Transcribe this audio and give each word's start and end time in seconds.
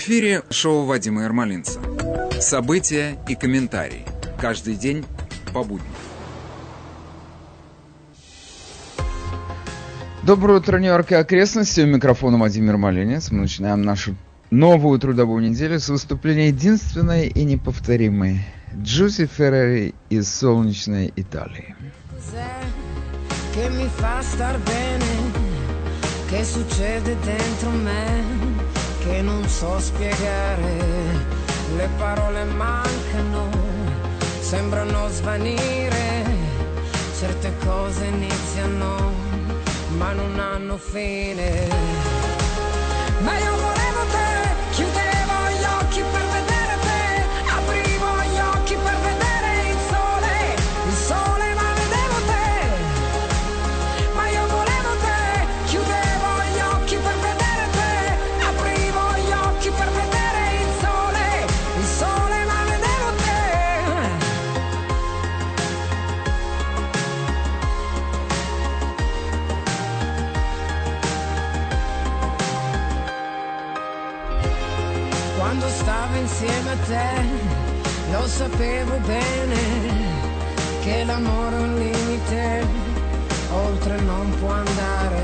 В 0.00 0.02
эфире 0.02 0.44
шоу 0.48 0.86
Вадима 0.86 1.24
Ермолинца. 1.24 1.78
События 2.40 3.18
и 3.28 3.34
комментарии. 3.34 4.06
Каждый 4.40 4.74
день 4.74 5.04
по 5.52 5.62
будням. 5.62 5.92
Доброе 10.22 10.60
утро, 10.60 10.78
Нью-Йорк 10.78 11.12
и 11.12 11.16
окрестности. 11.16 11.82
У 11.82 11.86
микрофона 11.86 12.38
Владимир 12.38 12.78
Малинец. 12.78 13.30
Мы 13.30 13.42
начинаем 13.42 13.82
нашу 13.82 14.16
новую 14.50 14.98
трудовую 14.98 15.46
неделю 15.46 15.78
с 15.78 15.90
выступления 15.90 16.48
единственной 16.48 17.28
и 17.28 17.44
неповторимой 17.44 18.40
Джузи 18.74 19.26
Феррери 19.26 19.94
из 20.08 20.34
солнечной 20.34 21.12
Италии. 21.14 21.76
che 23.52 23.68
mi 23.68 23.86
fa 23.96 24.22
star 24.22 24.58
bene, 24.60 25.04
che 26.30 26.42
succede 26.42 27.16
dentro 27.22 27.70
me, 27.70 28.49
che 29.00 29.22
non 29.22 29.46
so 29.48 29.78
spiegare, 29.78 30.76
le 31.76 31.88
parole 31.96 32.44
mancano, 32.44 33.48
sembrano 34.40 35.08
svanire, 35.08 36.24
certe 37.18 37.52
cose 37.64 38.04
iniziano, 38.04 39.12
ma 39.96 40.12
non 40.12 40.38
hanno 40.38 40.76
fine. 40.76 41.68
Ma 43.20 43.38
io 43.38 43.50
volevo 43.50 43.79
sapevo 78.40 78.96
bene 79.00 79.58
che 80.80 81.04
l'amore 81.04 81.56
è 81.56 81.60
un 81.60 81.74
limite, 81.74 82.66
oltre 83.52 84.00
non 84.00 84.34
può 84.38 84.48
andare. 84.48 85.22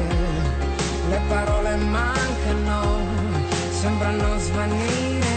Le 1.09 1.21
parole 1.27 1.77
mancano, 1.77 2.99
sembrano 3.71 4.39
svanire, 4.39 5.35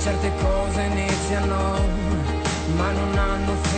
certe 0.00 0.32
cose 0.40 0.80
iniziano, 0.84 1.80
ma 2.76 2.90
non 2.92 3.18
hanno 3.18 3.52
fine. 3.64 3.73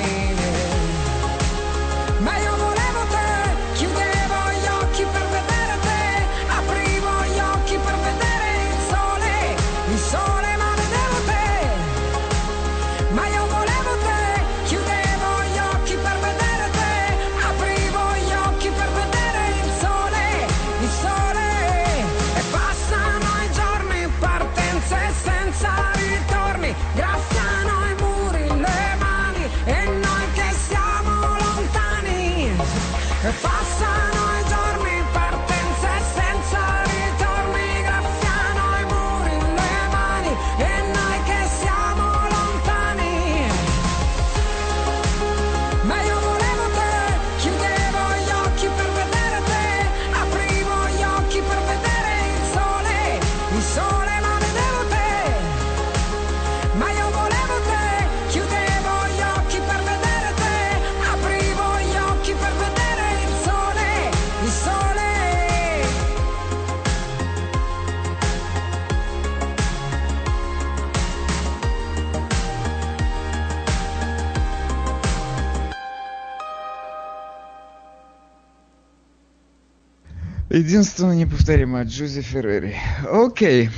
Единственная 80.56 81.16
неповторимая 81.16 81.84
Джузи 81.84 82.22
Феррери. 82.22 82.76
Окей. 83.06 83.68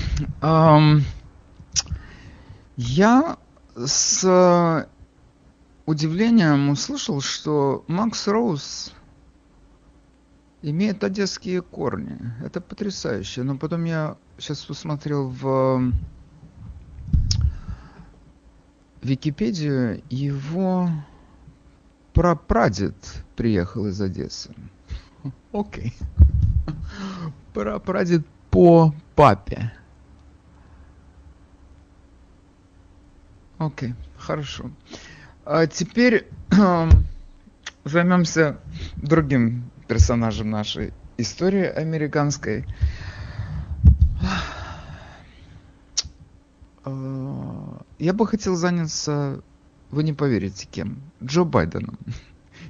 Ам, 0.41 1.03
я 2.77 3.37
с 3.75 4.23
э, 4.23 4.87
удивлением 5.87 6.71
услышал, 6.71 7.21
что 7.21 7.85
Макс 7.89 8.29
Роуз 8.29 8.93
имеет 10.63 11.03
одесские 11.03 11.63
корни. 11.63 12.17
Это 12.45 12.61
потрясающе. 12.61 13.43
Но 13.43 13.57
потом 13.57 13.83
я 13.83 14.17
сейчас 14.39 14.65
посмотрел 14.65 15.31
в 15.31 15.93
Википедию, 19.03 20.01
его 20.11 20.89
прапрадед 22.13 22.95
приехал 23.35 23.89
из 23.89 24.01
Одессы. 24.01 24.55
Окей. 25.53 25.93
Прапрадед 27.55 28.27
по 28.51 28.95
папе. 29.15 29.73
Окей, 33.59 33.95
хорошо. 34.17 34.71
А 35.45 35.67
теперь 35.67 36.29
займемся 37.85 38.59
другим 38.97 39.71
персонажем 39.89 40.51
нашей 40.51 40.93
истории 41.17 41.65
американской. 41.65 42.65
А, 46.85 47.83
Я 47.99 48.13
бы 48.13 48.27
хотел 48.27 48.55
заняться, 48.55 49.43
вы 49.91 50.05
не 50.05 50.13
поверите 50.13 50.69
кем, 50.71 51.03
Джо 51.23 51.45
Байденом 51.45 51.99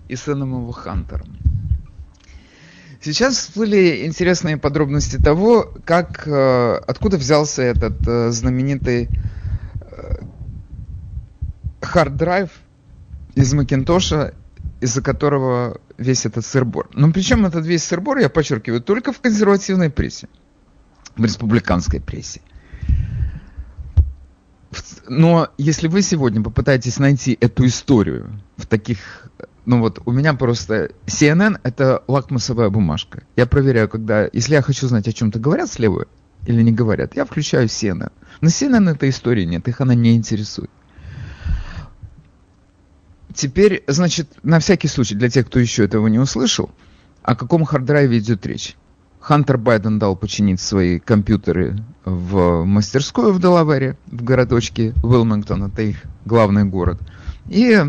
и 0.08 0.16
сыном 0.16 0.52
его 0.52 0.72
Хантером. 0.72 1.36
Сейчас 3.08 3.38
всплыли 3.38 4.04
интересные 4.04 4.58
подробности 4.58 5.16
того, 5.16 5.72
как, 5.86 6.28
э, 6.28 6.80
откуда 6.86 7.16
взялся 7.16 7.62
этот 7.62 8.06
э, 8.06 8.30
знаменитый 8.30 9.08
hard 11.80 12.11
drive 12.11 12.50
из 13.34 13.54
Макинтоша, 13.54 14.34
из-за 14.82 15.00
которого 15.00 15.80
весь 15.96 16.26
этот 16.26 16.44
сырбор. 16.44 16.90
Но 16.92 17.10
причем 17.10 17.46
этот 17.46 17.64
весь 17.64 17.82
сырбор, 17.82 18.18
я 18.18 18.28
подчеркиваю, 18.28 18.82
только 18.82 19.14
в 19.14 19.20
консервативной 19.20 19.88
прессе, 19.88 20.28
в 21.16 21.24
республиканской 21.24 22.02
прессе. 22.02 22.42
Но 25.08 25.48
если 25.56 25.88
вы 25.88 26.02
сегодня 26.02 26.42
попытаетесь 26.42 26.98
найти 26.98 27.38
эту 27.40 27.66
историю 27.66 28.38
в 28.58 28.66
таких... 28.66 29.30
Ну 29.68 29.80
вот, 29.80 30.00
у 30.06 30.12
меня 30.12 30.32
просто 30.32 30.92
CNN 31.04 31.60
это 31.62 32.02
лакмусовая 32.08 32.70
бумажка. 32.70 33.24
Я 33.36 33.44
проверяю, 33.44 33.86
когда... 33.86 34.26
Если 34.32 34.54
я 34.54 34.62
хочу 34.62 34.88
знать, 34.88 35.06
о 35.06 35.12
чем-то 35.12 35.38
говорят 35.38 35.70
слева 35.70 36.06
или 36.46 36.62
не 36.62 36.72
говорят, 36.72 37.14
я 37.16 37.26
включаю 37.26 37.66
CNN. 37.66 38.10
На 38.40 38.48
CNN 38.48 38.90
этой 38.90 39.10
истории 39.10 39.44
нет, 39.44 39.68
их 39.68 39.82
она 39.82 39.94
не 39.94 40.16
интересует. 40.16 40.70
Теперь, 43.34 43.84
значит, 43.86 44.38
на 44.42 44.58
всякий 44.58 44.88
случай, 44.88 45.14
для 45.14 45.28
тех, 45.28 45.46
кто 45.46 45.58
еще 45.58 45.84
этого 45.84 46.06
не 46.06 46.18
услышал, 46.18 46.70
о 47.22 47.36
каком 47.36 47.66
харддрайве 47.66 48.20
идет 48.20 48.46
речь? 48.46 48.74
Хантер 49.20 49.58
Байден 49.58 49.98
дал 49.98 50.16
починить 50.16 50.62
свои 50.62 50.98
компьютеры 50.98 51.76
в 52.06 52.64
мастерскую 52.64 53.34
в 53.34 53.38
Делавере, 53.38 53.98
в 54.06 54.24
городочке 54.24 54.94
Уилмингтон, 55.02 55.64
это 55.64 55.82
их 55.82 55.98
главный 56.24 56.64
город. 56.64 56.98
И 57.50 57.84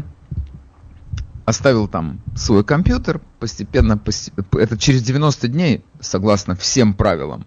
оставил 1.49 1.87
там 1.87 2.21
свой 2.35 2.63
компьютер, 2.63 3.21
постепенно, 3.39 3.93
посте- 3.93 4.31
это 4.57 4.77
через 4.77 5.03
90 5.03 5.47
дней, 5.47 5.83
согласно 5.99 6.55
всем 6.55 6.93
правилам, 6.93 7.45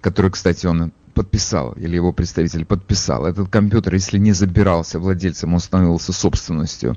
которые, 0.00 0.32
кстати, 0.32 0.66
он 0.66 0.92
подписал, 1.14 1.72
или 1.72 1.94
его 1.94 2.12
представитель 2.12 2.64
подписал. 2.64 3.26
Этот 3.26 3.48
компьютер, 3.48 3.94
если 3.94 4.18
не 4.18 4.32
забирался 4.32 4.98
владельцем, 4.98 5.54
он 5.54 5.60
становился 5.60 6.12
собственностью 6.12 6.96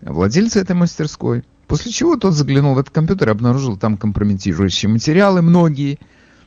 владельца 0.00 0.60
этой 0.60 0.76
мастерской. 0.76 1.44
После 1.66 1.90
чего 1.90 2.16
тот 2.16 2.34
заглянул 2.34 2.74
в 2.74 2.78
этот 2.78 2.94
компьютер 2.94 3.28
и 3.28 3.32
обнаружил 3.32 3.76
там 3.76 3.96
компрометирующие 3.96 4.88
материалы, 4.88 5.42
многие, 5.42 5.98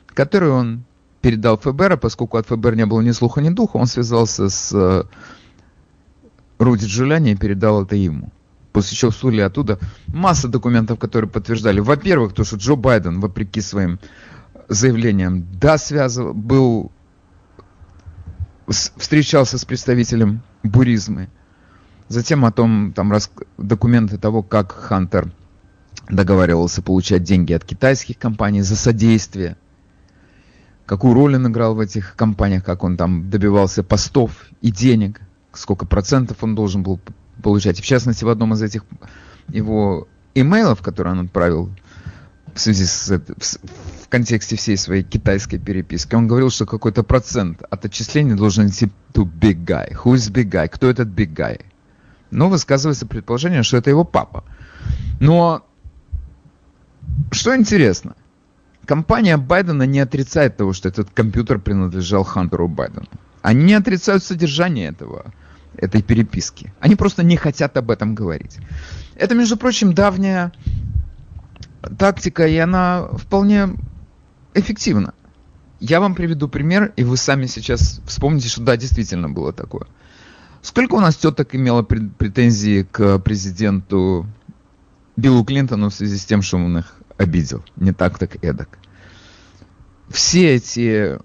которые 0.07 0.53
он 0.53 0.83
передал 1.21 1.57
ФБР, 1.57 1.93
а 1.93 1.97
поскольку 1.97 2.37
от 2.37 2.47
ФБР 2.47 2.75
не 2.75 2.85
было 2.85 3.01
ни 3.01 3.11
слуха, 3.11 3.41
ни 3.41 3.49
духа, 3.49 3.77
он 3.77 3.87
связался 3.87 4.47
с 4.47 4.71
э, 4.73 5.03
Руди 6.57 6.85
Джулиани 6.85 7.31
и 7.31 7.35
передал 7.35 7.83
это 7.83 7.97
ему. 7.97 8.31
После 8.79 8.95
чего 8.95 9.11
всплыли 9.11 9.41
оттуда 9.41 9.77
масса 10.07 10.47
документов, 10.47 10.99
которые 10.99 11.29
подтверждали, 11.29 11.81
во-первых, 11.81 12.31
то, 12.31 12.45
что 12.45 12.55
Джо 12.55 12.75
Байден, 12.75 13.19
вопреки 13.19 13.59
своим 13.59 13.99
заявлениям, 14.69 15.45
да, 15.59 15.77
связывал, 15.77 16.33
был, 16.33 16.93
встречался 18.69 19.57
с 19.57 19.65
представителем 19.65 20.43
буризмы. 20.63 21.27
Затем 22.07 22.45
о 22.45 22.53
том, 22.53 22.93
там, 22.93 23.11
рас, 23.11 23.29
документы 23.57 24.17
того, 24.17 24.43
как 24.43 24.71
Хантер 24.71 25.29
договаривался 26.07 26.81
получать 26.81 27.23
деньги 27.23 27.51
от 27.51 27.65
китайских 27.65 28.17
компаний 28.17 28.61
за 28.61 28.77
содействие 28.77 29.57
какую 30.85 31.15
роль 31.15 31.35
он 31.35 31.47
играл 31.47 31.75
в 31.75 31.81
этих 31.81 32.15
компаниях, 32.15 32.63
как 32.63 32.85
он 32.85 32.95
там 32.95 33.29
добивался 33.29 33.83
постов 33.83 34.45
и 34.61 34.71
денег, 34.71 35.19
сколько 35.51 35.85
процентов 35.85 36.37
он 36.45 36.55
должен 36.55 36.81
был 36.81 37.01
получать. 37.41 37.79
В 37.79 37.85
частности, 37.85 38.23
в 38.23 38.29
одном 38.29 38.53
из 38.53 38.61
этих 38.61 38.83
его 39.47 40.07
имейлов, 40.35 40.81
который 40.81 41.11
он 41.11 41.25
отправил 41.25 41.69
в 42.53 42.59
связи 42.59 42.85
с 42.85 43.09
в 43.09 44.09
контексте 44.09 44.55
всей 44.55 44.75
своей 44.75 45.03
китайской 45.03 45.59
переписки, 45.59 46.15
он 46.15 46.27
говорил, 46.27 46.49
что 46.49 46.65
какой-то 46.65 47.03
процент 47.03 47.61
от 47.69 47.85
отчисления 47.85 48.35
должен 48.35 48.67
идти 48.67 48.89
to 49.13 49.23
big 49.23 49.63
guy. 49.65 49.93
Who 50.03 50.15
is 50.15 50.31
big 50.31 50.49
guy? 50.49 50.67
Кто 50.67 50.89
этот 50.89 51.09
big 51.09 51.33
guy? 51.35 51.61
Но 52.31 52.49
высказывается 52.49 53.05
предположение, 53.05 53.63
что 53.63 53.77
это 53.77 53.91
его 53.91 54.03
папа. 54.03 54.43
Но 55.19 55.63
что 57.31 57.55
интересно, 57.55 58.15
компания 58.85 59.37
Байдена 59.37 59.83
не 59.83 59.99
отрицает 59.99 60.57
того, 60.57 60.73
что 60.73 60.89
этот 60.89 61.09
компьютер 61.11 61.59
принадлежал 61.59 62.23
Хантеру 62.23 62.67
Байдену. 62.67 63.07
Они 63.41 63.65
не 63.65 63.73
отрицают 63.73 64.23
содержание 64.23 64.89
этого, 64.89 65.33
этой 65.77 66.01
переписки. 66.01 66.73
Они 66.79 66.95
просто 66.95 67.23
не 67.23 67.37
хотят 67.37 67.77
об 67.77 67.91
этом 67.91 68.15
говорить. 68.15 68.57
Это, 69.15 69.35
между 69.35 69.57
прочим, 69.57 69.93
давняя 69.93 70.51
тактика, 71.97 72.47
и 72.47 72.57
она 72.57 73.07
вполне 73.13 73.69
эффективна. 74.53 75.13
Я 75.79 75.99
вам 76.01 76.15
приведу 76.15 76.49
пример, 76.49 76.91
и 76.97 77.03
вы 77.03 77.15
сами 77.15 77.45
сейчас 77.45 78.01
вспомните, 78.05 78.49
что 78.49 78.61
да, 78.61 78.75
действительно 78.75 79.29
было 79.29 79.53
такое. 79.53 79.87
Сколько 80.61 80.95
у 80.95 80.99
нас 80.99 81.15
теток 81.15 81.55
имело 81.55 81.83
претензии 81.83 82.83
к 82.83 83.19
президенту 83.19 84.27
Биллу 85.15 85.45
Клинтону 85.45 85.89
в 85.89 85.93
связи 85.93 86.17
с 86.17 86.25
тем, 86.25 86.41
что 86.41 86.57
он 86.57 86.79
их 86.79 86.95
обидел? 87.17 87.63
Не 87.77 87.93
так, 87.93 88.17
так 88.19 88.43
эдак 88.43 88.79
все 90.09 90.55
эти, 90.55 91.19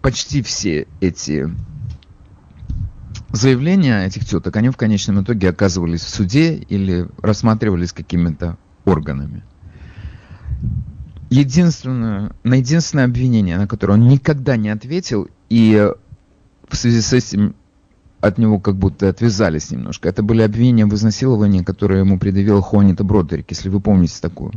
почти 0.00 0.42
все 0.42 0.86
эти 1.00 1.50
заявления 3.32 4.04
этих 4.04 4.24
теток, 4.24 4.56
они 4.56 4.70
в 4.70 4.76
конечном 4.76 5.22
итоге 5.22 5.48
оказывались 5.48 6.02
в 6.02 6.08
суде 6.08 6.54
или 6.54 7.08
рассматривались 7.20 7.92
какими-то 7.92 8.56
органами. 8.84 9.42
Единственное, 11.30 12.32
на 12.44 12.54
единственное 12.56 13.06
обвинение, 13.06 13.56
на 13.56 13.66
которое 13.66 13.94
он 13.94 14.06
никогда 14.06 14.56
не 14.56 14.68
ответил, 14.68 15.28
и 15.48 15.90
в 16.68 16.76
связи 16.76 17.00
с 17.00 17.12
этим 17.12 17.54
от 18.20 18.38
него 18.38 18.60
как 18.60 18.76
будто 18.76 19.08
отвязались 19.08 19.70
немножко. 19.70 20.08
Это 20.08 20.22
были 20.22 20.42
обвинения 20.42 20.86
в 20.86 20.94
изнасиловании, 20.94 21.62
которые 21.62 22.00
ему 22.00 22.18
предъявил 22.18 22.60
Хуанита 22.60 23.02
Бродерик, 23.02 23.50
если 23.50 23.68
вы 23.68 23.80
помните 23.80 24.14
такую 24.20 24.52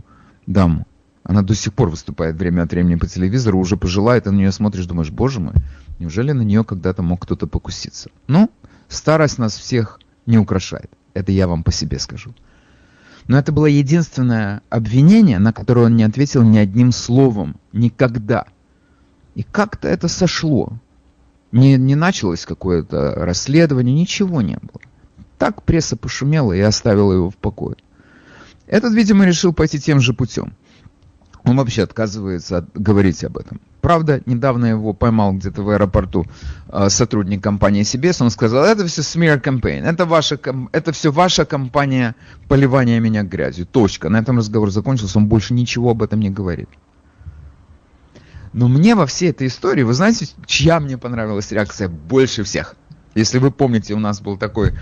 даму. 0.46 0.86
Она 1.24 1.42
до 1.42 1.56
сих 1.56 1.74
пор 1.74 1.90
выступает 1.90 2.36
время 2.36 2.62
от 2.64 2.72
времени 2.72 2.96
по 2.96 3.08
телевизору, 3.08 3.58
уже 3.58 3.78
пожилая, 3.78 4.22
ты 4.22 4.30
на 4.30 4.36
нее 4.36 4.52
смотришь, 4.52 4.86
думаешь, 4.86 5.10
боже 5.10 5.40
мой, 5.40 5.54
неужели 5.98 6.32
на 6.32 6.44
нее 6.44 6.64
когда-то 6.64 7.02
мог 7.02 7.24
кто-то 7.24 7.48
покуситься? 7.48 8.12
Ну, 8.28 8.52
старость 8.88 9.38
нас 9.38 9.58
всех 9.58 10.00
не 10.26 10.38
украшает. 10.38 10.90
Это 11.14 11.32
я 11.32 11.48
вам 11.48 11.64
по 11.64 11.72
себе 11.72 12.00
скажу. 12.00 12.34
Но 13.28 13.40
это 13.40 13.52
было 13.52 13.66
единственное 13.66 14.62
обвинение, 14.70 15.40
на 15.40 15.52
которое 15.52 15.88
он 15.88 15.96
не 15.96 16.04
ответил 16.04 16.44
ни 16.44 16.58
одним 16.58 16.92
словом. 16.92 17.56
Никогда. 17.74 18.46
И 19.34 19.44
как-то 19.44 19.88
это 19.88 20.08
сошло. 20.08 20.74
Не, 21.52 21.78
не 21.78 21.96
началось 21.96 22.46
какое-то 22.46 23.14
расследование, 23.16 23.96
ничего 23.96 24.42
не 24.42 24.58
было. 24.58 24.82
Так 25.38 25.64
пресса 25.64 25.96
пошумела 25.96 26.54
и 26.54 26.60
оставила 26.60 27.14
его 27.14 27.30
в 27.30 27.38
покое. 27.38 27.78
Этот, 28.68 28.94
видимо, 28.94 29.26
решил 29.26 29.54
пойти 29.54 29.80
тем 29.80 30.00
же 30.00 30.14
путем. 30.14 30.54
Он 31.46 31.58
вообще 31.58 31.84
отказывается 31.84 32.58
от, 32.58 32.74
говорить 32.74 33.24
об 33.24 33.38
этом. 33.38 33.62
Правда, 33.82 34.22
недавно 34.26 34.66
его 34.66 34.94
поймал 34.94 35.34
где-то 35.34 35.62
в 35.62 35.70
аэропорту 35.70 36.26
э, 36.70 36.90
сотрудник 36.90 37.44
компании 37.44 37.84
CBS. 37.84 38.24
Он 38.24 38.32
сказал, 38.32 38.66
это 38.66 38.86
все 38.88 39.02
smear 39.02 39.40
campaign, 39.42 39.84
это, 39.84 40.06
ваша, 40.06 40.40
это 40.72 40.92
все 40.92 41.12
ваша 41.12 41.46
компания 41.46 42.16
поливания 42.48 43.00
меня 43.00 43.22
грязью. 43.22 43.68
Точка. 43.68 44.10
На 44.10 44.18
этом 44.18 44.40
разговор 44.40 44.72
закончился, 44.72 45.20
он 45.20 45.28
больше 45.28 45.54
ничего 45.54 45.92
об 45.92 46.02
этом 46.02 46.20
не 46.20 46.32
говорит. 46.32 46.70
Но 48.54 48.68
мне 48.68 48.96
во 48.96 49.06
всей 49.06 49.30
этой 49.30 49.48
истории, 49.48 49.84
вы 49.84 49.94
знаете, 49.94 50.28
чья 50.46 50.80
мне 50.80 50.98
понравилась 50.98 51.52
реакция 51.52 51.90
больше 51.90 52.44
всех? 52.44 52.76
Если 53.14 53.38
вы 53.38 53.52
помните, 53.52 53.94
у 53.94 54.00
нас 54.00 54.20
был 54.20 54.38
такой 54.38 54.74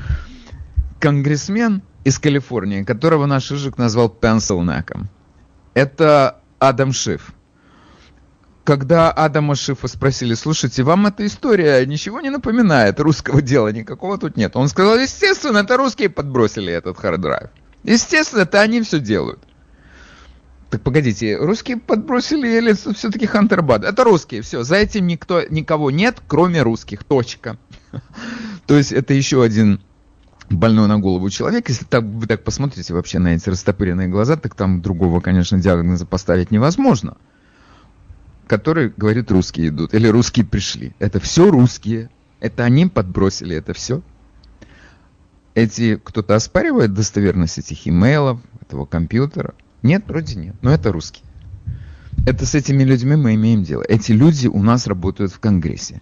конгрессмен 0.99 1.81
из 2.05 2.19
Калифорнии, 2.19 2.83
которого 2.83 3.25
наш 3.25 3.51
Ижик 3.51 3.77
назвал 3.77 4.09
pencil 4.09 4.55
neck 4.55 4.86
ом. 4.86 5.09
Это 5.73 6.39
Адам 6.67 6.93
Шиф. 6.93 7.33
Когда 8.63 9.11
Адама 9.11 9.55
Шифа 9.55 9.89
спросили, 9.89 10.35
слушайте, 10.35 10.83
вам 10.83 11.05
эта 11.07 11.25
история 11.25 11.85
ничего 11.85 12.21
не 12.21 12.29
напоминает, 12.29 13.01
русского 13.01 13.41
дела 13.41 13.67
никакого 13.73 14.17
тут 14.17 14.37
нет. 14.37 14.55
Он 14.55 14.69
сказал, 14.69 14.97
естественно, 14.97 15.57
это 15.57 15.75
русские 15.75 16.09
подбросили 16.09 16.71
этот 16.71 16.97
hard 16.97 17.18
drive. 17.18 17.49
Естественно, 17.83 18.43
это 18.43 18.61
они 18.61 18.81
все 18.81 18.99
делают. 19.01 19.43
Так 20.69 20.81
погодите, 20.81 21.35
русские 21.35 21.77
подбросили 21.77 22.47
или 22.47 22.71
все-таки 22.71 23.25
Хантербад? 23.25 23.83
Это 23.83 24.05
русские, 24.05 24.41
все, 24.41 24.63
за 24.63 24.77
этим 24.77 25.05
никто, 25.05 25.43
никого 25.49 25.91
нет, 25.91 26.21
кроме 26.25 26.61
русских, 26.61 27.03
точка. 27.03 27.57
То 28.65 28.77
есть 28.77 28.93
это 28.93 29.13
еще 29.13 29.43
один 29.43 29.81
больной 30.49 30.87
на 30.87 30.99
голову 30.99 31.29
человек, 31.29 31.69
если 31.69 31.85
так, 31.85 32.03
вы 32.03 32.27
так 32.27 32.43
посмотрите 32.43 32.93
вообще 32.93 33.19
на 33.19 33.35
эти 33.35 33.49
растопыренные 33.49 34.07
глаза, 34.07 34.35
так 34.35 34.55
там 34.55 34.81
другого, 34.81 35.19
конечно, 35.19 35.59
диагноза 35.59 36.05
поставить 36.05 36.51
невозможно. 36.51 37.17
Который 38.47 38.93
говорит, 38.95 39.31
русские 39.31 39.69
идут, 39.69 39.93
или 39.93 40.07
русские 40.07 40.45
пришли. 40.45 40.93
Это 40.99 41.19
все 41.19 41.49
русские. 41.49 42.09
Это 42.39 42.65
они 42.65 42.87
подбросили 42.87 43.55
это 43.55 43.73
все. 43.73 44.01
Эти, 45.55 45.95
кто-то 45.95 46.35
оспаривает 46.35 46.93
достоверность 46.93 47.57
этих 47.57 47.87
имейлов, 47.87 48.39
этого 48.61 48.85
компьютера? 48.85 49.53
Нет, 49.81 50.03
вроде 50.07 50.35
нет. 50.35 50.55
Но 50.61 50.71
это 50.71 50.91
русские. 50.91 51.23
Это 52.25 52.45
с 52.45 52.55
этими 52.55 52.83
людьми 52.83 53.15
мы 53.15 53.35
имеем 53.35 53.63
дело. 53.63 53.83
Эти 53.87 54.11
люди 54.11 54.47
у 54.47 54.61
нас 54.61 54.87
работают 54.87 55.31
в 55.31 55.39
Конгрессе. 55.39 56.01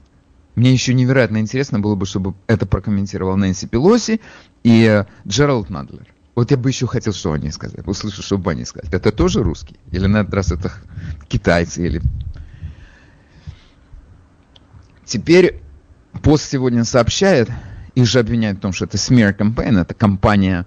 Мне 0.55 0.74
еще 0.74 0.93
невероятно 0.93 1.38
интересно 1.38 1.79
было 1.79 1.96
бы, 1.96 2.05
чтобы 2.05 2.34
это 2.48 2.65
прокомментировал 2.65 3.38
Нэнси 3.38 3.67
Пелоси 3.67 4.20
и 4.63 4.84
э, 4.86 5.05
Джеральд 5.27 5.70
Надлер. 5.70 6.08
Вот 6.36 6.51
я 6.51 6.58
бы 6.58 6.70
еще 6.70 6.88
хотел, 6.88 7.13
что 7.13 7.34
они 7.34 7.51
сказали. 7.51 7.84
Услышу, 7.86 8.22
что 8.22 8.38
бы 8.38 8.51
они 8.51 8.65
сказали. 8.65 8.93
Это 8.93 9.12
тоже 9.12 9.43
русские? 9.43 9.77
Или 9.91 10.08
на 10.08 10.22
этот 10.22 10.34
раз 10.34 10.51
это 10.51 10.72
китайцы? 11.27 11.86
Или... 11.86 12.01
Теперь 15.05 15.62
пост 16.22 16.50
сегодня 16.50 16.84
сообщает, 16.84 17.50
их 17.96 18.05
же 18.05 18.20
обвиняют 18.20 18.60
в 18.60 18.62
том, 18.62 18.74
что 18.74 18.86
это 18.86 18.98
smear 18.98 19.38
campaign, 19.38 19.81
это 19.81 19.93
кампания 19.93 20.65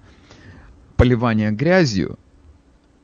поливания 0.95 1.51
грязью. 1.51 2.17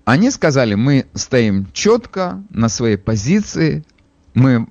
Они 0.06 0.32
сказали, 0.32 0.76
мы 0.76 1.06
стоим 1.14 1.68
четко 1.74 2.44
на 2.50 2.70
своей 2.70 2.98
позиции, 2.98 3.84
мы 4.34 4.68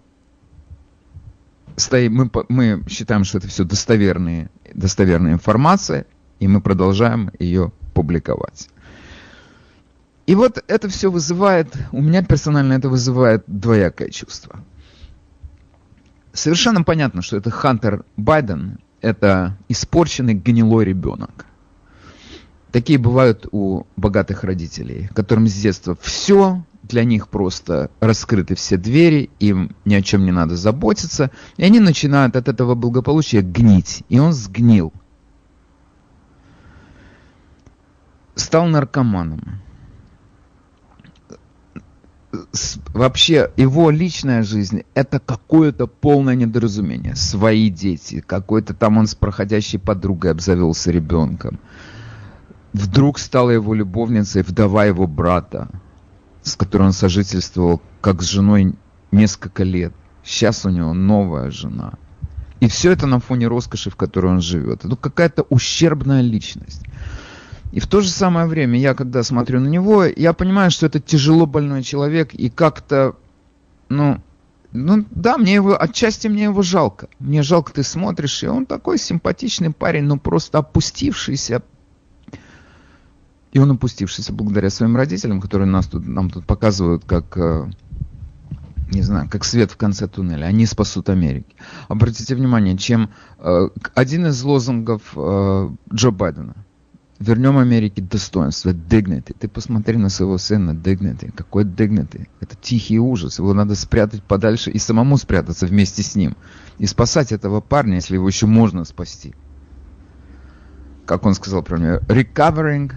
стоим, 1.80 2.14
мы, 2.14 2.30
мы 2.49 2.84
считаем, 2.88 3.25
что 3.25 3.38
это 3.38 3.49
все 3.49 3.64
достоверные, 3.64 4.50
достоверная 4.72 5.32
информация, 5.32 6.06
и 6.38 6.49
мы 6.49 6.60
продолжаем 6.60 7.30
ее 7.38 7.72
публиковать. 7.94 8.68
И 10.26 10.34
вот 10.34 10.62
это 10.68 10.88
все 10.88 11.10
вызывает, 11.10 11.75
у 11.90 12.00
меня 12.00 12.22
персонально 12.22 12.75
это 12.75 12.88
вызывает 12.88 13.42
двоякое 13.49 14.10
чувство. 14.10 14.64
Совершенно 16.32 16.84
понятно, 16.84 17.22
что 17.22 17.37
это 17.37 17.50
Хантер 17.50 18.04
Байден, 18.16 18.78
это 19.00 19.58
испорченный 19.68 20.34
гнилой 20.34 20.84
ребенок. 20.84 21.46
Такие 22.70 22.99
бывают 22.99 23.49
у 23.50 23.84
богатых 23.96 24.44
родителей, 24.44 25.08
которым 25.14 25.49
с 25.49 25.54
детства 25.54 25.99
все 26.00 26.62
для 26.90 27.04
них 27.04 27.28
просто 27.28 27.90
раскрыты 28.00 28.54
все 28.54 28.76
двери, 28.76 29.30
им 29.38 29.75
ни 29.85 29.94
о 29.94 30.02
чем 30.02 30.25
не 30.25 30.32
надо 30.32 30.56
заботиться, 30.56 31.30
и 31.56 31.64
они 31.64 31.80
начинают 31.80 32.37
от 32.37 32.49
этого 32.49 32.75
благополучия 32.75 33.40
гнить. 33.40 34.02
И 34.09 34.18
он 34.18 34.32
сгнил. 34.32 34.92
Стал 38.35 38.66
наркоманом. 38.66 39.61
Вообще, 42.88 43.50
его 43.56 43.90
личная 43.90 44.42
жизнь– 44.42 44.82
это 44.94 45.20
какое-то 45.20 45.87
полное 45.87 46.35
недоразумение. 46.35 47.16
Свои 47.16 47.70
дети, 47.70 48.20
какой-то 48.20 48.75
там 48.75 48.99
он 48.99 49.06
с 49.06 49.14
проходящей 49.14 49.78
подругой 49.78 50.32
обзавелся 50.32 50.90
ребенком. 50.90 51.59
Вдруг 52.73 53.18
стала 53.18 53.50
его 53.50 53.75
любовницей 53.75 54.42
вдова 54.42 54.85
его 54.85 55.06
брата 55.06 55.68
с 56.42 56.56
которой 56.56 56.85
он 56.85 56.92
сожительствовал 56.92 57.80
как 58.00 58.23
с 58.23 58.26
женой 58.26 58.75
несколько 59.12 59.62
лет. 59.62 59.92
Сейчас 60.25 60.64
у 60.64 60.70
него 60.70 60.92
новая 60.92 61.50
жена. 61.50 61.94
И 62.61 62.68
все 62.68 62.92
это 62.92 63.06
на 63.06 63.20
фоне 63.20 63.47
роскоши, 63.47 63.90
в 63.90 63.97
которой 63.97 64.32
он 64.32 64.40
живет. 64.42 64.85
Это 64.85 64.97
какая-то 64.97 65.42
ущербная 65.49 66.20
личность. 66.20 66.82
И 67.73 67.80
в 67.80 67.87
то 67.87 68.00
же 68.00 68.11
самое 68.11 68.47
время, 68.47 68.78
я 68.78 68.94
когда 68.94 69.23
смотрю 69.23 69.61
на 69.61 69.68
него, 69.68 70.04
я 70.04 70.32
понимаю, 70.32 70.70
что 70.70 70.87
это 70.87 71.00
тяжело 71.00 71.47
больной 71.47 71.82
человек, 71.82 72.35
и 72.35 72.50
как-то, 72.50 73.16
ну, 73.88 74.20
ну 74.73 75.04
да, 75.11 75.38
мне 75.38 75.54
его, 75.54 75.80
отчасти 75.80 76.26
мне 76.28 76.44
его 76.44 76.62
жалко. 76.62 77.09
Мне 77.18 77.42
жалко, 77.42 77.73
ты 77.73 77.82
смотришь, 77.82 78.42
и 78.42 78.49
он 78.49 78.66
такой 78.66 78.99
симпатичный 78.99 79.73
парень, 79.73 80.04
но 80.04 80.18
просто 80.18 80.59
опустившийся, 80.59 81.62
и 83.52 83.59
он 83.59 83.73
опустившийся 83.73 84.33
благодаря 84.33 84.71
своим 84.71 84.97
родителям, 84.97 85.40
которые 85.40 85.66
нас 85.66 85.87
тут, 85.87 86.07
нам 86.07 86.30
тут 86.30 86.47
показывают 86.47 87.04
как, 87.04 87.37
э, 87.37 87.69
не 88.92 89.02
знаю, 89.02 89.28
как 89.28 89.45
свет 89.45 89.73
в 89.73 89.76
конце 89.76 90.07
туннеля. 90.07 90.47
Они 90.47 90.66
спасут 90.66 91.09
Америки. 91.09 91.57
Обратите 91.88 92.35
внимание, 92.35 92.76
чем 92.78 93.11
э, 93.38 93.69
один 93.95 94.26
из 94.26 94.42
лозунгов 94.42 95.02
э, 95.16 95.71
Джо 95.92 96.11
Байдена. 96.11 96.54
Вернем 97.19 97.59
Америке 97.59 98.00
достоинство, 98.00 98.71
dignity. 98.71 99.37
Ты 99.38 99.47
посмотри 99.47 99.99
на 99.99 100.09
своего 100.09 100.38
сына, 100.38 100.71
dignity. 100.71 101.30
Какой 101.33 101.64
dignity? 101.64 102.28
Это 102.40 102.57
тихий 102.57 102.99
ужас. 102.99 103.38
Его 103.38 103.52
надо 103.52 103.75
спрятать 103.75 104.23
подальше 104.23 104.71
и 104.71 104.78
самому 104.78 105.19
спрятаться 105.19 105.66
вместе 105.66 106.02
с 106.02 106.14
ним. 106.14 106.35
И 106.78 106.87
спасать 106.87 107.30
этого 107.33 107.61
парня, 107.61 107.97
если 107.97 108.14
его 108.14 108.26
еще 108.26 108.47
можно 108.47 108.85
спасти. 108.85 109.35
Как 111.04 111.26
он 111.26 111.35
сказал 111.35 111.62
про 111.62 111.76
recovering 111.76 112.92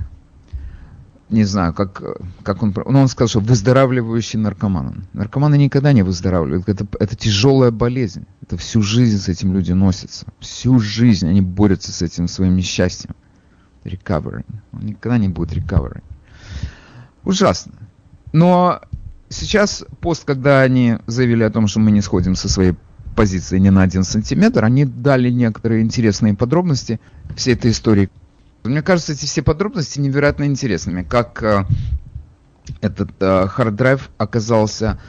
не 1.30 1.44
знаю, 1.46 1.74
как, 1.74 2.02
как 2.44 2.62
он... 2.64 2.74
Ну, 2.76 3.00
он 3.00 3.08
сказал, 3.08 3.28
что 3.28 3.40
выздоравливающий 3.40 4.40
наркоман. 4.40 5.06
Наркоманы 5.14 5.58
никогда 5.58 5.94
не 5.94 6.04
выздоравливают. 6.04 6.70
Это, 6.70 6.86
это 7.00 7.16
тяжелая 7.16 7.72
болезнь. 7.72 8.26
Это 8.42 8.58
всю 8.58 8.82
жизнь 8.82 9.18
с 9.18 9.30
этим 9.30 9.54
люди 9.54 9.72
носятся. 9.72 10.26
Всю 10.40 10.80
жизнь 10.80 11.28
они 11.28 11.42
борются 11.42 11.92
с 11.92 12.02
этим 12.02 12.28
своим 12.28 12.56
несчастьем. 12.56 13.16
Recovering. 13.84 14.46
Он 14.74 14.86
никогда 14.86 15.18
не 15.18 15.30
будет 15.30 15.58
recovering. 15.58 16.04
Ужасно. 17.24 17.74
Но 18.32 18.82
сейчас, 19.30 19.86
пост, 20.02 20.26
когда 20.26 20.62
они 20.62 20.98
заявили 21.08 21.44
о 21.44 21.50
том, 21.50 21.68
что 21.68 21.80
мы 21.80 21.92
не 21.92 22.02
сходим 22.02 22.36
со 22.36 22.50
своей 22.50 22.76
позиции 23.16 23.60
ни 23.60 23.70
на 23.70 23.84
один 23.84 24.04
сантиметр, 24.04 24.64
они 24.66 24.86
дали 24.86 25.30
некоторые 25.30 25.82
интересные 25.82 26.34
подробности 26.34 27.00
всей 27.36 27.54
этой 27.54 27.72
истории. 27.72 28.10
Мне 28.64 28.82
кажется, 28.82 29.14
эти 29.14 29.26
все 29.26 29.42
подробности 29.42 30.00
невероятно 30.00 30.46
интересными. 30.46 31.04
Как 31.04 31.44
э, 31.44 31.66
этот 32.82 33.12
э, 33.20 33.48
hard 33.48 33.75
drive 33.75 34.10
оказался 34.18 35.00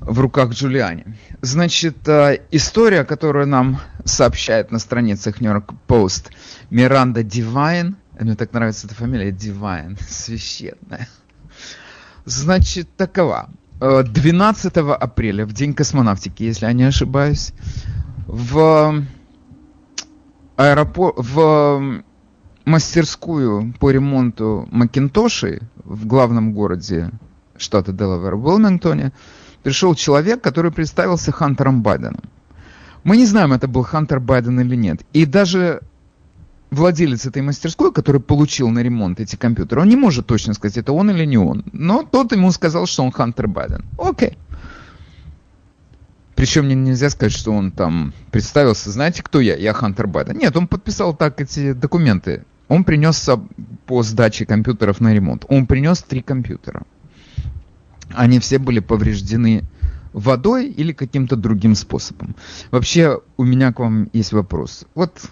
в 0.00 0.20
руках 0.20 0.50
Джулиани. 0.50 1.04
Значит, 1.40 2.06
э, 2.08 2.40
история, 2.52 3.04
которую 3.04 3.48
нам 3.48 3.80
сообщает 4.04 4.70
на 4.70 4.78
страницах 4.78 5.40
New 5.40 5.50
York 5.50 5.72
Post 5.88 6.30
Миранда 6.70 7.22
Дивайн, 7.22 7.96
мне 8.18 8.36
так 8.36 8.52
нравится 8.52 8.86
эта 8.86 8.94
фамилия, 8.94 9.32
Дивайн, 9.32 9.98
священная. 10.08 11.08
Значит, 12.24 12.88
такова. 12.96 13.50
12 13.80 14.76
э, 14.76 14.80
апреля, 14.80 15.44
в 15.44 15.52
день 15.52 15.74
космонавтики, 15.74 16.44
если 16.44 16.66
я 16.66 16.72
не 16.72 16.84
ошибаюсь, 16.84 17.52
в 18.26 19.04
аэропорт, 20.56 21.14
в 21.18 22.02
мастерскую 22.66 23.72
по 23.78 23.90
ремонту 23.90 24.68
Макинтошей 24.70 25.60
в 25.84 26.06
главном 26.06 26.52
городе 26.52 27.10
штата 27.56 27.92
Делавер, 27.92 28.34
в 28.34 28.46
Уилмингтоне, 28.46 29.12
пришел 29.62 29.94
человек, 29.94 30.42
который 30.42 30.72
представился 30.72 31.32
Хантером 31.32 31.82
Байденом. 31.82 32.20
Мы 33.04 33.16
не 33.16 33.24
знаем, 33.24 33.52
это 33.52 33.68
был 33.68 33.82
Хантер 33.84 34.18
Байден 34.18 34.60
или 34.60 34.74
нет. 34.74 35.00
И 35.12 35.24
даже 35.26 35.80
владелец 36.72 37.24
этой 37.24 37.40
мастерской, 37.40 37.92
который 37.92 38.20
получил 38.20 38.68
на 38.68 38.80
ремонт 38.80 39.20
эти 39.20 39.36
компьютеры, 39.36 39.82
он 39.82 39.88
не 39.88 39.96
может 39.96 40.26
точно 40.26 40.52
сказать, 40.52 40.76
это 40.76 40.92
он 40.92 41.08
или 41.10 41.24
не 41.24 41.38
он. 41.38 41.64
Но 41.72 42.02
тот 42.02 42.32
ему 42.32 42.50
сказал, 42.50 42.86
что 42.86 43.04
он 43.04 43.12
Хантер 43.12 43.46
Байден. 43.46 43.84
Окей. 43.96 44.36
Причем 46.34 46.64
мне 46.64 46.74
нельзя 46.74 47.10
сказать, 47.10 47.32
что 47.32 47.52
он 47.52 47.70
там 47.70 48.12
представился, 48.32 48.90
знаете, 48.90 49.22
кто 49.22 49.40
я? 49.40 49.54
Я 49.54 49.72
Хантер 49.72 50.08
Байден. 50.08 50.36
Нет, 50.36 50.56
он 50.56 50.66
подписал 50.66 51.14
так 51.14 51.40
эти 51.40 51.72
документы 51.72 52.44
он 52.68 52.84
принес 52.84 53.28
по 53.86 54.02
сдаче 54.02 54.46
компьютеров 54.46 55.00
на 55.00 55.14
ремонт. 55.14 55.44
Он 55.48 55.66
принес 55.66 56.02
три 56.02 56.22
компьютера. 56.22 56.82
Они 58.14 58.38
все 58.38 58.58
были 58.58 58.80
повреждены 58.80 59.64
водой 60.12 60.68
или 60.68 60.92
каким-то 60.92 61.36
другим 61.36 61.74
способом. 61.74 62.34
Вообще, 62.70 63.20
у 63.36 63.44
меня 63.44 63.72
к 63.72 63.78
вам 63.78 64.08
есть 64.12 64.32
вопрос. 64.32 64.86
Вот 64.94 65.30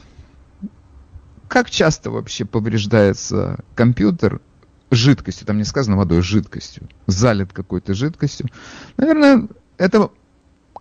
как 1.49 1.71
часто 1.71 2.11
вообще 2.11 2.45
повреждается 2.45 3.61
компьютер 3.75 4.41
жидкостью, 4.91 5.47
там 5.47 5.59
не 5.59 5.65
сказано 5.65 5.97
водой, 5.97 6.21
жидкостью, 6.21 6.89
залит 7.07 7.53
какой-то 7.53 7.95
жидкостью. 7.95 8.49
Наверное, 8.97 9.49
это 9.79 10.11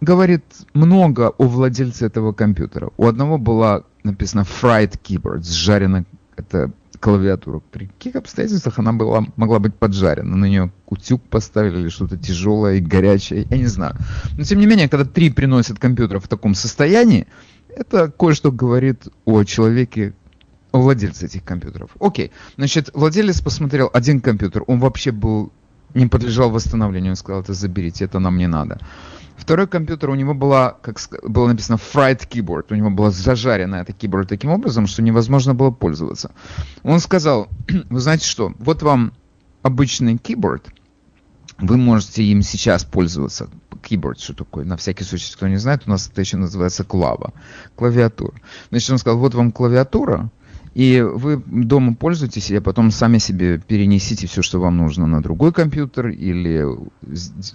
говорит 0.02 0.44
много 0.74 1.30
о 1.30 1.46
владельце 1.46 2.06
этого 2.06 2.34
компьютера. 2.34 2.92
У 2.98 3.08
одного 3.08 3.38
была 3.38 3.84
написано 4.04 4.42
fried 4.42 5.00
keyboard, 5.02 5.44
сжаренная 5.44 6.06
это 6.38 6.72
клавиатура. 7.00 7.60
При 7.72 7.88
каких 7.88 8.16
обстоятельствах 8.16 8.80
она 8.80 8.94
была, 8.94 9.26
могла 9.36 9.60
быть 9.60 9.76
поджарена? 9.76 10.36
На 10.38 10.46
нее 10.46 10.72
утюг 10.88 11.22
поставили 11.24 11.82
или 11.82 11.90
что-то 11.90 12.18
тяжелое 12.18 12.76
и 12.76 12.80
горячее, 12.80 13.46
я 13.50 13.58
не 13.58 13.68
знаю. 13.68 13.96
Но 14.38 14.44
тем 14.44 14.60
не 14.60 14.68
менее, 14.68 14.88
когда 14.88 15.06
три 15.06 15.30
приносят 15.30 15.80
компьютер 15.80 16.20
в 16.20 16.28
таком 16.28 16.56
состоянии, 16.56 17.28
это 17.68 18.10
кое-что 18.10 18.52
говорит 18.52 19.08
о 19.26 19.44
человеке, 19.44 20.14
о 20.72 20.80
владельце 20.80 21.26
этих 21.26 21.44
компьютеров. 21.44 21.92
Окей, 22.00 22.32
значит, 22.58 22.90
владелец 22.94 23.42
посмотрел 23.42 23.90
один 23.94 24.22
компьютер, 24.22 24.64
он 24.68 24.80
вообще 24.80 25.12
был, 25.12 25.52
не 25.94 26.08
подлежал 26.08 26.52
восстановлению, 26.52 27.12
он 27.12 27.16
сказал, 27.16 27.42
это 27.42 27.54
заберите, 27.54 28.06
это 28.06 28.20
нам 28.20 28.38
не 28.38 28.48
надо. 28.48 28.80
Второй 29.36 29.68
компьютер, 29.68 30.10
у 30.10 30.16
него 30.16 30.34
была, 30.34 30.78
как 30.82 31.00
было 31.24 31.48
написано, 31.48 31.78
fried 31.78 32.28
keyboard. 32.28 32.68
У 32.70 32.76
него 32.76 32.90
была 32.90 33.12
зажаренная 33.12 33.82
эта 33.82 33.92
keyboard 33.92 34.26
таким 34.26 34.52
образом, 34.52 34.88
что 34.88 35.02
невозможно 35.02 35.54
было 35.54 35.72
пользоваться. 35.72 36.32
Он 36.84 37.00
сказал, 37.00 37.50
вы 37.90 38.00
знаете 38.00 38.26
что, 38.26 38.54
вот 38.60 38.84
вам 38.84 39.14
обычный 39.62 40.16
keyboard, 40.16 40.64
вы 41.58 41.78
можете 41.78 42.24
им 42.24 42.42
сейчас 42.42 42.84
пользоваться. 42.84 43.50
Keyboard, 43.82 44.20
что 44.20 44.34
такое? 44.34 44.66
На 44.66 44.78
всякий 44.78 45.04
случай, 45.04 45.34
кто 45.34 45.48
не 45.48 45.58
знает, 45.58 45.84
у 45.86 45.90
нас 45.90 46.08
это 46.08 46.22
еще 46.22 46.38
называется 46.38 46.84
клава. 46.84 47.34
Клавиатура. 47.76 48.34
Значит, 48.70 48.92
он 48.92 48.98
сказал, 48.98 49.20
вот 49.20 49.34
вам 49.36 49.52
клавиатура, 49.52 50.30
и 50.74 51.02
вы 51.02 51.38
дома 51.46 51.94
пользуетесь, 51.94 52.50
и 52.50 52.60
потом 52.60 52.90
сами 52.90 53.20
себе 53.20 53.60
перенесите 53.60 54.26
все, 54.26 54.42
что 54.42 54.60
вам 54.60 54.78
нужно 54.78 55.06
на 55.06 55.22
другой 55.22 55.54
компьютер. 55.54 56.08
Или, 56.08 56.66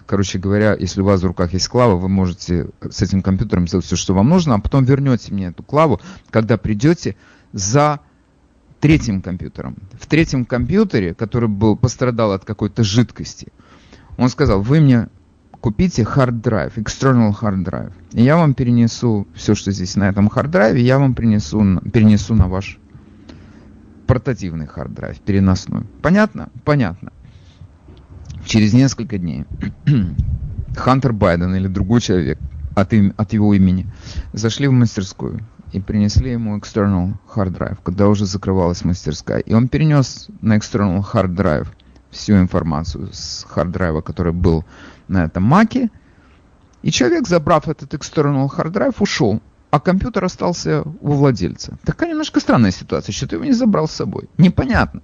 короче 0.07 0.39
говоря, 0.39 0.77
если 0.79 1.01
у 1.01 1.05
вас 1.05 1.21
в 1.21 1.27
руках 1.27 1.53
есть 1.53 1.69
клава, 1.69 1.97
вы 1.97 2.09
можете 2.09 2.69
с 2.81 3.03
этим 3.03 3.23
компьютером 3.23 3.67
сделать 3.67 3.87
все, 3.87 3.97
что 3.97 4.15
вам 4.15 4.29
нужно, 4.29 4.55
а 4.55 4.61
потом 4.61 4.85
вернете 4.85 5.33
мне 5.33 5.47
эту 5.47 5.65
клаву, 5.65 6.01
когда 6.31 6.57
придете 6.59 7.17
за 7.53 8.01
третьим 8.79 9.21
компьютером. 9.21 9.77
В 10.01 10.07
третьем 10.07 10.45
компьютере, 10.45 11.13
который 11.13 11.49
был, 11.49 11.77
пострадал 11.77 12.31
от 12.31 12.45
какой-то 12.45 12.85
жидкости, 12.85 13.49
он 14.17 14.29
сказал, 14.29 14.63
вы 14.63 14.81
мне 14.81 15.09
купите 15.61 16.03
hard 16.03 16.41
drive, 16.41 16.75
external 16.77 17.35
hard 17.37 17.65
drive. 17.65 17.93
И 18.13 18.23
я 18.23 18.37
вам 18.37 18.55
перенесу 18.55 19.27
все, 19.35 19.57
что 19.57 19.73
здесь 19.73 19.97
на 19.97 20.09
этом 20.09 20.29
hard 20.29 20.53
drive, 20.53 20.79
я 20.79 21.01
вам 21.01 21.15
принесу, 21.15 21.81
перенесу 21.93 22.37
на 22.37 22.47
ваш 22.47 22.79
портативный 24.09 24.67
hard 24.67 24.88
drive, 24.88 25.21
переносной. 25.21 25.83
Понятно? 26.03 26.49
Понятно. 26.65 27.13
Через 28.45 28.73
несколько 28.73 29.19
дней 29.19 29.45
Хантер 30.77 31.13
Байден 31.13 31.55
или 31.55 31.69
другой 31.69 32.01
человек 32.01 32.39
от, 32.75 32.93
им, 32.95 33.13
от 33.17 33.33
его 33.35 33.53
имени 33.53 33.87
зашли 34.33 34.67
в 34.67 34.73
мастерскую 34.73 35.41
и 35.73 35.81
принесли 35.81 36.33
ему 36.33 36.57
external 36.57 37.15
hard 37.35 37.57
drive, 37.57 37.79
когда 37.85 38.09
уже 38.09 38.25
закрывалась 38.25 38.85
мастерская. 38.85 39.41
И 39.41 39.53
он 39.53 39.69
перенес 39.69 40.29
на 40.41 40.57
external 40.57 41.05
hard 41.13 41.35
drive 41.37 41.69
всю 42.11 42.39
информацию 42.39 43.11
с 43.13 43.47
hard 43.47 43.66
drive 43.66 43.91
а, 43.91 44.01
который 44.01 44.33
был 44.33 44.65
на 45.09 45.25
этом 45.25 45.43
маке. 45.43 45.91
И 46.81 46.91
человек, 46.91 47.29
забрав 47.29 47.69
этот 47.69 47.93
external 47.93 48.49
hard 48.49 48.73
drive, 48.73 48.97
ушел, 49.01 49.43
а 49.71 49.81
компьютер 49.81 50.25
остался 50.25 50.83
у 50.83 51.13
владельца. 51.13 51.79
Такая 51.85 52.11
немножко 52.11 52.41
странная 52.41 52.71
ситуация, 52.71 53.13
что 53.13 53.27
ты 53.27 53.37
его 53.37 53.45
не 53.45 53.53
забрал 53.53 53.89
с 53.89 53.93
собой. 53.93 54.29
Непонятно. 54.39 55.03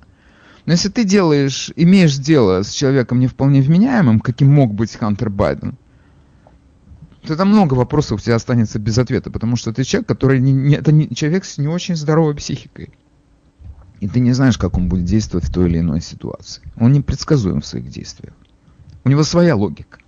Но 0.67 0.73
если 0.73 0.89
ты 0.89 1.05
делаешь, 1.05 1.71
имеешь 1.77 2.17
дело 2.17 2.63
с 2.63 2.71
человеком 2.71 3.21
не 3.21 3.27
вполне 3.27 3.61
вменяемым, 3.61 4.21
каким 4.21 4.53
мог 4.53 4.73
быть 4.73 4.97
Хантер 4.97 5.29
Байден, 5.29 5.77
то 7.27 7.37
там 7.37 7.49
много 7.49 7.75
вопросов 7.75 8.21
у 8.21 8.23
тебя 8.23 8.37
останется 8.37 8.79
без 8.79 8.97
ответа, 8.99 9.31
потому 9.31 9.57
что 9.57 9.73
ты 9.73 9.85
человек, 9.85 10.09
который 10.09 10.41
не, 10.41 10.53
не, 10.53 10.75
это 10.77 10.93
не, 10.93 11.09
человек 11.15 11.45
с 11.45 11.59
не 11.59 11.69
очень 11.69 11.97
здоровой 11.97 12.35
психикой. 12.35 12.91
И 14.01 14.09
ты 14.09 14.21
не 14.21 14.33
знаешь, 14.33 14.59
как 14.59 14.77
он 14.77 14.89
будет 14.89 15.05
действовать 15.05 15.47
в 15.47 15.53
той 15.53 15.69
или 15.69 15.79
иной 15.79 16.01
ситуации. 16.01 16.63
Он 16.77 16.93
непредсказуем 16.93 17.61
в 17.61 17.67
своих 17.67 17.89
действиях. 17.89 18.35
У 19.05 19.09
него 19.09 19.23
своя 19.23 19.57
логика. 19.57 19.99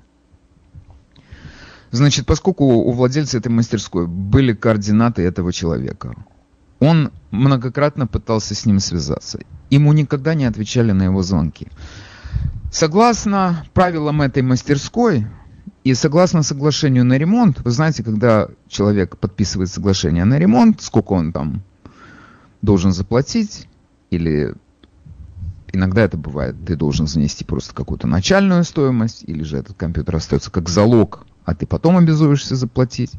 Значит, 1.97 2.27
поскольку 2.27 2.65
у 2.65 2.93
владельца 2.93 3.39
этой 3.39 3.49
мастерской 3.49 4.07
были 4.07 4.53
координаты 4.53 5.23
этого 5.23 5.51
человека, 5.51 6.15
он 6.79 7.11
многократно 7.31 8.07
пытался 8.07 8.55
с 8.55 8.67
ним 8.67 8.81
связаться. 8.81 9.41
Ему 9.71 9.95
никогда 9.95 10.35
не 10.35 10.45
отвечали 10.45 10.93
на 10.93 11.05
его 11.05 11.23
звонки. 11.23 11.69
Согласно 12.71 13.65
правилам 13.73 14.21
этой 14.21 14.43
мастерской 14.43 15.27
и 15.85 15.95
согласно 15.95 16.43
соглашению 16.43 17.07
на 17.07 17.17
ремонт, 17.17 17.61
вы 17.65 17.71
знаете, 17.71 18.03
когда 18.05 18.49
человек 18.69 19.17
подписывает 19.17 19.71
соглашение 19.71 20.27
на 20.27 20.39
ремонт, 20.39 20.83
сколько 20.83 21.13
он 21.13 21.33
там 21.33 21.63
должен 22.61 22.93
заплатить, 22.93 23.69
или 24.11 24.55
иногда 25.73 26.03
это 26.03 26.19
бывает, 26.19 26.57
ты 26.67 26.77
должен 26.77 27.07
занести 27.07 27.45
просто 27.45 27.75
какую-то 27.75 28.07
начальную 28.07 28.65
стоимость, 28.65 29.25
или 29.27 29.43
же 29.45 29.57
этот 29.57 29.79
компьютер 29.79 30.17
остается 30.17 30.51
как 30.51 30.69
залог, 30.69 31.25
а 31.47 31.55
ты 31.55 31.65
потом 31.65 31.97
обязуешься 31.97 32.57
заплатить. 32.57 33.13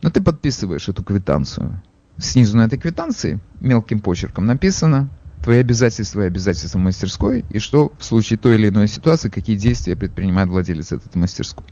Но 0.00 0.10
ты 0.10 0.22
подписываешь 0.22 0.88
эту 0.88 1.02
квитанцию. 1.02 1.82
Снизу 2.16 2.56
на 2.56 2.66
этой 2.66 2.78
квитанции 2.78 3.40
мелким 3.60 4.00
почерком 4.00 4.46
написано 4.46 5.10
твои 5.42 5.58
обязательства 5.58 6.22
и 6.22 6.26
обязательства 6.26 6.78
мастерской, 6.78 7.44
и 7.50 7.58
что 7.58 7.92
в 7.98 8.04
случае 8.04 8.38
той 8.38 8.54
или 8.54 8.68
иной 8.68 8.88
ситуации, 8.88 9.28
какие 9.28 9.56
действия 9.56 9.96
предпринимает 9.96 10.48
владелец 10.48 10.92
этой 10.92 11.18
мастерской. 11.18 11.66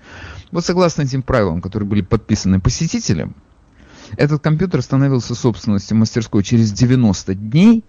Вот 0.51 0.67
согласно 0.67 1.03
этим 1.03 1.23
правилам, 1.23 1.63
которые 1.63 1.89
были 1.89 2.03
подписаны 2.03 2.61
посетителем, 2.61 3.35
этот 4.19 4.43
компьютер 4.43 4.83
становился 4.83 5.35
собственностью 5.35 5.97
мастерской 5.97 6.43
через 6.43 6.73
90 6.73 7.35
дней, 7.35 7.85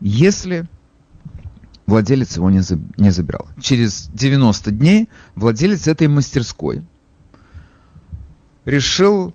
если 0.00 0.68
владелец 1.86 2.36
его 2.36 2.50
не, 2.50 2.60
за, 2.60 2.78
не 2.98 3.10
забирал. 3.10 3.48
Через 3.60 4.08
90 4.12 4.70
дней 4.72 5.08
владелец 5.34 5.86
этой 5.86 6.08
мастерской 6.08 6.82
решил 8.66 9.32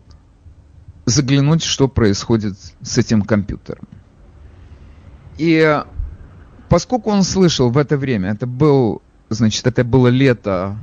заглянуть, 1.06 1.64
что 1.64 1.88
происходит 1.88 2.54
с 2.82 3.00
этим 3.00 3.24
компьютером. 3.24 3.88
И 5.38 5.82
поскольку 6.70 7.10
он 7.10 7.24
слышал 7.24 7.72
в 7.72 7.78
это 7.78 7.98
время, 7.98 8.32
это 8.32 8.46
был, 8.46 9.02
значит, 9.30 9.66
это 9.66 9.84
было 9.84 10.10
лето 10.10 10.78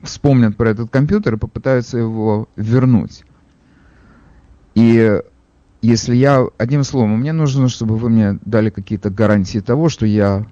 вспомнят 0.02 0.56
про 0.56 0.70
этот 0.70 0.90
компьютер 0.90 1.34
и 1.34 1.38
попытаются 1.38 1.98
его 1.98 2.48
вернуть. 2.56 3.24
И 4.74 5.20
если 5.82 6.16
я, 6.16 6.46
одним 6.58 6.84
словом, 6.84 7.20
мне 7.20 7.32
нужно, 7.32 7.68
чтобы 7.68 7.96
вы 7.96 8.08
мне 8.08 8.38
дали 8.44 8.70
какие-то 8.70 9.10
гарантии 9.10 9.58
того, 9.58 9.88
что 9.88 10.06
я 10.06 10.46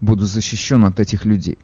буду 0.00 0.26
защищен 0.26 0.84
от 0.84 1.00
этих 1.00 1.24
людей. 1.24 1.58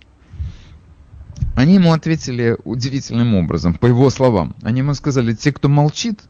Они 1.54 1.74
ему 1.74 1.92
ответили 1.92 2.56
удивительным 2.64 3.34
образом, 3.34 3.74
по 3.74 3.86
его 3.86 4.08
словам. 4.10 4.54
Они 4.62 4.78
ему 4.80 4.94
сказали, 4.94 5.34
те, 5.34 5.52
кто 5.52 5.68
молчит, 5.68 6.22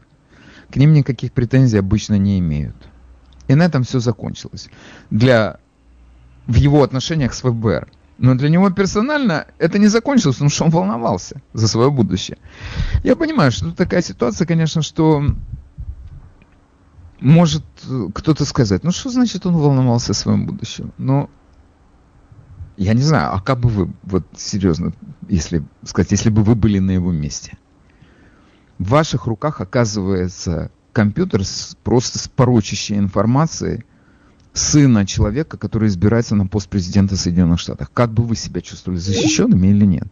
к 0.73 0.75
ним 0.75 0.91
никаких 0.93 1.31
претензий 1.33 1.77
обычно 1.77 2.17
не 2.17 2.39
имеют. 2.39 2.75
И 3.47 3.53
на 3.53 3.61
этом 3.61 3.83
все 3.83 3.99
закончилось. 3.99 4.69
Для, 5.11 5.59
в 6.47 6.55
его 6.55 6.81
отношениях 6.81 7.35
с 7.35 7.41
ФБР. 7.41 7.91
Но 8.17 8.33
для 8.33 8.49
него 8.49 8.71
персонально 8.71 9.45
это 9.59 9.77
не 9.77 9.85
закончилось, 9.85 10.37
потому 10.37 10.49
что 10.49 10.63
он 10.65 10.71
волновался 10.71 11.41
за 11.53 11.67
свое 11.67 11.91
будущее. 11.91 12.39
Я 13.03 13.15
понимаю, 13.15 13.51
что 13.51 13.65
тут 13.65 13.75
такая 13.75 14.01
ситуация, 14.01 14.47
конечно, 14.47 14.81
что 14.81 15.23
может 17.19 17.63
кто-то 18.15 18.43
сказать, 18.43 18.83
ну 18.83 18.91
что 18.91 19.11
значит 19.11 19.45
он 19.45 19.55
волновался 19.55 20.13
о 20.13 20.15
своем 20.15 20.47
будущем? 20.47 20.91
Но 20.97 21.29
я 22.77 22.95
не 22.95 23.03
знаю, 23.03 23.35
а 23.35 23.41
как 23.41 23.59
бы 23.59 23.69
вы, 23.69 23.93
вот 24.01 24.25
серьезно, 24.35 24.91
если 25.29 25.63
сказать, 25.83 26.09
если 26.11 26.31
бы 26.31 26.43
вы 26.43 26.55
были 26.55 26.79
на 26.79 26.91
его 26.91 27.11
месте? 27.11 27.59
В 28.79 28.89
ваших 28.89 29.27
руках 29.27 29.61
оказывается 29.61 30.71
компьютер 30.91 31.43
с, 31.43 31.75
просто 31.83 32.19
с 32.19 32.27
порочащей 32.27 32.97
информацией, 32.97 33.83
сына 34.53 35.05
человека, 35.05 35.57
который 35.57 35.87
избирается 35.87 36.35
на 36.35 36.47
пост 36.47 36.69
президента 36.69 37.15
Соединенных 37.15 37.59
Штатов. 37.59 37.89
Как 37.93 38.11
бы 38.11 38.23
вы 38.23 38.35
себя 38.35 38.61
чувствовали, 38.61 38.99
защищенными 38.99 39.67
или 39.67 39.85
нет? 39.85 40.07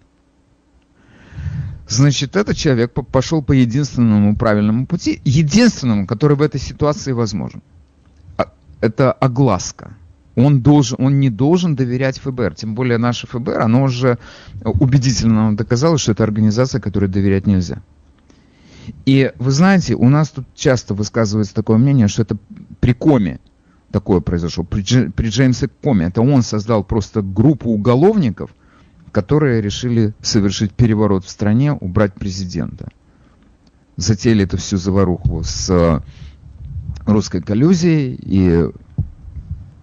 Значит, 1.87 2.35
этот 2.35 2.55
человек 2.55 2.93
пошел 2.93 3.43
по 3.43 3.51
единственному 3.51 4.35
правильному 4.35 4.87
пути, 4.87 5.21
единственному, 5.25 6.07
который 6.07 6.37
в 6.37 6.41
этой 6.41 6.59
ситуации 6.59 7.11
возможен. 7.11 7.61
А, 8.37 8.51
это 8.79 9.11
огласка. 9.11 9.93
Он, 10.35 10.61
должен, 10.61 10.97
он 11.01 11.19
не 11.19 11.29
должен 11.29 11.75
доверять 11.75 12.17
ФБР. 12.19 12.55
Тем 12.55 12.75
более 12.75 12.97
наше 12.97 13.27
ФБР, 13.27 13.59
оно 13.59 13.83
уже 13.83 14.17
убедительно 14.63 15.55
доказало, 15.55 15.97
что 15.97 16.13
это 16.13 16.23
организация, 16.23 16.79
которой 16.79 17.09
доверять 17.09 17.45
нельзя. 17.45 17.81
И 19.05 19.31
вы 19.37 19.51
знаете, 19.51 19.95
у 19.95 20.09
нас 20.09 20.29
тут 20.29 20.45
часто 20.55 20.93
высказывается 20.93 21.53
такое 21.53 21.77
мнение, 21.77 22.07
что 22.07 22.21
это 22.21 22.37
при 22.79 22.93
коме 22.93 23.39
такое 23.91 24.21
произошло. 24.21 24.63
При, 24.63 25.09
при 25.09 25.29
Джеймсе 25.29 25.67
Коме. 25.67 26.07
Это 26.07 26.21
он 26.21 26.41
создал 26.41 26.83
просто 26.83 27.21
группу 27.21 27.69
уголовников, 27.69 28.51
которые 29.11 29.61
решили 29.61 30.13
совершить 30.21 30.71
переворот 30.71 31.25
в 31.25 31.29
стране, 31.29 31.73
убрать 31.73 32.13
президента. 32.13 32.89
Затеяли 33.97 34.45
эту 34.45 34.57
всю 34.57 34.77
заваруху 34.77 35.43
с 35.43 35.69
э, 35.69 36.01
русской 37.05 37.41
коллюзией, 37.41 38.17
и 38.21 38.69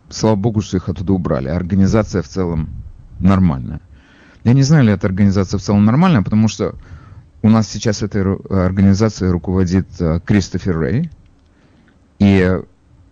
слава 0.08 0.36
богу, 0.36 0.62
что 0.62 0.78
их 0.78 0.88
оттуда 0.88 1.12
убрали. 1.12 1.48
Организация 1.48 2.22
в 2.22 2.28
целом 2.28 2.70
нормальная. 3.20 3.80
Я 4.44 4.54
не 4.54 4.62
знаю, 4.62 4.84
ли 4.84 4.92
эта 4.92 5.06
организация 5.06 5.58
в 5.58 5.62
целом 5.62 5.84
нормальная, 5.84 6.22
потому 6.22 6.48
что 6.48 6.74
у 7.42 7.48
нас 7.48 7.68
сейчас 7.68 8.02
этой 8.02 8.22
организацией 8.50 9.30
руководит 9.30 9.86
э, 10.00 10.20
Кристофер 10.24 10.78
Рэй, 10.78 11.10
и 12.18 12.58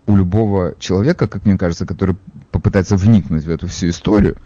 у 0.07 0.17
любого 0.17 0.75
человека, 0.79 1.29
как 1.29 1.45
мне 1.45 1.59
кажется, 1.59 1.87
который 1.87 2.17
попытается 2.51 2.97
вникнуть 2.97 3.45
в 3.45 3.51
эту 3.51 3.67
всю 3.69 3.89
историю, 3.89 4.37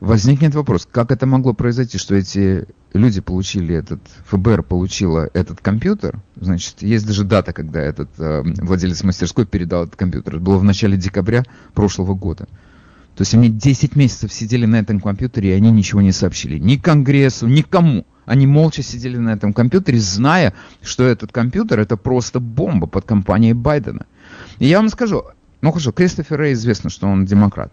возникнет 0.00 0.54
вопрос, 0.54 0.86
как 0.90 1.10
это 1.10 1.26
могло 1.26 1.54
произойти, 1.54 1.98
что 1.98 2.14
эти 2.14 2.66
люди 2.92 3.20
получили 3.20 3.74
этот, 3.74 4.00
ФБР 4.26 4.62
получила 4.62 5.28
этот 5.32 5.60
компьютер, 5.60 6.20
значит, 6.36 6.82
есть 6.82 7.06
даже 7.06 7.24
дата, 7.24 7.52
когда 7.52 7.80
этот 7.80 8.10
э, 8.18 8.42
владелец 8.44 9.02
мастерской 9.02 9.46
передал 9.46 9.84
этот 9.84 9.96
компьютер. 9.96 10.36
Это 10.36 10.44
было 10.44 10.58
в 10.58 10.64
начале 10.64 10.96
декабря 10.96 11.44
прошлого 11.74 12.14
года. 12.14 12.46
То 13.14 13.22
есть 13.22 13.32
они 13.32 13.48
10 13.48 13.96
месяцев 13.96 14.32
сидели 14.32 14.66
на 14.66 14.76
этом 14.76 15.00
компьютере, 15.00 15.50
и 15.50 15.56
они 15.56 15.70
ничего 15.70 16.02
не 16.02 16.12
сообщили. 16.12 16.58
Ни 16.58 16.76
Конгрессу, 16.76 17.46
никому. 17.46 18.04
Они 18.26 18.46
молча 18.46 18.82
сидели 18.82 19.16
на 19.16 19.30
этом 19.30 19.52
компьютере, 19.52 19.98
зная, 19.98 20.52
что 20.82 21.04
этот 21.04 21.32
компьютер 21.32 21.80
это 21.80 21.96
просто 21.96 22.40
бомба 22.40 22.88
под 22.88 23.06
компанией 23.06 23.54
Байдена. 23.54 24.04
И 24.58 24.66
я 24.66 24.78
вам 24.78 24.88
скажу, 24.88 25.24
ну 25.62 25.70
хорошо, 25.70 25.92
Кристофер 25.92 26.36
Рэй 26.38 26.52
известно, 26.52 26.90
что 26.90 27.06
он 27.06 27.24
демократ. 27.24 27.72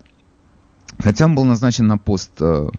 Хотя 0.99 1.25
он 1.25 1.35
был 1.35 1.43
назначен 1.43 1.87
на 1.87 1.97
пост 1.97 2.31
э, 2.39 2.69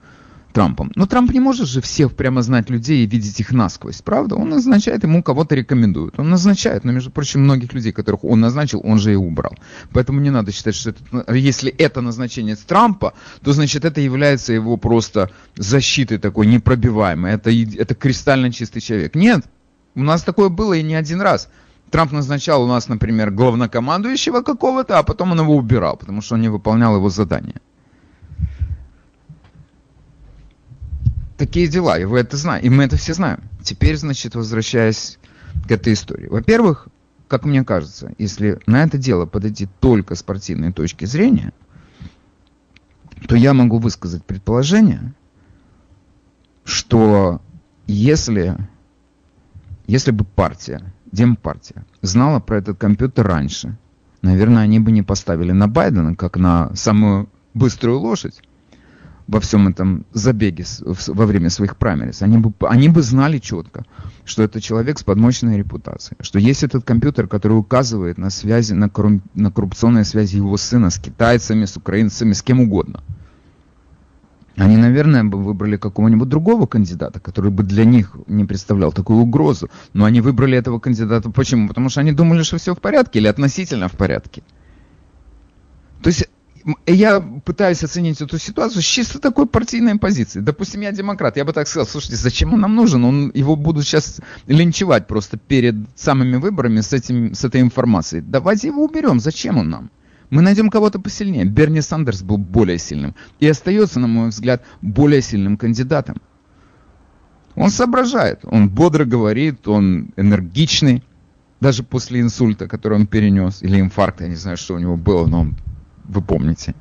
Трампом. 0.55 0.93
Но 0.95 1.07
Трамп 1.07 1.33
не 1.33 1.41
может 1.41 1.69
же 1.69 1.81
всех 1.81 2.15
прямо 2.15 2.41
знать 2.43 2.71
людей 2.71 3.03
и 3.03 3.07
видеть 3.07 3.41
их 3.41 3.51
насквозь, 3.51 4.03
правда? 4.03 4.37
Он 4.37 4.51
назначает, 4.51 5.03
ему 5.03 5.21
кого-то 5.21 5.57
рекомендует. 5.57 6.19
Он 6.19 6.31
назначает, 6.31 6.85
но, 6.85 6.93
между 6.93 7.11
прочим, 7.11 7.41
многих 7.41 7.73
людей, 7.73 7.93
которых 7.93 8.25
он 8.25 8.41
назначил, 8.41 8.81
он 8.85 8.99
же 8.99 9.13
и 9.13 9.17
убрал. 9.17 9.53
Поэтому 9.93 10.21
не 10.21 10.31
надо 10.31 10.53
считать, 10.53 10.77
что 10.77 10.91
это, 10.91 11.35
если 11.35 11.73
это 11.73 12.01
назначение 12.01 12.55
Трампа, 12.55 13.15
то, 13.43 13.53
значит, 13.53 13.85
это 13.85 14.01
является 14.01 14.53
его 14.53 14.77
просто 14.77 15.31
защитой 15.57 16.19
такой 16.19 16.47
непробиваемой. 16.47 17.33
Это, 17.33 17.51
это 17.51 17.97
кристально 17.97 18.53
чистый 18.53 18.81
человек. 18.81 19.17
Нет, 19.17 19.45
у 19.97 20.03
нас 20.03 20.23
такое 20.23 20.51
было 20.51 20.75
и 20.75 20.85
не 20.85 20.95
один 20.95 21.21
раз. 21.21 21.49
Трамп 21.91 22.13
назначал 22.13 22.63
у 22.63 22.69
нас, 22.69 22.89
например, 22.89 23.33
главнокомандующего 23.33 24.43
какого-то, 24.43 24.99
а 24.99 25.03
потом 25.03 25.33
он 25.33 25.41
его 25.41 25.57
убирал, 25.57 25.97
потому 25.97 26.23
что 26.23 26.35
он 26.35 26.43
не 26.43 26.49
выполнял 26.49 26.95
его 26.95 27.09
задания. 27.09 27.61
Такие 31.37 31.69
дела, 31.69 31.99
и 31.99 32.05
вы 32.05 32.21
это 32.21 32.37
знаете, 32.37 32.67
и 32.67 32.71
мы 32.71 32.85
это 32.85 32.97
все 32.97 33.15
знаем. 33.15 33.41
Теперь, 33.63 33.97
значит, 33.97 34.35
возвращаясь 34.35 35.19
к 35.67 35.71
этой 35.71 35.93
истории. 35.93 36.27
Во-первых, 36.29 36.89
как 37.29 37.45
мне 37.45 37.65
кажется, 37.65 38.13
если 38.19 38.61
на 38.67 38.83
это 38.83 38.99
дело 38.99 39.27
подойти 39.27 39.69
только 39.81 40.15
с 40.15 40.21
спортивной 40.21 40.73
точки 40.73 41.05
зрения, 41.05 41.53
то 43.27 43.37
я 43.37 43.55
могу 43.55 43.79
высказать 43.79 44.25
предположение, 44.25 45.15
что 46.65 47.41
если, 47.87 48.57
если 49.87 50.11
бы 50.11 50.25
партия, 50.25 50.93
Демпартия, 51.11 51.87
знала 52.03 52.41
про 52.41 52.59
этот 52.59 52.79
компьютер 52.79 53.27
раньше, 53.27 53.77
наверное, 54.23 54.63
они 54.63 54.81
бы 54.81 54.93
не 54.93 55.03
поставили 55.03 55.53
на 55.53 55.69
Байдена 55.69 56.15
как 56.17 56.37
на 56.37 56.75
самую 56.75 57.29
быструю 57.55 58.01
лошадь, 58.01 58.43
во 59.27 59.41
всем 59.41 59.69
этом 59.69 60.05
забеге 60.13 60.65
во 60.81 61.27
время 61.27 61.51
своих 61.51 61.77
праймерис, 61.77 62.23
они 62.23 62.39
бы, 62.39 62.53
они 62.69 62.89
бы 62.89 63.03
знали 63.03 63.39
четко, 63.39 63.85
что 64.25 64.43
это 64.43 64.61
человек 64.61 64.99
с 64.99 65.03
подмощенной 65.03 65.57
репутацией, 65.57 66.19
что 66.21 66.39
есть 66.39 66.63
этот 66.63 66.85
компьютер, 66.85 67.27
который 67.27 67.55
указывает 67.55 68.19
на 68.19 68.31
связи, 68.31 68.75
на, 68.75 68.89
коррум, 68.89 69.23
на 69.35 69.51
коррупционные 69.51 70.05
связи 70.05 70.37
его 70.37 70.57
сына 70.57 70.91
с 70.91 70.99
китайцами, 70.99 71.65
с 71.65 71.77
украинцами, 71.77 72.33
с 72.33 72.43
кем 72.43 72.61
угодно. 72.61 73.03
Они, 74.57 74.77
наверное, 74.77 75.25
бы 75.25 75.43
выбрали 75.43 75.77
какого-нибудь 75.77 76.29
другого 76.29 76.67
кандидата, 76.67 77.19
который 77.19 77.51
бы 77.51 77.65
для 77.65 77.85
них 77.85 78.17
не 78.29 78.45
представлял 78.45 78.93
такую 78.93 79.19
угрозу. 79.19 79.69
Но 79.95 80.05
они 80.05 80.21
выбрали 80.21 80.57
этого 80.57 80.79
кандидата. 80.79 81.29
Почему? 81.29 81.67
Потому 81.67 81.89
что 81.89 82.01
они 82.01 82.13
думали, 82.13 82.45
что 82.45 82.59
все 82.59 82.73
в 82.73 82.79
порядке 82.79 83.19
или 83.19 83.27
относительно 83.27 83.89
в 83.89 83.93
порядке. 83.93 84.45
То 86.03 86.09
есть 86.09 86.29
я 86.87 87.21
пытаюсь 87.21 87.85
оценить 87.85 88.21
эту 88.21 88.39
ситуацию 88.39 88.83
с 88.83 88.85
чисто 88.85 89.19
такой 89.19 89.47
партийной 89.47 89.99
позиции. 89.99 90.41
Допустим, 90.41 90.81
я 90.81 90.93
демократ, 90.93 91.37
я 91.37 91.45
бы 91.45 91.53
так 91.53 91.69
сказал, 91.69 91.87
слушайте, 91.87 92.17
зачем 92.17 92.55
он 92.55 92.61
нам 92.61 92.75
нужен? 92.75 93.05
Он, 93.05 93.31
его 93.35 93.57
будут 93.57 93.85
сейчас 93.85 94.21
линчевать 94.47 95.07
просто 95.07 95.37
перед 95.37 95.75
самыми 95.95 96.37
выборами 96.37 96.81
с, 96.81 96.93
этим, 96.93 97.35
с 97.35 97.45
этой 97.45 97.61
информацией. 97.61 98.23
Давайте 98.23 98.69
его 98.69 98.85
уберем, 98.85 99.21
зачем 99.21 99.59
он 99.59 99.69
нам? 99.69 99.91
Мы 100.31 100.41
найдем 100.41 100.71
кого-то 100.71 100.99
посильнее. 100.99 101.45
Берни 101.45 101.83
Сандерс 101.83 102.23
был 102.23 102.39
более 102.39 102.79
сильным 102.79 103.15
и 103.41 103.47
остается, 103.47 104.01
на 104.01 104.07
мой 104.07 104.31
взгляд, 104.31 104.65
более 104.81 105.21
сильным 105.21 105.59
кандидатом. 105.59 106.17
Он 107.57 107.71
соображает, 107.71 108.41
он 108.43 108.69
бодро 108.69 109.05
говорит, 109.05 109.69
он 109.69 110.11
энергичный, 110.17 111.05
даже 111.61 111.83
после 111.83 112.21
инсульта, 112.21 112.67
который 112.67 112.99
он 112.99 113.07
перенес, 113.07 113.63
или 113.63 113.81
инфаркта, 113.81 114.25
я 114.25 114.31
не 114.31 114.37
знаю, 114.37 114.57
что 114.57 114.75
у 114.75 114.79
него 114.79 114.97
было, 114.97 115.27
но 115.27 115.41
он 115.43 115.57
вы 116.05 116.23
помните. 116.23 116.75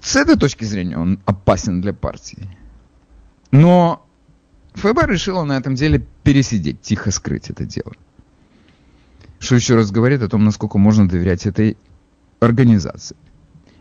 С 0.00 0.16
этой 0.16 0.36
точки 0.36 0.64
зрения 0.64 0.98
он 0.98 1.20
опасен 1.26 1.80
для 1.80 1.92
партии. 1.92 2.48
Но 3.50 4.06
ФБР 4.74 5.10
решила 5.10 5.44
на 5.44 5.56
этом 5.56 5.74
деле 5.74 6.06
пересидеть, 6.22 6.80
тихо 6.80 7.10
скрыть 7.10 7.50
это 7.50 7.64
дело. 7.64 7.92
Что 9.38 9.54
еще 9.56 9.74
раз 9.74 9.90
говорит 9.90 10.22
о 10.22 10.28
том, 10.28 10.44
насколько 10.44 10.78
можно 10.78 11.08
доверять 11.08 11.46
этой 11.46 11.76
организации. 12.40 13.16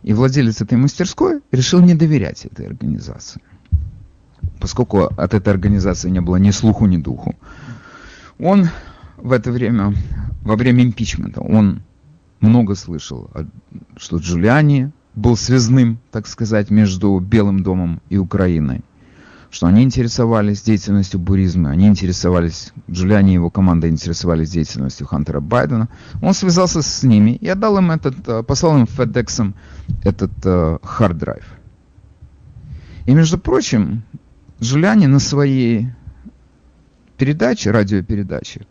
И 0.04 0.14
владелец 0.14 0.62
этой 0.62 0.78
мастерской 0.78 1.42
решил 1.52 1.82
не 1.82 1.94
доверять 1.94 2.46
этой 2.46 2.68
организации. 2.68 3.42
Поскольку 4.60 5.04
от 5.04 5.34
этой 5.34 5.50
организации 5.50 6.10
не 6.10 6.22
было 6.22 6.38
ни 6.38 6.52
слуху, 6.52 6.86
ни 6.86 6.98
духу. 6.98 7.36
Он 8.40 8.70
в 9.18 9.32
это 9.34 9.52
время, 9.52 9.94
во 10.44 10.56
время 10.56 10.84
импичмента, 10.84 11.42
он 11.42 11.82
много 12.42 12.76
слышал, 12.76 13.30
что 13.98 14.18
Джулиани 14.18 14.92
был 15.16 15.36
связным, 15.36 16.00
так 16.12 16.28
сказать, 16.28 16.70
между 16.70 17.20
Белым 17.20 17.62
домом 17.64 18.02
и 18.10 18.18
Украиной. 18.18 18.82
Что 19.52 19.66
они 19.66 19.82
интересовались 19.82 20.62
деятельностью 20.62 21.20
буризма, 21.20 21.72
они 21.72 21.88
интересовались, 21.88 22.72
Джулиани 22.90 23.32
и 23.32 23.34
его 23.34 23.50
команда 23.50 23.90
интересовались 23.90 24.52
деятельностью 24.52 25.08
Хантера 25.08 25.40
Байдена. 25.40 25.90
Он 26.22 26.36
связался 26.36 26.84
с 26.84 27.04
ними 27.04 27.32
и 27.32 27.48
отдал 27.48 27.78
им 27.80 27.90
этот, 27.90 28.16
э, 28.28 28.44
послал 28.44 28.78
им 28.78 28.84
FedEx 28.84 29.54
этот 30.04 30.32
hard 30.84 31.08
drive. 31.08 31.44
Э, 31.44 31.60
и, 33.10 33.14
между 33.16 33.40
прочим, 33.40 34.04
Джулиани 34.62 35.08
на 35.08 35.18
своей 35.20 35.88
передаче, 37.18 37.72
радиопередаче, 37.72 38.68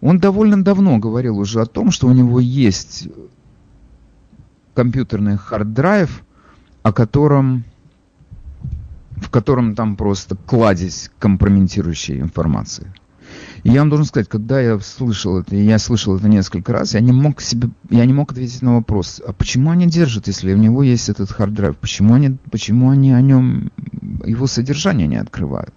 он 0.00 0.18
довольно 0.18 0.62
давно 0.62 0.98
говорил 0.98 1.38
уже 1.38 1.60
о 1.60 1.66
том, 1.66 1.90
что 1.90 2.06
у 2.06 2.12
него 2.12 2.40
есть 2.40 3.08
компьютерный 4.74 5.36
hard 5.36 5.70
drive, 5.70 6.22
о 6.82 6.92
котором, 6.92 7.64
в 9.16 9.28
котором 9.30 9.74
там 9.74 9.96
просто 9.96 10.36
кладезь 10.36 11.10
компрометирующей 11.18 12.20
информации. 12.20 12.92
И 13.64 13.70
я 13.70 13.80
вам 13.80 13.88
должен 13.88 14.06
сказать, 14.06 14.28
когда 14.28 14.60
я 14.60 14.78
слышал 14.78 15.38
это, 15.38 15.54
я 15.56 15.78
слышал 15.78 16.16
это 16.16 16.28
несколько 16.28 16.72
раз, 16.72 16.94
я 16.94 17.00
не 17.00 17.12
мог 17.12 17.40
себе, 17.40 17.68
я 17.90 18.06
не 18.06 18.12
мог 18.12 18.32
ответить 18.32 18.62
на 18.62 18.76
вопрос, 18.76 19.20
а 19.26 19.32
почему 19.32 19.70
они 19.70 19.86
держат, 19.86 20.28
если 20.28 20.54
у 20.54 20.56
него 20.56 20.82
есть 20.82 21.08
этот 21.08 21.30
hard 21.30 21.48
drive, 21.48 21.76
почему 21.76 22.14
они, 22.14 22.36
почему 22.50 22.90
они 22.90 23.12
о 23.12 23.20
нем, 23.20 23.72
его 24.24 24.46
содержание 24.46 25.08
не 25.08 25.16
открывают? 25.16 25.74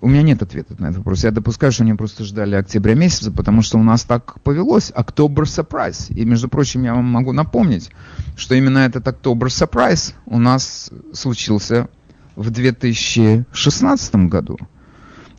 У 0.00 0.08
меня 0.08 0.22
нет 0.22 0.42
ответа 0.42 0.74
на 0.78 0.86
этот 0.86 0.98
вопрос. 0.98 1.24
Я 1.24 1.30
допускаю, 1.30 1.72
что 1.72 1.82
они 1.82 1.94
просто 1.94 2.24
ждали 2.24 2.54
октября 2.54 2.94
месяца, 2.94 3.30
потому 3.30 3.62
что 3.62 3.78
у 3.78 3.82
нас 3.82 4.04
так 4.04 4.40
повелось. 4.42 4.90
October 4.90 5.42
Surprise. 5.42 6.12
И, 6.12 6.24
между 6.24 6.48
прочим, 6.48 6.84
я 6.84 6.94
вам 6.94 7.04
могу 7.04 7.32
напомнить, 7.32 7.90
что 8.36 8.54
именно 8.54 8.78
этот 8.78 9.06
October 9.06 9.46
Surprise 9.46 10.14
у 10.26 10.38
нас 10.38 10.90
случился 11.12 11.88
в 12.36 12.50
2016 12.50 14.14
году, 14.28 14.58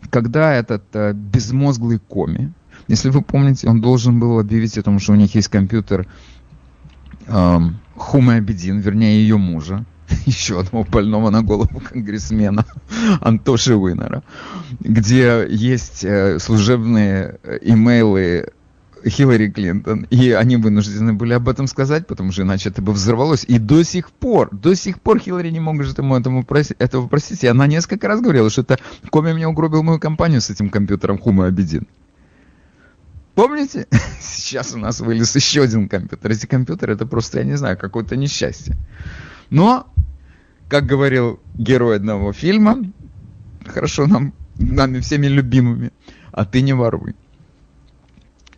когда 0.09 0.53
этот 0.53 0.83
э, 0.93 1.13
безмозглый 1.13 1.99
коми, 1.99 2.51
если 2.87 3.09
вы 3.09 3.21
помните, 3.21 3.69
он 3.69 3.81
должен 3.81 4.19
был 4.19 4.39
объявить 4.39 4.77
о 4.77 4.83
том, 4.83 4.99
что 4.99 5.13
у 5.13 5.15
них 5.15 5.35
есть 5.35 5.47
компьютер 5.47 6.07
э, 7.27 7.59
Хумы 7.95 8.35
Абедин, 8.35 8.79
вернее 8.79 9.21
ее 9.21 9.37
мужа, 9.37 9.85
еще 10.25 10.59
одного 10.59 10.83
больного 10.83 11.29
на 11.29 11.41
голову 11.41 11.79
конгрессмена 11.79 12.65
Антоши 13.21 13.75
Уинера, 13.75 14.23
где 14.79 15.45
есть 15.49 16.03
э, 16.03 16.39
служебные 16.39 17.39
э, 17.43 17.59
имейлы 17.61 18.49
Хиллари 19.07 19.49
Клинтон, 19.49 20.07
и 20.09 20.31
они 20.31 20.57
вынуждены 20.57 21.13
были 21.13 21.33
об 21.33 21.47
этом 21.47 21.67
сказать, 21.67 22.07
потому 22.07 22.31
что 22.31 22.41
иначе 22.41 22.69
это 22.69 22.81
бы 22.81 22.91
взорвалось. 22.91 23.45
И 23.47 23.57
до 23.57 23.83
сих 23.83 24.11
пор, 24.11 24.49
до 24.51 24.75
сих 24.75 24.99
пор 24.99 25.19
Хиллари 25.19 25.49
не 25.49 25.59
может 25.59 25.97
ему 25.97 26.17
этому 26.17 26.43
простить, 26.43 26.77
этого 26.79 27.07
простить. 27.07 27.43
И 27.43 27.47
она 27.47 27.67
несколько 27.67 28.07
раз 28.07 28.21
говорила, 28.21 28.49
что 28.49 28.61
это 28.61 28.77
Коми 29.09 29.33
мне 29.33 29.47
угробил 29.47 29.83
мою 29.83 29.99
компанию 29.99 30.41
с 30.41 30.49
этим 30.49 30.69
компьютером 30.69 31.17
Хума 31.17 31.45
Абедин. 31.45 31.87
Помните? 33.35 33.87
Сейчас 34.19 34.73
у 34.73 34.77
нас 34.77 34.99
вылез 34.99 35.33
еще 35.35 35.63
один 35.63 35.87
компьютер. 35.87 36.31
Эти 36.31 36.45
компьютеры 36.45 36.93
это 36.93 37.05
просто, 37.05 37.39
я 37.39 37.45
не 37.45 37.55
знаю, 37.55 37.77
какое-то 37.77 38.17
несчастье. 38.17 38.75
Но 39.49 39.87
как 40.69 40.85
говорил 40.85 41.39
герой 41.55 41.97
одного 41.97 42.31
фильма, 42.31 42.77
хорошо 43.65 44.07
нам, 44.07 44.33
нами 44.55 44.99
всеми 44.99 45.27
любимыми, 45.27 45.91
а 46.31 46.45
ты 46.45 46.61
не 46.61 46.73
воруй. 46.73 47.15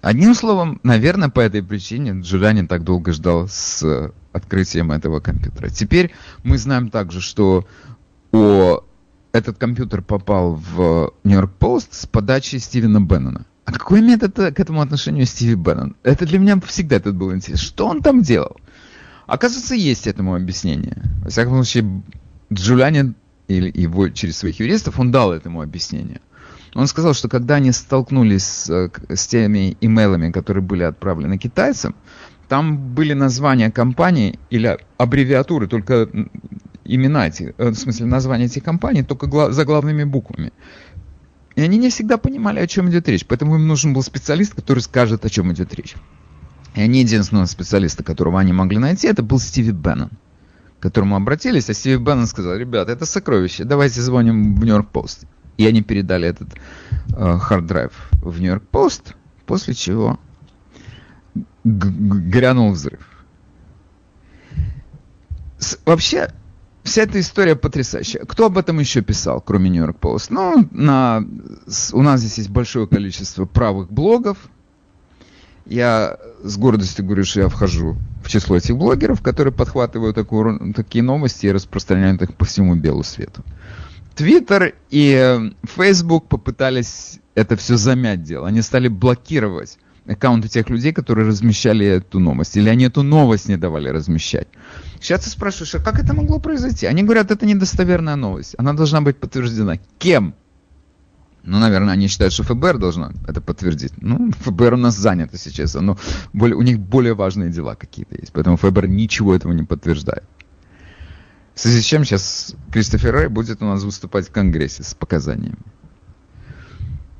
Одним 0.01 0.35
словом, 0.35 0.79
наверное, 0.83 1.29
по 1.29 1.39
этой 1.39 1.63
причине 1.63 2.19
Джулиани 2.21 2.67
так 2.67 2.83
долго 2.83 3.13
ждал 3.13 3.47
с 3.47 4.11
открытием 4.33 4.91
этого 4.91 5.19
компьютера. 5.19 5.69
Теперь 5.69 6.11
мы 6.43 6.57
знаем 6.57 6.89
также, 6.89 7.21
что 7.21 7.65
о, 8.31 8.83
этот 9.31 9.57
компьютер 9.57 10.01
попал 10.01 10.55
в 10.55 11.13
Нью-Йорк 11.23 11.53
Пост 11.53 11.93
с 11.93 12.05
подачи 12.07 12.57
Стивена 12.57 12.99
Беннона. 12.99 13.45
А 13.65 13.71
какое 13.71 14.01
имеет 14.01 14.23
это 14.23 14.51
к 14.51 14.59
этому 14.59 14.81
отношение 14.81 15.25
Стиви 15.25 15.55
Беннон? 15.55 15.95
Это 16.03 16.25
для 16.25 16.39
меня 16.39 16.59
всегда 16.61 16.97
этот 16.97 17.15
был 17.15 17.33
интерес. 17.33 17.59
Что 17.59 17.87
он 17.87 18.01
там 18.01 18.21
делал? 18.21 18.57
Оказывается, 19.31 19.75
есть 19.75 20.07
этому 20.07 20.35
объяснение. 20.35 20.97
Во 21.23 21.29
всяком 21.29 21.53
случае, 21.53 22.03
Джулиани 22.51 23.13
или 23.47 23.71
его 23.73 24.09
через 24.09 24.37
своих 24.39 24.59
юристов, 24.59 24.99
он 24.99 25.09
дал 25.09 25.31
этому 25.31 25.61
объяснение. 25.61 26.19
Он 26.75 26.85
сказал, 26.85 27.13
что 27.13 27.29
когда 27.29 27.55
они 27.55 27.71
столкнулись 27.71 28.43
с, 28.43 28.69
э, 28.69 28.89
с 29.07 29.27
теми 29.27 29.77
имейлами, 29.79 30.31
которые 30.31 30.61
были 30.61 30.83
отправлены 30.83 31.37
китайцам, 31.37 31.95
там 32.49 32.93
были 32.93 33.13
названия 33.13 33.71
компаний 33.71 34.37
или 34.49 34.77
аббревиатуры, 34.97 35.67
только 35.67 36.09
имена 36.83 37.29
эти, 37.29 37.55
э, 37.57 37.69
в 37.69 37.75
смысле 37.75 38.07
названия 38.07 38.47
этих 38.47 38.65
компаний, 38.65 39.03
только 39.03 39.27
гла- 39.27 39.53
за 39.53 39.63
главными 39.63 40.03
буквами. 40.03 40.51
И 41.55 41.61
они 41.61 41.77
не 41.77 41.89
всегда 41.89 42.17
понимали, 42.17 42.59
о 42.59 42.67
чем 42.67 42.89
идет 42.89 43.07
речь. 43.07 43.25
Поэтому 43.25 43.55
им 43.55 43.65
нужен 43.65 43.93
был 43.93 44.03
специалист, 44.03 44.53
который 44.53 44.79
скажет, 44.79 45.23
о 45.23 45.29
чем 45.29 45.53
идет 45.53 45.73
речь. 45.73 45.95
И 46.75 46.81
они 46.81 46.99
единственного 46.99 47.45
специалиста, 47.45 48.03
которого 48.03 48.39
они 48.39 48.53
могли 48.53 48.77
найти, 48.77 49.07
это 49.07 49.23
был 49.23 49.39
Стиви 49.39 49.71
Беннон, 49.71 50.09
к 50.79 50.83
которому 50.83 51.15
обратились, 51.15 51.69
а 51.69 51.73
Стиви 51.73 51.97
Беннон 51.97 52.27
сказал, 52.27 52.55
ребята, 52.55 52.91
это 52.93 53.05
сокровище, 53.05 53.65
давайте 53.65 54.01
звоним 54.01 54.55
в 54.55 54.63
New 54.63 54.74
York 54.74 54.89
Post. 54.89 55.25
И 55.57 55.67
они 55.67 55.81
передали 55.81 56.27
этот 56.27 56.49
hard 57.09 57.46
drive 57.46 57.91
э, 58.13 58.15
в 58.21 58.39
New 58.39 58.49
York 58.49 58.63
Post, 58.69 59.15
после 59.45 59.73
чего 59.73 60.19
грянул 61.63 62.71
взрыв. 62.71 63.07
С, 65.59 65.77
вообще, 65.85 66.31
вся 66.83 67.03
эта 67.03 67.19
история 67.19 67.55
потрясающая. 67.55 68.25
Кто 68.25 68.45
об 68.45 68.57
этом 68.57 68.79
еще 68.79 69.01
писал, 69.01 69.41
кроме 69.41 69.69
New 69.69 69.81
York 69.81 69.97
Post? 69.97 70.31
Ну, 70.31 70.67
на, 70.71 71.23
у 71.93 72.01
нас 72.01 72.21
здесь 72.21 72.37
есть 72.39 72.49
большое 72.49 72.87
количество 72.87 73.45
правых 73.45 73.91
блогов. 73.91 74.37
Я 75.71 76.17
с 76.43 76.57
гордостью 76.57 77.05
говорю, 77.05 77.23
что 77.23 77.39
я 77.39 77.47
вхожу 77.47 77.95
в 78.21 78.27
число 78.27 78.57
этих 78.57 78.75
блогеров, 78.75 79.21
которые 79.21 79.53
подхватывают 79.53 80.15
такую, 80.15 80.73
такие 80.73 81.01
новости 81.01 81.45
и 81.45 81.51
распространяют 81.51 82.21
их 82.21 82.33
по 82.35 82.43
всему 82.43 82.75
белу 82.75 83.03
свету. 83.03 83.41
Твиттер 84.13 84.75
и 84.89 85.53
Фейсбук 85.63 86.27
попытались 86.27 87.21
это 87.35 87.55
все 87.55 87.77
замять 87.77 88.21
дело. 88.21 88.49
Они 88.49 88.61
стали 88.61 88.89
блокировать 88.89 89.77
аккаунты 90.05 90.49
тех 90.49 90.69
людей, 90.69 90.91
которые 90.91 91.25
размещали 91.25 91.85
эту 91.85 92.19
новость. 92.19 92.57
Или 92.57 92.67
они 92.67 92.85
эту 92.85 93.01
новость 93.01 93.47
не 93.47 93.55
давали 93.55 93.87
размещать. 93.87 94.49
Сейчас 94.99 95.23
ты 95.23 95.29
спрашиваешь, 95.29 95.75
а 95.75 95.79
как 95.79 96.03
это 96.03 96.13
могло 96.13 96.39
произойти? 96.39 96.85
Они 96.85 97.01
говорят, 97.01 97.31
это 97.31 97.45
недостоверная 97.45 98.17
новость. 98.17 98.55
Она 98.57 98.73
должна 98.73 98.99
быть 98.99 99.15
подтверждена. 99.15 99.77
Кем? 99.99 100.35
Ну, 101.43 101.57
наверное, 101.57 101.93
они 101.93 102.07
считают, 102.07 102.33
что 102.33 102.43
ФБР 102.43 102.77
должно 102.77 103.11
это 103.27 103.41
подтвердить. 103.41 103.93
Ну, 103.97 104.31
ФБР 104.39 104.73
у 104.73 104.77
нас 104.77 104.95
занято 104.95 105.37
сейчас. 105.37 105.73
Но 105.73 105.97
более, 106.33 106.55
у 106.55 106.61
них 106.61 106.79
более 106.79 107.15
важные 107.15 107.49
дела 107.49 107.75
какие-то 107.75 108.15
есть. 108.15 108.31
Поэтому 108.31 108.57
ФБР 108.57 108.87
ничего 108.87 109.35
этого 109.35 109.51
не 109.51 109.63
подтверждает. 109.63 110.23
В 111.53 111.59
связи 111.59 111.81
с 111.81 111.85
чем 111.85 112.05
сейчас 112.05 112.55
Кристофер 112.71 113.13
Рэй 113.13 113.27
будет 113.27 113.61
у 113.61 113.65
нас 113.65 113.83
выступать 113.83 114.29
в 114.29 114.31
Конгрессе 114.31 114.83
с 114.83 114.93
показаниями. 114.93 115.57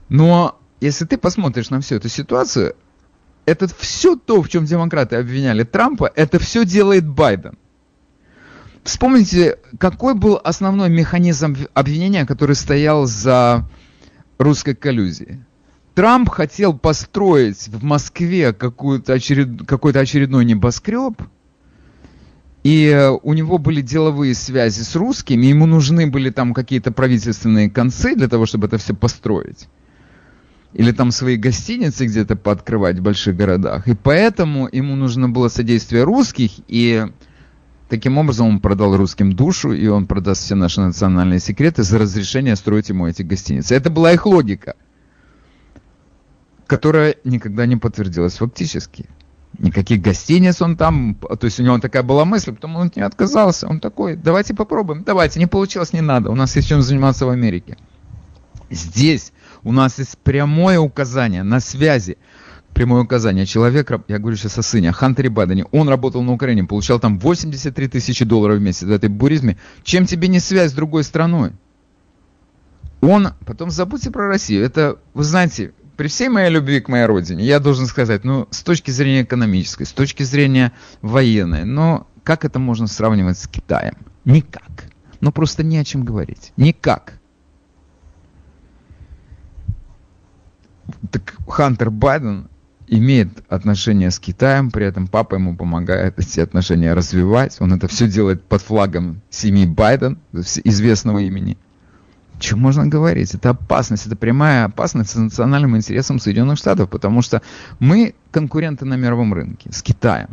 Но 0.09 0.59
если 0.79 1.05
ты 1.05 1.17
посмотришь 1.17 1.69
на 1.69 1.81
всю 1.81 1.95
эту 1.95 2.09
ситуацию, 2.09 2.75
это 3.45 3.67
все 3.77 4.15
то, 4.15 4.41
в 4.41 4.49
чем 4.49 4.65
демократы 4.65 5.15
обвиняли 5.15 5.63
Трампа, 5.63 6.11
это 6.15 6.39
все 6.39 6.65
делает 6.65 7.07
Байден. 7.07 7.57
Вспомните, 8.83 9.57
какой 9.77 10.15
был 10.15 10.39
основной 10.43 10.89
механизм 10.89 11.55
обвинения, 11.73 12.25
который 12.25 12.55
стоял 12.55 13.05
за 13.05 13.69
русской 14.43 14.75
коллюзией. 14.75 15.39
Трамп 15.93 16.29
хотел 16.29 16.77
построить 16.77 17.67
в 17.67 17.83
Москве 17.83 18.53
какой-то 18.53 19.13
очеред... 19.13 19.65
какой 19.67 19.91
очередной 19.91 20.45
небоскреб, 20.45 21.21
и 22.63 23.11
у 23.23 23.33
него 23.33 23.57
были 23.57 23.81
деловые 23.81 24.35
связи 24.35 24.81
с 24.81 24.95
русскими, 24.95 25.47
ему 25.47 25.65
нужны 25.65 26.07
были 26.07 26.29
там 26.29 26.53
какие-то 26.53 26.91
правительственные 26.91 27.69
концы 27.69 28.15
для 28.15 28.27
того, 28.27 28.45
чтобы 28.45 28.67
это 28.67 28.77
все 28.77 28.93
построить. 28.93 29.67
Или 30.73 30.91
там 30.91 31.11
свои 31.11 31.35
гостиницы 31.35 32.05
где-то 32.05 32.35
пооткрывать 32.35 32.99
в 32.99 33.01
больших 33.01 33.35
городах. 33.35 33.87
И 33.87 33.95
поэтому 33.95 34.69
ему 34.71 34.95
нужно 34.95 35.27
было 35.27 35.49
содействие 35.49 36.03
русских, 36.03 36.51
и 36.67 37.07
таким 37.91 38.17
образом 38.17 38.47
он 38.47 38.59
продал 38.61 38.95
русским 38.95 39.33
душу, 39.33 39.73
и 39.73 39.85
он 39.87 40.07
продаст 40.07 40.43
все 40.43 40.55
наши 40.55 40.79
национальные 40.79 41.41
секреты 41.41 41.83
за 41.83 41.99
разрешение 41.99 42.55
строить 42.55 42.87
ему 42.87 43.05
эти 43.05 43.21
гостиницы. 43.21 43.75
Это 43.75 43.89
была 43.89 44.13
их 44.13 44.25
логика, 44.25 44.75
которая 46.67 47.15
никогда 47.25 47.65
не 47.65 47.75
подтвердилась 47.75 48.37
фактически 48.37 49.07
никаких 49.59 50.01
гостиниц 50.01 50.61
он 50.61 50.77
там, 50.77 51.15
то 51.15 51.45
есть 51.45 51.59
у 51.59 51.63
него 51.63 51.77
такая 51.79 52.03
была 52.03 52.23
мысль, 52.23 52.53
потом 52.53 52.77
он 52.77 52.91
не 52.95 53.01
отказался, 53.01 53.67
он 53.67 53.81
такой, 53.81 54.15
давайте 54.15 54.55
попробуем, 54.55 55.03
давайте, 55.03 55.39
не 55.39 55.45
получилось, 55.45 55.91
не 55.91 55.99
надо, 55.99 56.31
у 56.31 56.35
нас 56.35 56.55
есть 56.55 56.69
чем 56.69 56.81
заниматься 56.81 57.25
в 57.25 57.29
Америке. 57.29 57.77
Здесь 58.69 59.33
у 59.63 59.73
нас 59.73 59.99
есть 59.99 60.17
прямое 60.19 60.79
указание 60.79 61.43
на 61.43 61.59
связи, 61.59 62.17
прямое 62.73 63.03
указание. 63.03 63.45
Человек, 63.45 63.91
я 64.07 64.19
говорю 64.19 64.37
сейчас 64.37 64.57
о 64.57 64.61
сыне, 64.61 64.91
Хантере 64.91 65.29
Бадене, 65.29 65.65
он 65.71 65.89
работал 65.89 66.21
на 66.23 66.33
Украине, 66.33 66.63
получал 66.63 66.99
там 66.99 67.19
83 67.19 67.87
тысячи 67.87 68.25
долларов 68.25 68.57
в 68.57 68.61
месяц 68.61 68.83
в 68.83 68.91
этой 68.91 69.09
буризме. 69.09 69.57
Чем 69.83 70.05
тебе 70.05 70.27
не 70.27 70.39
связь 70.39 70.71
с 70.71 70.73
другой 70.73 71.03
страной? 71.03 71.51
Он, 73.01 73.29
потом 73.45 73.71
забудьте 73.71 74.11
про 74.11 74.27
Россию, 74.27 74.63
это, 74.63 74.99
вы 75.13 75.23
знаете, 75.23 75.73
при 75.97 76.07
всей 76.07 76.29
моей 76.29 76.49
любви 76.49 76.81
к 76.81 76.87
моей 76.87 77.05
родине, 77.05 77.43
я 77.43 77.59
должен 77.59 77.87
сказать, 77.87 78.23
ну, 78.23 78.47
с 78.51 78.61
точки 78.61 78.91
зрения 78.91 79.23
экономической, 79.23 79.85
с 79.85 79.91
точки 79.91 80.23
зрения 80.23 80.71
военной, 81.01 81.65
но 81.65 82.07
как 82.23 82.45
это 82.45 82.59
можно 82.59 82.87
сравнивать 82.87 83.39
с 83.39 83.47
Китаем? 83.47 83.95
Никак. 84.23 84.85
Ну, 85.19 85.31
просто 85.31 85.63
не 85.63 85.77
о 85.77 85.83
чем 85.83 86.03
говорить. 86.03 86.53
Никак. 86.57 87.19
Так 91.11 91.35
Хантер 91.47 91.89
Байден 91.89 92.49
имеет 92.91 93.43
отношения 93.49 94.11
с 94.11 94.19
Китаем, 94.19 94.69
при 94.69 94.85
этом 94.85 95.07
папа 95.07 95.35
ему 95.35 95.55
помогает 95.55 96.19
эти 96.19 96.39
отношения 96.39 96.93
развивать. 96.93 97.57
Он 97.59 97.73
это 97.73 97.87
все 97.87 98.07
делает 98.07 98.43
под 98.43 98.61
флагом 98.61 99.21
семьи 99.31 99.65
Байден, 99.65 100.19
известного 100.63 101.19
имени– 101.19 101.57
чем 102.41 102.59
можно 102.59 102.87
говорить? 102.87 103.33
Это 103.35 103.51
опасность, 103.51 104.07
это 104.07 104.15
прямая 104.15 104.65
опасность 104.65 105.11
с 105.11 105.15
национальным 105.15 105.77
интересом 105.77 106.19
Соединенных 106.19 106.57
Штатов, 106.57 106.89
потому 106.89 107.21
что 107.21 107.41
мы 107.79 108.15
конкуренты 108.31 108.83
на 108.83 108.95
мировом 108.95 109.33
рынке 109.33 109.71
с 109.71 109.81
Китаем. 109.81 110.29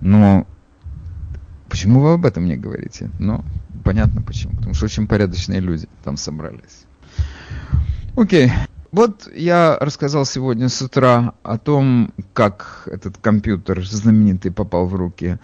Но 0.00 0.46
почему 1.68 2.00
вы 2.00 2.12
об 2.12 2.26
этом 2.26 2.44
не 2.44 2.56
говорите? 2.56 3.10
Ну, 3.18 3.44
понятно 3.82 4.22
почему. 4.22 4.54
Потому 4.56 4.74
что 4.74 4.84
очень 4.84 5.08
порядочные 5.08 5.60
люди 5.60 5.88
там 6.04 6.16
собрались. 6.16 6.84
Окей. 8.14 8.52
Вот 8.90 9.28
я 9.34 9.76
рассказал 9.78 10.24
сегодня 10.24 10.70
с 10.70 10.80
утра 10.80 11.34
о 11.42 11.58
том, 11.58 12.14
как 12.32 12.88
этот 12.90 13.18
компьютер 13.18 13.84
знаменитый 13.84 14.50
попал 14.50 14.86
в 14.86 14.94
руки 14.94 15.38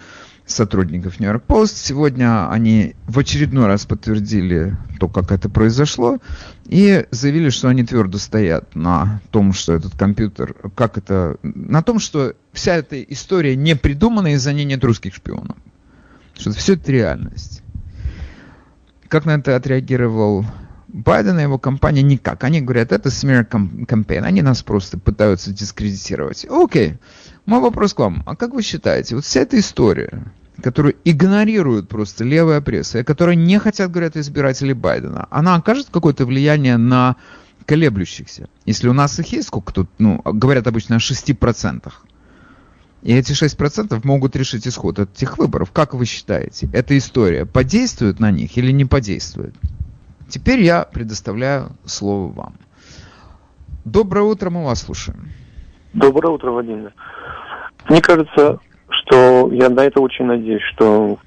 сотрудников 0.46 1.20
New 1.20 1.28
York 1.28 1.44
Post. 1.46 1.76
Сегодня 1.76 2.50
они 2.50 2.94
в 3.06 3.18
очередной 3.18 3.66
раз 3.66 3.84
подтвердили 3.84 4.76
то, 4.98 5.08
как 5.08 5.30
это 5.30 5.50
произошло, 5.50 6.18
и 6.66 7.06
заявили, 7.10 7.50
что 7.50 7.68
они 7.68 7.84
твердо 7.84 8.16
стоят 8.16 8.74
на 8.74 9.20
том, 9.30 9.52
что 9.52 9.74
этот 9.74 9.94
компьютер, 9.94 10.54
как 10.74 10.96
это, 10.96 11.36
на 11.42 11.82
том, 11.82 11.98
что 11.98 12.34
вся 12.52 12.76
эта 12.76 13.02
история 13.02 13.56
не 13.56 13.76
придумана, 13.76 14.32
и 14.32 14.36
за 14.36 14.54
ней 14.54 14.64
нет 14.64 14.82
русских 14.84 15.14
шпионов. 15.14 15.56
Что 16.38 16.52
все 16.52 16.74
это 16.74 16.90
реальность. 16.90 17.62
Как 19.08 19.26
на 19.26 19.32
это 19.32 19.54
отреагировал 19.54 20.46
Байден 20.94 21.40
и 21.40 21.42
его 21.42 21.58
компания? 21.58 22.02
Никак. 22.02 22.44
Они 22.44 22.60
говорят, 22.60 22.92
это 22.92 23.08
smear 23.08 23.48
campaign. 23.48 24.20
Они 24.20 24.42
нас 24.42 24.62
просто 24.62 24.96
пытаются 24.96 25.52
дискредитировать. 25.52 26.46
Окей. 26.48 26.98
Мой 27.46 27.60
вопрос 27.60 27.94
к 27.94 27.98
вам. 27.98 28.22
А 28.26 28.36
как 28.36 28.54
вы 28.54 28.62
считаете, 28.62 29.16
вот 29.16 29.24
вся 29.24 29.40
эта 29.40 29.58
история, 29.58 30.22
которую 30.62 30.94
игнорируют 31.04 31.88
просто 31.88 32.22
левая 32.22 32.60
пресса, 32.60 33.00
и 33.00 33.02
которая 33.02 33.34
не 33.34 33.58
хотят, 33.58 33.90
говорят, 33.90 34.16
избиратели 34.16 34.72
Байдена, 34.72 35.26
она 35.30 35.56
окажет 35.56 35.88
какое-то 35.90 36.26
влияние 36.26 36.76
на 36.76 37.16
колеблющихся? 37.66 38.48
Если 38.64 38.86
у 38.86 38.92
нас 38.92 39.18
их 39.18 39.32
есть 39.32 39.48
сколько-то, 39.48 39.88
ну, 39.98 40.22
говорят 40.24 40.68
обычно 40.68 40.94
о 40.94 41.00
6%. 41.00 41.92
И 43.02 43.12
эти 43.12 43.32
6% 43.32 44.00
могут 44.04 44.36
решить 44.36 44.68
исход 44.68 45.00
этих 45.00 45.38
выборов. 45.38 45.72
Как 45.72 45.92
вы 45.92 46.06
считаете, 46.06 46.68
эта 46.72 46.96
история 46.96 47.46
подействует 47.46 48.20
на 48.20 48.30
них 48.30 48.56
или 48.56 48.70
не 48.70 48.84
подействует? 48.84 49.56
Теперь 50.28 50.60
я 50.60 50.84
предоставляю 50.84 51.70
слово 51.84 52.32
вам. 52.32 52.54
Доброе 53.84 54.22
утро, 54.22 54.50
мы 54.50 54.64
вас 54.64 54.82
слушаем. 54.82 55.28
Доброе 55.92 56.34
утро, 56.34 56.50
Владимир. 56.50 56.92
Мне 57.88 58.00
кажется, 58.00 58.58
что 58.88 59.50
я 59.52 59.68
на 59.68 59.80
это 59.80 60.00
очень 60.00 60.24
надеюсь, 60.24 60.62
что, 60.74 61.18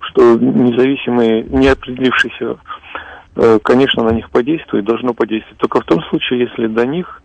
что 0.00 0.36
независимые, 0.36 1.42
не 1.42 1.68
определившиеся, 1.68 2.56
э, 3.36 3.58
конечно, 3.62 4.04
на 4.04 4.10
них 4.10 4.30
подействует, 4.30 4.84
должно 4.84 5.12
подействовать. 5.12 5.58
Только 5.58 5.80
в 5.80 5.84
том 5.84 6.02
случае, 6.04 6.40
если 6.48 6.68
до 6.68 6.86
них 6.86 7.20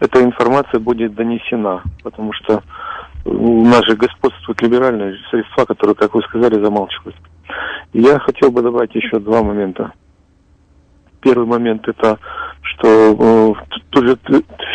эта 0.00 0.22
информация 0.22 0.80
будет 0.80 1.14
донесена. 1.14 1.82
Потому 2.02 2.32
что 2.34 2.62
у 3.24 3.64
нас 3.64 3.84
же 3.86 3.96
господствуют 3.96 4.62
либеральные 4.62 5.16
средства, 5.30 5.64
которые, 5.64 5.96
как 5.96 6.14
вы 6.14 6.22
сказали, 6.22 6.62
замалчивают. 6.62 7.16
Я 7.92 8.18
хотел 8.18 8.50
бы 8.50 8.62
добавить 8.62 8.94
еще 8.94 9.18
два 9.18 9.42
момента. 9.42 9.92
Первый 11.26 11.44
момент 11.44 11.88
это, 11.88 12.20
что 12.62 12.86
э, 12.88 13.76
тоже 13.90 14.16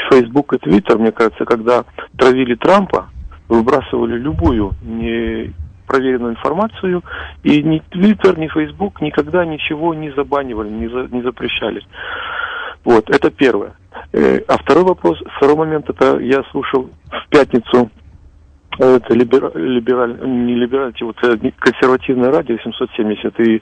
Facebook 0.10 0.52
и 0.52 0.58
Twitter, 0.58 0.98
мне 0.98 1.14
кажется, 1.14 1.46
когда 1.46 1.86
травили 2.18 2.56
Трампа, 2.56 3.08
выбрасывали 3.48 4.18
любую 4.18 4.74
не 4.82 5.54
проверенную 5.88 6.34
информацию, 6.34 7.04
и 7.44 7.64
ни 7.64 7.82
Twitter, 7.90 8.38
ни 8.38 8.50
Facebook 8.50 9.00
никогда 9.00 9.46
ничего 9.46 9.94
не 9.94 10.12
забанивали, 10.12 10.68
не, 10.68 10.90
за, 10.90 11.08
не 11.16 11.22
запрещали. 11.22 11.82
Вот, 12.84 13.10
это 13.10 13.32
первое. 13.32 13.72
Э, 14.12 14.40
а 14.50 14.58
второй 14.58 14.84
вопрос, 14.84 15.24
второй 15.38 15.56
момент, 15.56 15.90
это 15.90 16.20
я 16.20 16.44
слушал 16.52 16.90
в 17.10 17.30
пятницу 17.30 17.90
это 18.86 19.14
либераль, 19.14 19.52
либераль, 19.56 20.18
не 20.24 20.56
либераль, 20.56 20.94
вот 21.02 21.18
э, 21.24 21.38
консервативное 21.60 22.32
радио 22.32 22.58
770, 22.58 23.40
и 23.40 23.62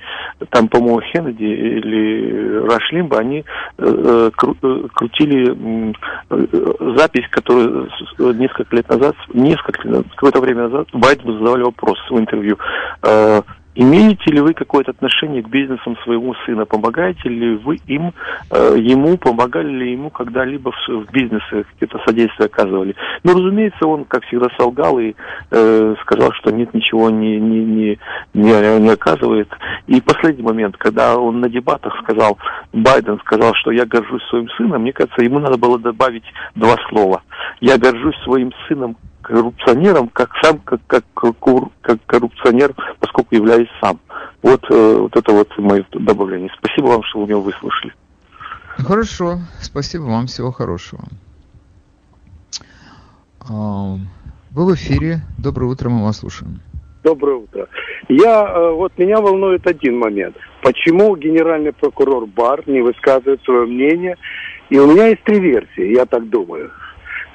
там, 0.50 0.68
по-моему, 0.68 1.02
Хеннеди 1.02 1.44
или 1.44 2.66
Рашлимба, 2.66 3.20
они 3.20 3.44
э, 3.78 4.32
кру, 4.36 4.56
э, 4.62 4.84
крутили 4.94 5.94
э, 6.30 6.96
запись, 6.98 7.28
которую 7.32 7.90
несколько 8.18 8.76
лет 8.76 8.88
назад, 8.90 9.16
несколько, 9.34 10.04
какое-то 10.16 10.40
время 10.42 10.70
назад 10.70 10.88
Байдену 10.94 11.38
задавали 11.40 11.64
вопрос 11.64 11.98
в 12.10 12.18
интервью. 12.18 12.58
Э, 13.04 13.42
Имеете 13.82 14.30
ли 14.32 14.42
вы 14.42 14.54
какое-то 14.54 14.92
отношение 14.92 15.42
к 15.42 15.48
бизнесам 15.48 15.96
своего 16.04 16.36
сына? 16.46 16.66
Помогаете 16.66 17.30
ли 17.30 17.56
вы 17.56 17.78
им, 17.88 18.12
э, 18.52 18.76
ему, 18.78 19.18
помогали 19.18 19.70
ли 19.70 19.94
ему 19.94 20.10
когда-либо 20.10 20.74
в, 20.74 20.88
в 20.90 21.06
какие-то 21.06 21.98
содействия 22.06 22.48
оказывали? 22.48 22.94
Ну, 23.24 23.32
разумеется, 23.32 23.88
он, 23.88 24.04
как 24.04 24.26
всегда, 24.26 24.48
солгал 24.58 25.00
и 25.00 25.16
э, 25.52 25.96
сказал, 26.02 26.34
что 26.34 26.52
нет, 26.52 26.74
ничего 26.74 27.10
не, 27.10 27.40
не, 27.40 27.64
не, 27.64 28.00
не, 28.34 28.80
не 28.82 28.90
оказывает. 28.90 29.48
И 29.88 30.02
последний 30.02 30.44
момент, 30.44 30.76
когда 30.76 31.16
он 31.16 31.40
на 31.40 31.48
дебатах 31.48 31.98
сказал, 32.04 32.38
Байден 32.74 33.18
сказал, 33.20 33.54
что 33.54 33.72
я 33.72 33.86
горжусь 33.86 34.28
своим 34.28 34.50
сыном, 34.58 34.82
мне 34.82 34.92
кажется, 34.92 35.24
ему 35.24 35.40
надо 35.40 35.58
было 35.58 35.80
добавить 35.80 36.26
два 36.54 36.76
слова. 36.90 37.22
Я 37.62 37.78
горжусь 37.78 38.18
своим 38.26 38.52
сыном 38.68 38.98
коррупционером, 39.30 40.10
как 40.10 40.32
сам, 40.42 40.58
как, 40.60 40.82
как, 40.88 41.04
как 41.82 42.00
коррупционер, 42.08 42.74
поскольку 43.00 43.36
являюсь 43.36 43.70
сам. 43.80 44.00
Вот, 44.42 44.64
э, 44.72 44.98
вот 44.98 45.16
это 45.16 45.32
вот 45.32 45.56
мое 45.60 45.86
добавление. 45.92 46.50
Спасибо 46.58 46.88
вам, 46.88 47.04
что 47.04 47.20
вы 47.20 47.28
меня 47.28 47.38
выслушали. 47.38 47.94
Хорошо, 48.78 49.38
спасибо 49.62 50.04
вам, 50.04 50.26
всего 50.26 50.52
хорошего. 50.52 51.04
А, 53.48 53.98
вы 54.52 54.66
в 54.66 54.74
эфире. 54.74 55.22
Доброе 55.38 55.68
утро, 55.68 55.90
мы 55.90 56.06
вас 56.06 56.20
слушаем. 56.20 56.62
Доброе 57.04 57.38
утро. 57.38 57.68
Я, 58.08 58.48
э, 58.48 58.72
вот 58.72 58.98
меня 58.98 59.22
волнует 59.22 59.68
один 59.68 60.00
момент. 60.00 60.36
Почему 60.64 61.16
генеральный 61.16 61.72
прокурор 61.72 62.26
Бар 62.26 62.64
не 62.68 62.82
высказывает 62.82 63.44
свое 63.44 63.68
мнение? 63.68 64.18
И 64.70 64.80
у 64.80 64.92
меня 64.92 65.08
есть 65.08 65.24
три 65.24 65.40
версии, 65.40 65.96
я 65.96 66.06
так 66.06 66.30
думаю. 66.30 66.72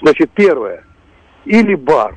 Значит, 0.01 0.31
первое– 0.35 0.83
или 1.45 1.75
Бар 1.75 2.15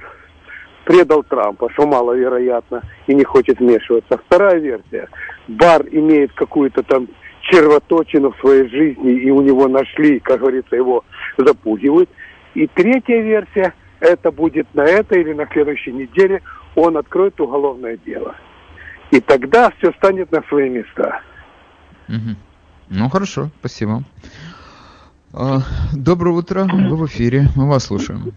предал 0.85 1.23
Трампа, 1.23 1.69
что 1.73 1.85
маловероятно, 1.85 2.81
и 3.07 3.13
не 3.13 3.23
хочет 3.23 3.59
вмешиваться. 3.59 4.17
Вторая 4.25 4.59
версия. 4.59 5.09
Бар 5.47 5.85
имеет 5.91 6.31
какую-то 6.33 6.81
там 6.83 7.07
червоточину 7.41 8.31
в 8.31 8.39
своей 8.39 8.69
жизни, 8.69 9.11
и 9.11 9.29
у 9.29 9.41
него 9.41 9.67
нашли, 9.67 10.19
как 10.19 10.39
говорится, 10.39 10.75
его 10.75 11.03
запугивают. 11.37 12.09
И 12.53 12.67
третья 12.67 13.21
версия, 13.21 13.73
это 13.99 14.31
будет 14.31 14.67
на 14.73 14.81
этой 14.81 15.21
или 15.21 15.33
на 15.33 15.47
следующей 15.47 15.91
неделе, 15.91 16.41
он 16.75 16.97
откроет 16.97 17.39
уголовное 17.41 17.97
дело. 18.05 18.35
И 19.11 19.19
тогда 19.19 19.71
все 19.77 19.91
станет 19.93 20.31
на 20.31 20.41
свои 20.43 20.69
места. 20.69 21.21
Угу. 22.07 22.35
Ну 22.89 23.09
хорошо, 23.09 23.49
спасибо. 23.59 24.03
А, 25.33 25.59
доброе 25.93 26.31
утро, 26.31 26.65
вы 26.71 26.95
в 26.95 27.05
эфире, 27.07 27.47
мы 27.55 27.67
вас 27.67 27.85
слушаем. 27.85 28.33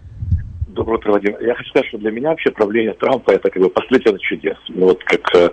Утро, 0.87 1.11
Владимир. 1.11 1.41
Я 1.41 1.55
хочу 1.55 1.69
сказать, 1.69 1.87
что 1.89 1.97
для 1.97 2.11
меня 2.11 2.29
вообще 2.29 2.51
правление 2.51 2.93
Трампа 2.93 3.31
это 3.31 3.49
как 3.49 3.61
бы 3.61 3.69
последствие 3.69 4.17
чудес. 4.19 4.57
Ну, 4.69 4.87
вот 4.87 5.03
как 5.03 5.35
э, 5.35 5.49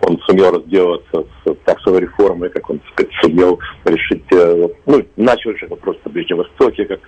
он 0.00 0.18
сумел 0.26 0.52
разделаться 0.52 1.24
с 1.44 1.54
таксовой 1.64 2.00
реформой, 2.00 2.50
как 2.50 2.68
он, 2.70 2.78
так 2.78 2.92
сказать, 2.92 3.12
сумел 3.20 3.58
решить, 3.84 4.24
э, 4.32 4.68
ну, 4.86 5.02
начал 5.16 5.50
решать 5.50 5.70
вопрос 5.70 5.96
на 6.04 6.10
Ближнем 6.10 6.38
Востоке, 6.38 6.84
как 6.84 7.00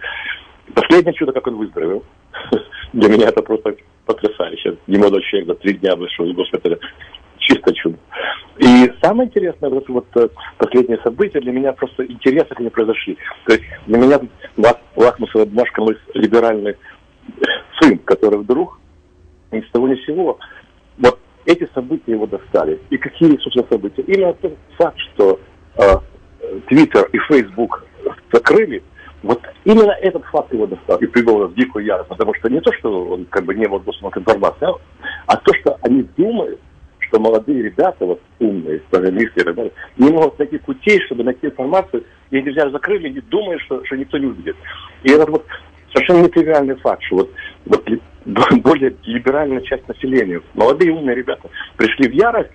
последнее 0.74 1.14
чудо, 1.14 1.32
как 1.32 1.46
он 1.46 1.56
выздоровел. 1.56 2.04
Для 2.92 3.08
меня 3.08 3.28
это 3.28 3.42
просто 3.42 3.76
потрясающе. 4.06 4.76
Не 4.86 4.98
молодой 4.98 5.22
человек 5.22 5.48
за 5.48 5.54
три 5.56 5.74
дня 5.74 5.96
вышел 5.96 6.24
из 6.26 6.34
госпиталя. 6.34 6.78
Чисто 7.38 7.72
чудо. 7.74 7.98
И 8.58 8.92
самое 9.00 9.28
интересное, 9.28 9.70
вот, 9.70 9.88
вот 9.88 10.06
э, 10.16 10.28
последние 10.58 10.98
события 11.02 11.40
для 11.40 11.52
меня 11.52 11.72
просто 11.72 12.04
интересно, 12.04 12.48
как 12.48 12.60
они 12.60 12.70
произошли. 12.70 13.16
То 13.46 13.54
есть 13.54 13.64
для 13.86 13.98
меня 13.98 14.20
лакмусовая 14.96 15.46
бумажка 15.46 15.80
мой 15.80 15.96
либеральный 16.14 16.76
сын, 17.80 17.98
который 17.98 18.38
вдруг 18.38 18.78
ни 19.50 19.60
с 19.60 19.70
того 19.70 19.88
ни 19.88 19.94
с 19.94 20.04
сего, 20.04 20.38
вот 20.98 21.18
эти 21.46 21.68
события 21.74 22.12
его 22.12 22.26
достали. 22.26 22.80
И 22.90 22.98
какие, 22.98 23.36
собственно, 23.38 23.66
события? 23.70 24.02
Именно 24.02 24.34
тот 24.34 24.56
факт, 24.76 24.98
что 24.98 25.40
Твиттер 26.68 27.06
э, 27.06 27.08
и 27.12 27.18
Фейсбук 27.18 27.84
закрыли, 28.32 28.82
вот 29.22 29.40
именно 29.64 29.92
этот 29.92 30.24
факт 30.26 30.52
его 30.52 30.66
достал 30.66 30.98
и 30.98 31.06
привел 31.06 31.40
нас 31.40 31.50
в 31.50 31.54
дикую 31.54 31.84
ярость, 31.84 32.08
потому 32.08 32.34
что 32.34 32.48
не 32.48 32.60
то, 32.60 32.72
что 32.74 33.04
он 33.06 33.24
как 33.26 33.44
бы 33.44 33.54
не 33.54 33.66
был 33.66 33.80
доступа 33.80 34.10
к 34.10 34.18
информации, 34.18 34.66
а, 34.66 34.78
а 35.26 35.36
то, 35.36 35.52
что 35.60 35.76
они 35.82 36.02
думают, 36.16 36.60
что 37.00 37.18
молодые 37.18 37.62
ребята, 37.62 38.04
вот 38.04 38.20
умные, 38.38 38.80
программисты 38.90 39.40
и 39.40 39.44
так 39.44 39.54
далее, 39.54 39.72
не 39.96 40.10
могут 40.10 40.38
найти 40.38 40.58
путей, 40.58 41.00
чтобы 41.06 41.24
найти 41.24 41.46
информацию, 41.46 42.04
и 42.30 42.40
нельзя 42.40 42.70
закрыли, 42.70 43.08
и 43.08 43.20
думают, 43.22 43.62
что, 43.62 43.84
что 43.84 43.96
никто 43.96 44.18
не 44.18 44.26
увидит. 44.26 44.56
И 45.02 45.10
это 45.10 45.28
вот 45.30 45.44
совершенно 45.92 46.24
нетривиальный 46.24 46.76
факт, 46.76 47.02
что 47.04 47.16
вот, 47.16 47.30
вот 47.68 47.88
более 48.62 48.96
либеральная 49.04 49.60
часть 49.60 49.86
населения, 49.88 50.40
молодые 50.54 50.92
умные 50.92 51.16
ребята, 51.16 51.48
пришли 51.76 52.08
в 52.08 52.12
ярость, 52.12 52.50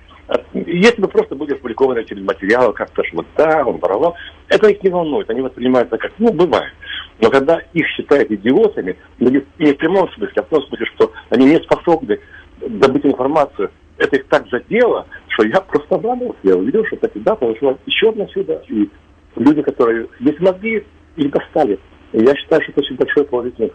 если 0.53 1.01
бы 1.01 1.07
просто 1.07 1.35
были 1.35 1.53
опубликованы 1.53 1.99
эти 1.99 2.13
материалы, 2.13 2.73
как-то, 2.73 3.03
что 3.03 3.17
вот 3.17 3.27
да, 3.35 3.63
он 3.65 3.77
воровал, 3.77 4.15
это 4.47 4.69
их 4.69 4.81
не 4.83 4.89
волнует, 4.89 5.29
они 5.29 5.41
воспринимают 5.41 5.87
это 5.87 5.97
как, 5.97 6.13
ну, 6.17 6.31
бывает. 6.31 6.73
Но 7.19 7.29
когда 7.29 7.59
их 7.73 7.87
считают 7.89 8.31
идиотами, 8.31 8.97
ну, 9.19 9.29
не, 9.29 9.43
не 9.59 9.73
в 9.73 9.77
прямом 9.77 10.09
смысле, 10.13 10.33
а 10.37 10.43
в 10.43 10.47
том 10.47 10.63
смысле, 10.63 10.85
что 10.95 11.11
они 11.29 11.45
не 11.45 11.57
способны 11.57 12.19
добыть 12.61 13.05
информацию, 13.05 13.71
это 13.97 14.15
их 14.15 14.27
так 14.27 14.47
задело, 14.49 15.05
что 15.27 15.45
я 15.45 15.59
просто 15.61 15.95
обрадовался, 15.95 16.39
я 16.43 16.55
увидел, 16.55 16.85
что 16.85 16.95
таки, 16.97 17.19
да, 17.19 17.35
произошло 17.35 17.77
еще 17.85 18.09
одно 18.09 18.25
чудо, 18.27 18.63
и 18.69 18.89
люди, 19.35 19.61
которые 19.61 20.07
есть 20.19 20.39
мозги, 20.39 20.83
их 21.15 21.31
достали. 21.31 21.79
Я 22.13 22.35
считаю, 22.35 22.61
что 22.61 22.71
это 22.71 22.81
очень 22.81 22.95
большое 22.95 23.25
положительное 23.25 23.71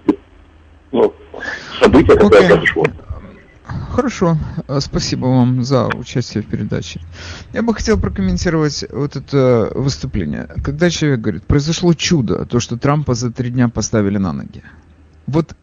ну, 0.92 1.14
событие, 1.80 2.16
которое 2.16 2.42
okay. 2.42 2.48
произошло. 2.48 2.84
Хорошо, 3.90 4.38
э, 4.66 4.80
спасибо 4.80 5.26
вам 5.26 5.62
за 5.62 5.88
участие 5.88 6.42
в 6.42 6.46
передаче. 6.46 7.00
Я 7.52 7.62
бы 7.62 7.74
хотел 7.74 8.00
прокомментировать 8.00 8.84
вот 8.90 9.16
это 9.16 9.70
выступление. 9.74 10.48
Когда 10.64 10.88
человек 10.88 11.20
говорит, 11.20 11.44
произошло 11.44 11.92
чудо, 11.94 12.46
то, 12.46 12.60
что 12.60 12.78
Трампа 12.78 13.14
за 13.14 13.30
три 13.30 13.50
дня 13.50 13.68
поставили 13.68 14.18
на 14.18 14.32
ноги. 14.32 14.62
Вот 15.26 15.54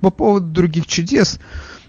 по 0.00 0.10
поводу 0.10 0.46
других 0.46 0.86
чудес, 0.86 1.38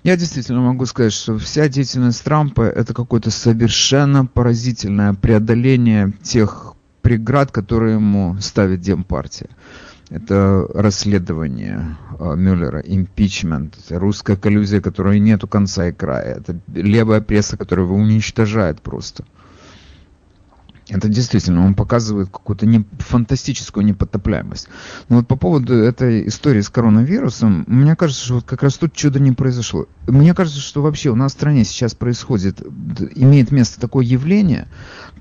я 0.04 0.18
действительно 0.18 0.62
могу 0.62 0.86
сказать, 0.86 1.14
что 1.14 1.38
вся 1.38 1.68
деятельность 1.70 2.24
Трампа 2.24 2.62
это 2.64 2.94
какое-то 2.94 3.32
совершенно 3.32 4.26
поразительное 4.26 5.14
преодоление 5.14 6.14
тех 6.22 6.74
преград, 7.02 7.52
которые 7.52 7.96
ему 7.96 8.38
ставит 8.42 8.82
Демпартия. 8.82 9.50
Это 10.12 10.68
расследование 10.74 11.96
э, 12.20 12.36
Мюллера, 12.36 12.82
импичмент, 12.82 13.78
русская 13.90 14.36
коллюзия, 14.36 14.82
которой 14.82 15.20
нету 15.20 15.48
конца 15.48 15.88
и 15.88 15.94
края. 15.94 16.36
Это 16.36 16.60
левая 16.68 17.22
пресса, 17.22 17.56
которая 17.56 17.86
его 17.86 17.96
уничтожает 17.96 18.82
просто. 18.82 19.24
Это 20.92 21.08
действительно, 21.08 21.66
он 21.66 21.74
показывает 21.74 22.30
какую-то 22.30 22.66
не, 22.66 22.86
фантастическую 23.00 23.86
непотопляемость. 23.86 24.68
Но 25.08 25.18
вот 25.18 25.28
по 25.28 25.38
поводу 25.38 25.74
этой 25.74 26.28
истории 26.28 26.60
с 26.60 26.70
коронавирусом, 26.70 27.64
мне 27.68 27.96
кажется, 27.96 28.26
что 28.26 28.36
вот 28.36 28.44
как 28.44 28.62
раз 28.62 28.78
тут 28.78 28.94
чудо 28.94 29.18
не 29.18 29.32
произошло. 29.32 29.86
Мне 30.06 30.34
кажется, 30.34 30.60
что 30.60 30.82
вообще 30.82 31.10
у 31.10 31.16
нас 31.16 31.32
в 31.32 31.36
стране 31.36 31.64
сейчас 31.64 31.96
происходит, 31.96 32.62
имеет 33.16 33.52
место 33.52 33.80
такое 33.80 34.04
явление, 34.04 34.68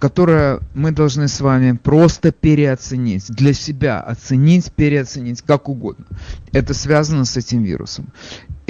которое 0.01 0.59
мы 0.75 0.91
должны 0.91 1.29
с 1.29 1.41
вами 1.41 1.77
просто 1.77 2.33
переоценить, 2.33 3.31
для 3.31 3.53
себя 3.53 4.01
оценить, 4.01 4.73
переоценить, 4.73 5.43
как 5.43 5.69
угодно. 5.69 6.07
Это 6.51 6.75
связано 6.75 7.25
с 7.25 7.37
этим 7.37 7.63
вирусом 7.63 8.09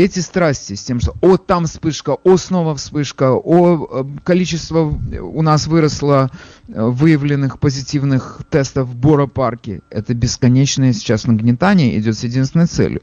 эти 0.05 0.21
страсти 0.21 0.75
с 0.75 0.83
тем, 0.83 1.01
что 1.01 1.15
о, 1.21 1.37
там 1.37 1.67
вспышка, 1.67 2.17
о, 2.23 2.37
снова 2.37 2.75
вспышка, 2.75 3.33
о, 3.33 4.03
э, 4.03 4.05
количество 4.25 4.81
у 4.85 5.43
нас 5.43 5.67
выросло 5.67 6.31
э, 6.69 6.83
выявленных 6.83 7.59
позитивных 7.59 8.41
тестов 8.51 8.89
в 8.89 8.97
Боро-парке, 8.97 9.81
это 9.91 10.15
бесконечное 10.15 10.93
сейчас 10.93 11.27
нагнетание 11.27 11.99
идет 11.99 12.17
с 12.17 12.25
единственной 12.25 12.67
целью, 12.67 13.03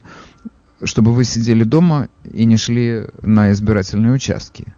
чтобы 0.83 1.13
вы 1.13 1.23
сидели 1.23 1.63
дома 1.63 2.09
и 2.23 2.45
не 2.45 2.57
шли 2.57 3.05
на 3.21 3.51
избирательные 3.51 4.13
участки. 4.13 4.73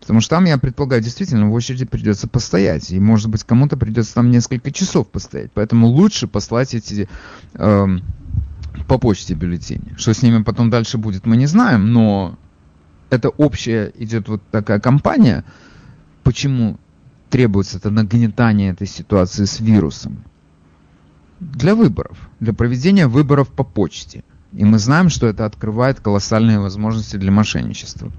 Потому 0.00 0.20
что 0.20 0.30
там, 0.30 0.46
я 0.46 0.58
предполагаю, 0.58 1.00
действительно 1.00 1.48
в 1.48 1.52
очереди 1.52 1.84
придется 1.84 2.26
постоять. 2.26 2.90
И, 2.90 2.98
может 2.98 3.28
быть, 3.30 3.44
кому-то 3.44 3.76
придется 3.76 4.14
там 4.14 4.32
несколько 4.32 4.72
часов 4.72 5.06
постоять. 5.08 5.52
Поэтому 5.54 5.86
лучше 5.86 6.26
послать 6.26 6.74
эти 6.74 7.08
э, 7.54 7.86
по 8.86 8.98
почте 8.98 9.34
бюллетени. 9.34 9.94
Что 9.96 10.14
с 10.14 10.22
ними 10.22 10.42
потом 10.42 10.70
дальше 10.70 10.98
будет, 10.98 11.26
мы 11.26 11.36
не 11.36 11.46
знаем, 11.46 11.92
но 11.92 12.38
это 13.10 13.28
общая 13.28 13.92
идет 13.96 14.28
вот 14.28 14.42
такая 14.50 14.80
кампания, 14.80 15.44
почему 16.22 16.78
требуется 17.30 17.78
это 17.78 17.90
нагнетание 17.90 18.70
этой 18.70 18.86
ситуации 18.86 19.44
с 19.44 19.60
вирусом. 19.60 20.24
Для 21.40 21.74
выборов, 21.74 22.16
для 22.40 22.52
проведения 22.52 23.06
выборов 23.06 23.48
по 23.48 23.64
почте. 23.64 24.22
И 24.52 24.64
мы 24.64 24.78
знаем, 24.78 25.08
что 25.08 25.26
это 25.26 25.46
открывает 25.46 26.00
колоссальные 26.00 26.60
возможности 26.60 27.16
для 27.16 27.32
мошенничества. 27.32 28.12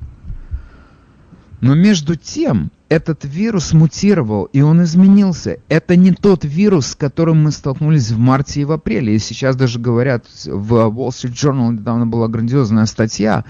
Но 1.62 1.76
между 1.76 2.16
тем, 2.16 2.72
этот 2.94 3.26
вирус 3.26 3.74
мутировал, 3.74 4.44
и 4.54 4.62
он 4.62 4.84
изменился. 4.84 5.58
Это 5.68 5.96
не 5.96 6.12
тот 6.12 6.46
вирус, 6.46 6.88
с 6.88 6.96
которым 6.96 7.44
мы 7.44 7.52
столкнулись 7.52 8.12
в 8.12 8.20
марте 8.20 8.62
и 8.62 8.66
в 8.66 8.72
апреле. 8.72 9.16
И 9.16 9.20
сейчас 9.20 9.56
даже 9.56 9.80
говорят, 9.80 10.28
в 10.46 10.74
Wall 10.74 11.08
Street 11.08 11.34
Journal 11.34 11.72
недавно 11.72 12.06
была 12.06 12.28
грандиозная 12.28 12.86
статья 12.86 13.46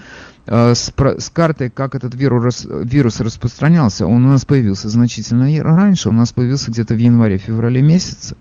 э, 0.46 0.74
с, 0.74 0.90
с 0.96 1.28
картой, 1.28 1.68
как 1.68 1.94
этот 1.94 2.14
вирус, 2.14 2.66
вирус 2.66 3.20
распространялся. 3.20 4.06
Он 4.06 4.24
у 4.24 4.28
нас 4.28 4.46
появился 4.46 4.88
значительно 4.88 5.46
раньше, 5.62 6.08
он 6.08 6.14
у 6.14 6.18
нас 6.20 6.32
появился 6.32 6.70
где-то 6.70 6.94
в 6.94 6.98
январе-феврале 6.98 7.82
месяце. 7.82 8.36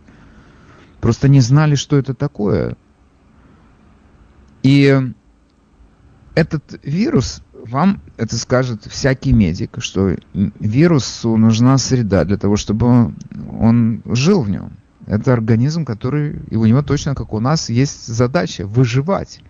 Просто 1.02 1.28
не 1.28 1.42
знали, 1.42 1.76
что 1.76 1.98
это 1.98 2.14
такое. 2.14 2.78
И 4.62 5.02
этот 6.34 6.80
вирус 6.82 7.44
вам 7.66 8.02
это 8.18 8.38
скажет 8.38 8.86
всякий 8.86 9.34
медик, 9.34 9.76
что 9.80 10.16
вирусу 10.34 11.38
нужна 11.38 11.78
среда 11.78 12.26
для 12.26 12.38
того, 12.38 12.56
чтобы 12.56 13.14
он 13.60 14.02
жил 14.06 14.42
в 14.42 14.50
нем. 14.50 14.74
Это 15.06 15.34
организм, 15.34 15.86
который, 15.86 16.42
и 16.50 16.56
у 16.56 16.66
него 16.66 16.82
точно 16.82 17.16
как 17.16 17.34
у 17.34 17.40
нас, 17.40 17.70
есть 17.70 18.08
задача 18.08 18.66
выживать. 18.66 19.42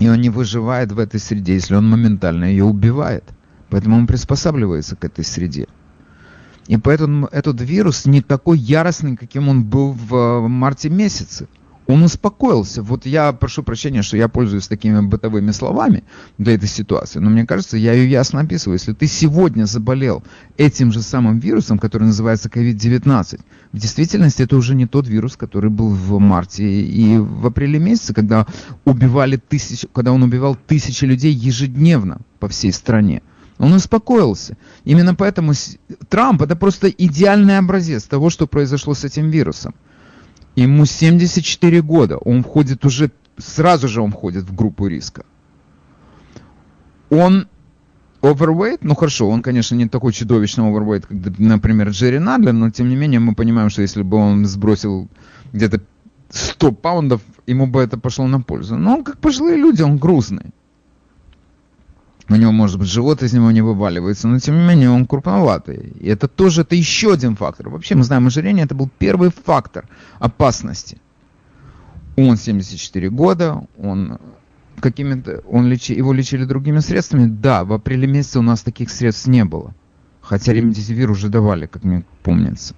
И 0.00 0.08
он 0.08 0.20
не 0.20 0.30
выживает 0.30 0.92
в 0.92 0.98
этой 0.98 1.18
среде, 1.18 1.54
если 1.54 1.74
он 1.74 1.88
моментально 1.88 2.44
ее 2.44 2.64
убивает. 2.64 3.24
Поэтому 3.70 3.96
он 3.96 4.06
приспосабливается 4.06 4.96
к 4.96 5.04
этой 5.04 5.24
среде. 5.24 5.66
И 6.66 6.76
поэтому 6.76 7.26
этот 7.32 7.60
вирус 7.60 8.06
не 8.06 8.20
такой 8.22 8.58
яростный, 8.58 9.16
каким 9.16 9.48
он 9.48 9.64
был 9.64 9.92
в 9.92 10.46
марте 10.48 10.90
месяце 10.90 11.48
он 11.88 12.02
успокоился. 12.02 12.82
Вот 12.82 13.06
я 13.06 13.32
прошу 13.32 13.62
прощения, 13.62 14.02
что 14.02 14.18
я 14.18 14.28
пользуюсь 14.28 14.68
такими 14.68 15.00
бытовыми 15.00 15.52
словами 15.52 16.04
для 16.36 16.54
этой 16.54 16.68
ситуации, 16.68 17.18
но 17.18 17.30
мне 17.30 17.46
кажется, 17.46 17.78
я 17.78 17.94
ее 17.94 18.10
ясно 18.10 18.40
описываю. 18.40 18.74
Если 18.74 18.92
ты 18.92 19.06
сегодня 19.06 19.64
заболел 19.64 20.22
этим 20.58 20.92
же 20.92 21.00
самым 21.00 21.38
вирусом, 21.38 21.78
который 21.78 22.04
называется 22.04 22.50
COVID-19, 22.50 23.40
в 23.72 23.78
действительности 23.78 24.42
это 24.42 24.56
уже 24.56 24.74
не 24.74 24.86
тот 24.86 25.08
вирус, 25.08 25.36
который 25.36 25.70
был 25.70 25.88
в 25.88 26.18
марте 26.18 26.82
и 26.82 27.16
в 27.16 27.46
апреле 27.46 27.78
месяце, 27.78 28.12
когда 28.12 28.46
убивали 28.84 29.36
тысячи, 29.36 29.88
когда 29.90 30.12
он 30.12 30.22
убивал 30.22 30.58
тысячи 30.66 31.06
людей 31.06 31.32
ежедневно 31.32 32.18
по 32.38 32.48
всей 32.48 32.72
стране. 32.72 33.22
Он 33.56 33.72
успокоился. 33.72 34.58
Именно 34.84 35.14
поэтому 35.14 35.52
Трамп 36.10 36.42
это 36.42 36.54
просто 36.54 36.88
идеальный 36.90 37.56
образец 37.56 38.04
того, 38.04 38.28
что 38.28 38.46
произошло 38.46 38.92
с 38.92 39.04
этим 39.04 39.30
вирусом. 39.30 39.74
Ему 40.56 40.86
74 40.86 41.82
года. 41.82 42.16
Он 42.18 42.42
входит 42.42 42.84
уже, 42.84 43.10
сразу 43.36 43.88
же 43.88 44.02
он 44.02 44.10
входит 44.10 44.44
в 44.44 44.54
группу 44.54 44.86
риска. 44.86 45.24
Он 47.10 47.48
overweight, 48.22 48.78
ну 48.82 48.94
хорошо, 48.94 49.28
он, 49.28 49.42
конечно, 49.42 49.74
не 49.74 49.88
такой 49.88 50.12
чудовищный 50.12 50.64
overweight, 50.64 51.06
как, 51.06 51.38
например, 51.38 51.90
Джерри 51.90 52.18
Надлер, 52.18 52.52
но 52.52 52.70
тем 52.70 52.88
не 52.88 52.96
менее 52.96 53.20
мы 53.20 53.34
понимаем, 53.34 53.70
что 53.70 53.82
если 53.82 54.02
бы 54.02 54.16
он 54.16 54.44
сбросил 54.46 55.08
где-то 55.52 55.80
100 56.30 56.72
паундов, 56.72 57.22
ему 57.46 57.66
бы 57.66 57.80
это 57.80 57.98
пошло 57.98 58.26
на 58.26 58.40
пользу. 58.40 58.76
Но 58.76 58.96
он 58.96 59.04
как 59.04 59.18
пожилые 59.18 59.56
люди, 59.56 59.82
он 59.82 59.98
грузный 59.98 60.52
у 62.28 62.34
него, 62.36 62.52
может 62.52 62.78
быть, 62.78 62.88
живот 62.88 63.22
из 63.22 63.32
него 63.32 63.50
не 63.50 63.62
вываливается, 63.62 64.28
но 64.28 64.38
тем 64.38 64.58
не 64.58 64.66
менее 64.66 64.90
он 64.90 65.06
крупноватый. 65.06 65.94
И 65.98 66.08
это 66.08 66.28
тоже 66.28 66.60
это 66.60 66.74
еще 66.74 67.12
один 67.12 67.36
фактор. 67.36 67.70
Вообще 67.70 67.94
мы 67.94 68.04
знаем, 68.04 68.26
ожирение 68.26 68.66
это 68.66 68.74
был 68.74 68.90
первый 68.98 69.30
фактор 69.30 69.88
опасности. 70.18 70.98
Он 72.16 72.36
74 72.36 73.08
года, 73.10 73.66
он 73.78 74.18
какими-то, 74.80 75.42
он 75.48 75.68
лечи, 75.68 75.94
его 75.94 76.12
лечили 76.12 76.44
другими 76.44 76.80
средствами. 76.80 77.26
Да, 77.26 77.64
в 77.64 77.72
апреле 77.72 78.06
месяце 78.06 78.38
у 78.38 78.42
нас 78.42 78.62
таких 78.62 78.90
средств 78.90 79.26
не 79.26 79.44
было. 79.44 79.74
Хотя 80.20 80.52
ремдисивир 80.52 81.10
уже 81.10 81.28
давали, 81.28 81.64
как 81.66 81.84
мне 81.84 82.04
помнится. 82.22 82.74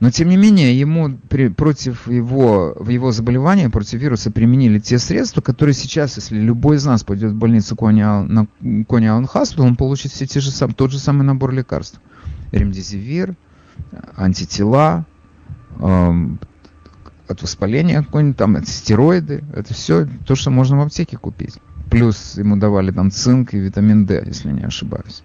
Но 0.00 0.10
тем 0.10 0.30
не 0.30 0.38
менее, 0.38 0.78
ему 0.78 1.18
при, 1.28 1.48
против 1.48 2.08
его, 2.08 2.74
в 2.78 2.88
его 2.88 3.12
заболевания, 3.12 3.68
против 3.68 4.00
вируса 4.00 4.30
применили 4.30 4.78
те 4.78 4.98
средства, 4.98 5.42
которые 5.42 5.74
сейчас, 5.74 6.16
если 6.16 6.38
любой 6.38 6.76
из 6.76 6.86
нас 6.86 7.04
пойдет 7.04 7.32
в 7.32 7.36
больницу 7.36 7.76
Кони, 7.76 8.00
на 8.00 8.46
Аллен 8.60 9.26
Hospital, 9.26 9.60
он 9.60 9.76
получит 9.76 10.12
все 10.12 10.26
те 10.26 10.40
же 10.40 10.50
сам, 10.50 10.72
тот 10.72 10.90
же 10.90 10.98
самый 10.98 11.24
набор 11.24 11.52
лекарств. 11.52 12.00
Ремдизивир, 12.50 13.36
антитела, 14.16 15.04
эм, 15.78 16.40
от 17.28 17.42
воспаления 17.42 18.02
какой-нибудь, 18.02 18.38
там, 18.38 18.64
стероиды, 18.64 19.44
это 19.54 19.74
все 19.74 20.08
то, 20.26 20.34
что 20.34 20.50
можно 20.50 20.78
в 20.78 20.80
аптеке 20.80 21.18
купить. 21.18 21.58
Плюс 21.90 22.38
ему 22.38 22.56
давали 22.56 22.90
там 22.90 23.10
цинк 23.10 23.52
и 23.52 23.58
витамин 23.58 24.06
D, 24.06 24.22
если 24.26 24.50
не 24.50 24.62
ошибаюсь. 24.62 25.22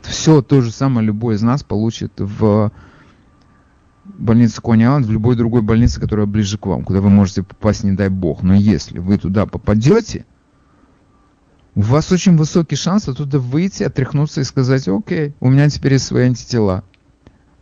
Все 0.00 0.40
то 0.40 0.62
же 0.62 0.70
самое 0.72 1.06
любой 1.06 1.34
из 1.34 1.42
нас 1.42 1.62
получит 1.62 2.12
в 2.16 2.72
больница 4.18 4.60
Кони 4.60 4.84
в 5.02 5.10
любой 5.10 5.36
другой 5.36 5.62
больнице, 5.62 6.00
которая 6.00 6.26
ближе 6.26 6.58
к 6.58 6.66
вам, 6.66 6.84
куда 6.84 7.00
вы 7.00 7.10
можете 7.10 7.42
попасть, 7.42 7.84
не 7.84 7.92
дай 7.92 8.08
бог. 8.08 8.42
Но 8.42 8.54
если 8.54 8.98
вы 8.98 9.18
туда 9.18 9.46
попадете, 9.46 10.24
у 11.74 11.82
вас 11.82 12.10
очень 12.10 12.36
высокий 12.36 12.76
шанс 12.76 13.08
оттуда 13.08 13.38
выйти, 13.38 13.82
отряхнуться 13.82 14.40
и 14.40 14.44
сказать, 14.44 14.88
окей, 14.88 15.34
у 15.40 15.50
меня 15.50 15.68
теперь 15.68 15.94
есть 15.94 16.06
свои 16.06 16.24
антитела, 16.24 16.84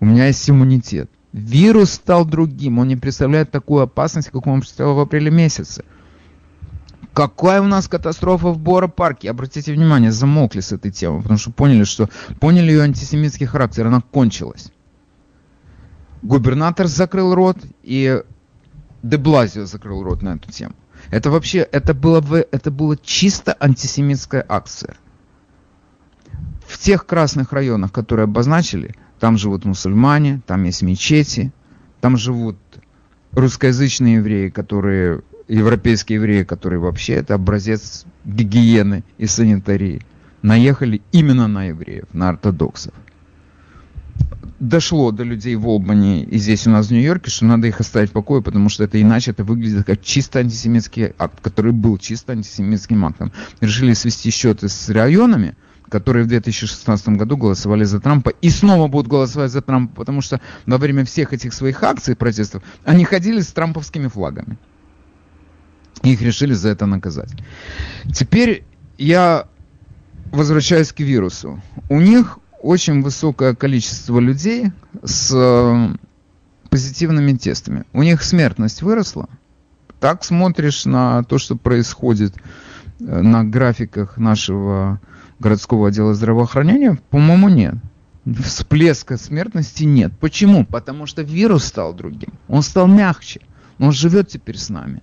у 0.01 0.07
меня 0.07 0.27
есть 0.27 0.49
иммунитет. 0.49 1.11
Вирус 1.33 1.91
стал 1.91 2.25
другим, 2.25 2.79
он 2.79 2.89
не 2.89 2.97
представляет 2.97 3.51
такую 3.51 3.83
опасность, 3.83 4.31
как 4.31 4.47
он 4.47 4.61
представлял 4.61 4.95
в 4.95 5.01
апреле 5.01 5.33
месяце. 5.33 5.85
Какая 7.13 7.61
у 7.61 7.67
нас 7.67 7.89
катастрофа 7.89 8.49
в 8.49 8.59
Бора-парке? 8.59 9.31
Обратите 9.31 9.73
внимание, 9.73 10.13
замокли 10.13 10.61
с 10.61 10.73
этой 10.73 10.91
темой, 10.91 11.23
потому 11.23 11.39
что 11.39 11.51
поняли, 11.51 11.85
что 11.85 12.09
поняли 12.41 12.71
ее 12.71 12.83
антисемитский 12.83 13.47
характер, 13.47 13.87
она 13.87 14.01
кончилась 14.01 14.71
губернатор 16.25 16.87
закрыл 16.87 17.35
рот, 17.35 17.59
и 17.83 18.23
Деблазио 19.03 19.67
закрыл 19.67 20.03
рот 20.03 20.23
на 20.23 20.35
эту 20.35 20.51
тему. 20.51 20.75
Это 21.11 21.31
вообще, 21.31 21.59
это 21.59 21.95
было, 21.95 22.23
это 22.51 22.71
было 22.71 22.97
чисто 22.97 23.55
антисемитская 23.61 24.45
акция. 24.49 24.97
В 26.67 26.79
тех 26.79 27.07
красных 27.07 27.53
районах, 27.53 27.93
которые 27.93 28.25
обозначили, 28.25 28.95
там 29.21 29.37
живут 29.37 29.67
мусульмане, 29.67 30.41
там 30.47 30.65
есть 30.65 30.83
мечети, 30.83 31.53
там 32.01 32.17
живут 32.17 32.57
русскоязычные 33.33 34.17
евреи, 34.17 34.49
которые, 34.49 35.21
европейские 35.47 36.17
евреи, 36.17 36.43
которые 36.43 36.81
вообще 36.81 37.15
это 37.15 37.35
образец 37.35 38.07
гигиены 38.25 39.05
и 39.19 39.27
санитарии, 39.27 40.01
наехали 40.41 41.03
именно 41.13 41.49
на 41.49 41.65
евреев, 41.65 42.07
на 42.15 42.31
ортодоксов 42.31 42.95
дошло 44.69 45.11
до 45.11 45.25
людей 45.25 45.55
в 45.57 45.69
Олбани 45.69 46.25
и 46.25 46.39
здесь 46.39 46.67
у 46.67 46.71
нас 46.71 46.89
в 46.89 46.91
Нью-Йорке, 46.91 47.31
что 47.31 47.45
надо 47.45 47.67
их 47.67 47.81
оставить 47.81 48.11
в 48.11 48.13
покое, 48.13 48.43
потому 48.43 48.69
что 48.69 48.85
это 48.85 49.01
иначе 49.01 49.31
это 49.31 49.45
выглядит 49.45 49.85
как 49.85 50.03
чисто 50.03 50.41
антисемитский 50.41 51.13
акт, 51.19 51.41
который 51.41 51.73
был 51.73 51.99
чисто 51.99 52.33
антисемитским 52.33 53.05
актом. 53.05 53.33
Решили 53.61 53.93
свести 53.95 54.31
счеты 54.31 54.69
с 54.69 54.89
районами, 54.89 55.57
которые 55.89 56.25
в 56.25 56.29
2016 56.29 57.09
году 57.11 57.37
голосовали 57.37 57.85
за 57.85 58.01
Трампа 58.01 58.31
и 58.31 58.51
снова 58.51 58.89
будут 58.89 59.09
голосовать 59.09 59.53
за 59.53 59.61
Трампа, 59.61 59.95
потому 59.95 60.23
что 60.23 60.41
во 60.67 60.79
время 60.79 61.05
всех 61.05 61.33
этих 61.33 61.53
своих 61.53 61.83
акций, 61.83 62.17
протестов, 62.17 62.63
они 62.85 63.05
ходили 63.05 63.41
с 63.41 63.53
трамповскими 63.53 64.09
флагами. 64.09 64.59
Их 66.03 66.21
решили 66.21 66.53
за 66.53 66.71
это 66.71 66.87
наказать. 66.87 67.31
Теперь 68.13 68.65
я 68.99 69.47
возвращаюсь 70.33 70.93
к 70.93 71.01
вирусу. 71.01 71.63
У 71.89 72.01
них 72.01 72.39
очень 72.65 73.03
высокое 73.03 73.55
количество 73.55 74.19
людей 74.19 74.73
с 75.03 75.31
э, 75.35 75.97
позитивными 76.71 77.35
тестами. 77.35 77.85
У 77.93 78.03
них 78.03 78.23
смертность 78.23 78.81
выросла. 78.81 79.29
Так 80.01 80.25
смотришь 80.25 80.87
на 80.87 81.23
то, 81.25 81.37
что 81.37 81.57
происходит 81.57 82.35
э, 83.01 83.21
на 83.21 83.45
графиках 83.45 84.17
нашего 84.17 84.99
городского 85.39 85.89
отдела 85.89 86.15
здравоохранения, 86.15 86.99
по-моему, 87.11 87.51
нет. 87.51 87.75
Всплеска 88.25 89.19
смертности 89.19 89.85
нет. 89.85 90.13
Почему? 90.19 90.65
Потому 90.65 91.05
что 91.05 91.21
вирус 91.21 91.65
стал 91.65 91.93
другим. 91.93 92.33
Он 92.49 92.63
стал 92.63 92.87
мягче. 92.87 93.43
Он 93.79 93.93
живет 93.93 94.29
теперь 94.29 94.57
с 94.57 94.71
нами. 94.71 95.03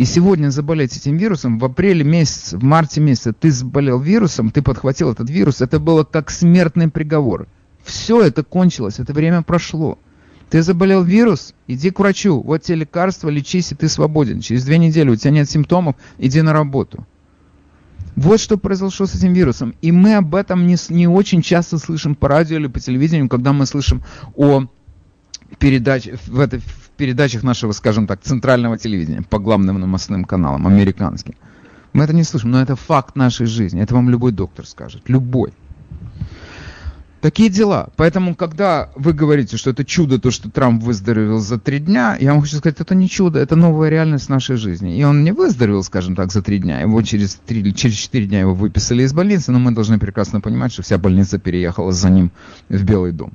И 0.00 0.06
сегодня 0.06 0.48
заболеть 0.48 0.96
этим 0.96 1.18
вирусом, 1.18 1.58
в 1.58 1.64
апреле 1.66 2.04
месяце, 2.04 2.56
в 2.56 2.62
марте 2.64 3.02
месяце 3.02 3.34
ты 3.34 3.50
заболел 3.50 4.00
вирусом, 4.00 4.50
ты 4.50 4.62
подхватил 4.62 5.12
этот 5.12 5.28
вирус, 5.28 5.60
это 5.60 5.78
было 5.78 6.04
как 6.04 6.30
смертный 6.30 6.88
приговор. 6.88 7.46
Все 7.84 8.22
это 8.22 8.42
кончилось, 8.42 8.98
это 8.98 9.12
время 9.12 9.42
прошло. 9.42 9.98
Ты 10.48 10.62
заболел 10.62 11.02
вирус, 11.02 11.52
иди 11.66 11.90
к 11.90 11.98
врачу, 11.98 12.40
вот 12.40 12.62
тебе 12.62 12.76
лекарство, 12.76 13.28
лечись, 13.28 13.72
и 13.72 13.74
ты 13.74 13.90
свободен. 13.90 14.40
Через 14.40 14.64
две 14.64 14.78
недели 14.78 15.10
у 15.10 15.16
тебя 15.16 15.32
нет 15.32 15.50
симптомов, 15.50 15.96
иди 16.16 16.40
на 16.40 16.54
работу. 16.54 17.06
Вот 18.16 18.40
что 18.40 18.56
произошло 18.56 19.04
с 19.04 19.14
этим 19.14 19.34
вирусом. 19.34 19.74
И 19.82 19.92
мы 19.92 20.14
об 20.14 20.34
этом 20.34 20.66
не, 20.66 20.76
не 20.88 21.08
очень 21.08 21.42
часто 21.42 21.76
слышим 21.76 22.14
по 22.14 22.26
радио 22.26 22.56
или 22.56 22.68
по 22.68 22.80
телевидению, 22.80 23.28
когда 23.28 23.52
мы 23.52 23.66
слышим 23.66 24.02
о 24.34 24.64
передаче, 25.58 26.16
в, 26.26 26.40
этой, 26.40 26.62
передачах 27.00 27.42
нашего, 27.42 27.72
скажем 27.72 28.06
так, 28.06 28.20
центрального 28.20 28.76
телевидения 28.76 29.22
по 29.22 29.38
главным 29.38 29.80
новостным 29.80 30.26
каналам, 30.26 30.66
американским. 30.66 31.34
Мы 31.94 32.04
это 32.04 32.14
не 32.14 32.24
слышим, 32.24 32.50
но 32.50 32.60
это 32.60 32.76
факт 32.76 33.16
нашей 33.16 33.46
жизни. 33.46 33.80
Это 33.80 33.94
вам 33.94 34.10
любой 34.10 34.32
доктор 34.32 34.66
скажет. 34.66 35.02
Любой. 35.06 35.54
Такие 37.22 37.48
дела. 37.48 37.88
Поэтому, 37.96 38.34
когда 38.34 38.90
вы 38.96 39.14
говорите, 39.14 39.56
что 39.56 39.70
это 39.70 39.82
чудо, 39.82 40.18
то, 40.18 40.30
что 40.30 40.50
Трамп 40.50 40.82
выздоровел 40.82 41.38
за 41.38 41.58
три 41.58 41.78
дня, 41.78 42.18
я 42.20 42.32
вам 42.32 42.42
хочу 42.42 42.58
сказать, 42.58 42.80
это 42.80 42.94
не 42.94 43.08
чудо, 43.08 43.38
это 43.38 43.56
новая 43.56 43.88
реальность 43.88 44.28
нашей 44.28 44.56
жизни. 44.56 44.98
И 44.98 45.02
он 45.04 45.24
не 45.24 45.32
выздоровел, 45.32 45.82
скажем 45.82 46.14
так, 46.14 46.30
за 46.32 46.42
три 46.42 46.58
дня. 46.58 46.80
Его 46.80 47.00
через, 47.00 47.36
три, 47.46 47.74
через 47.74 47.96
четыре 47.96 48.26
дня 48.26 48.40
его 48.40 48.54
выписали 48.54 49.04
из 49.04 49.14
больницы, 49.14 49.52
но 49.52 49.58
мы 49.58 49.72
должны 49.72 49.98
прекрасно 49.98 50.42
понимать, 50.42 50.72
что 50.72 50.82
вся 50.82 50.98
больница 50.98 51.38
переехала 51.38 51.92
за 51.92 52.10
ним 52.10 52.30
в 52.68 52.84
Белый 52.84 53.12
дом. 53.12 53.32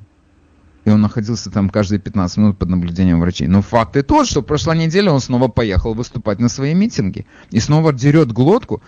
И 0.86 0.90
он 0.90 1.00
находился 1.00 1.50
там 1.50 1.68
каждые 1.68 1.98
15 1.98 2.36
минут 2.38 2.58
под 2.58 2.68
наблюдением 2.68 3.18
врачей. 3.18 3.48
Но 3.48 3.60
факт 3.60 3.96
и 3.96 4.02
тот, 4.02 4.28
что 4.28 4.40
прошла 4.40 4.76
неделя 4.76 5.10
он 5.10 5.20
снова 5.20 5.48
поехал 5.48 5.94
выступать 5.94 6.38
на 6.38 6.48
свои 6.48 6.74
митинги. 6.74 7.26
И 7.50 7.58
снова 7.58 7.92
дерет 7.92 8.30
глотку. 8.30 8.80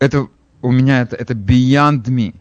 Это 0.00 0.26
у 0.60 0.72
меня 0.72 1.02
это, 1.02 1.14
это 1.14 1.34
beyond 1.34 2.06
me. 2.06 2.34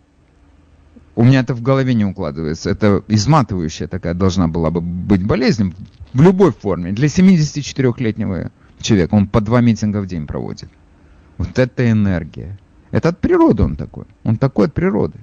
У 1.15 1.23
меня 1.23 1.41
это 1.41 1.53
в 1.53 1.61
голове 1.61 1.93
не 1.93 2.03
укладывается. 2.03 2.71
Это 2.71 3.03
изматывающая 3.07 3.87
такая 3.87 4.15
должна 4.15 4.47
была 4.47 4.71
бы 4.71 4.81
быть 4.81 5.23
болезнь 5.23 5.75
в 6.13 6.21
любой 6.23 6.51
форме. 6.51 6.93
Для 6.93 7.05
74-летнего 7.05 8.49
человека 8.81 9.13
он 9.13 9.27
по 9.27 9.39
два 9.39 9.61
митинга 9.61 10.01
в 10.01 10.07
день 10.07 10.25
проводит. 10.25 10.69
Вот 11.37 11.59
это 11.59 11.91
энергия. 11.91 12.57
Это 12.89 13.09
от 13.09 13.19
природы 13.19 13.61
он 13.61 13.75
такой. 13.75 14.05
Он 14.23 14.35
такой 14.37 14.65
от 14.65 14.73
природы. 14.73 15.19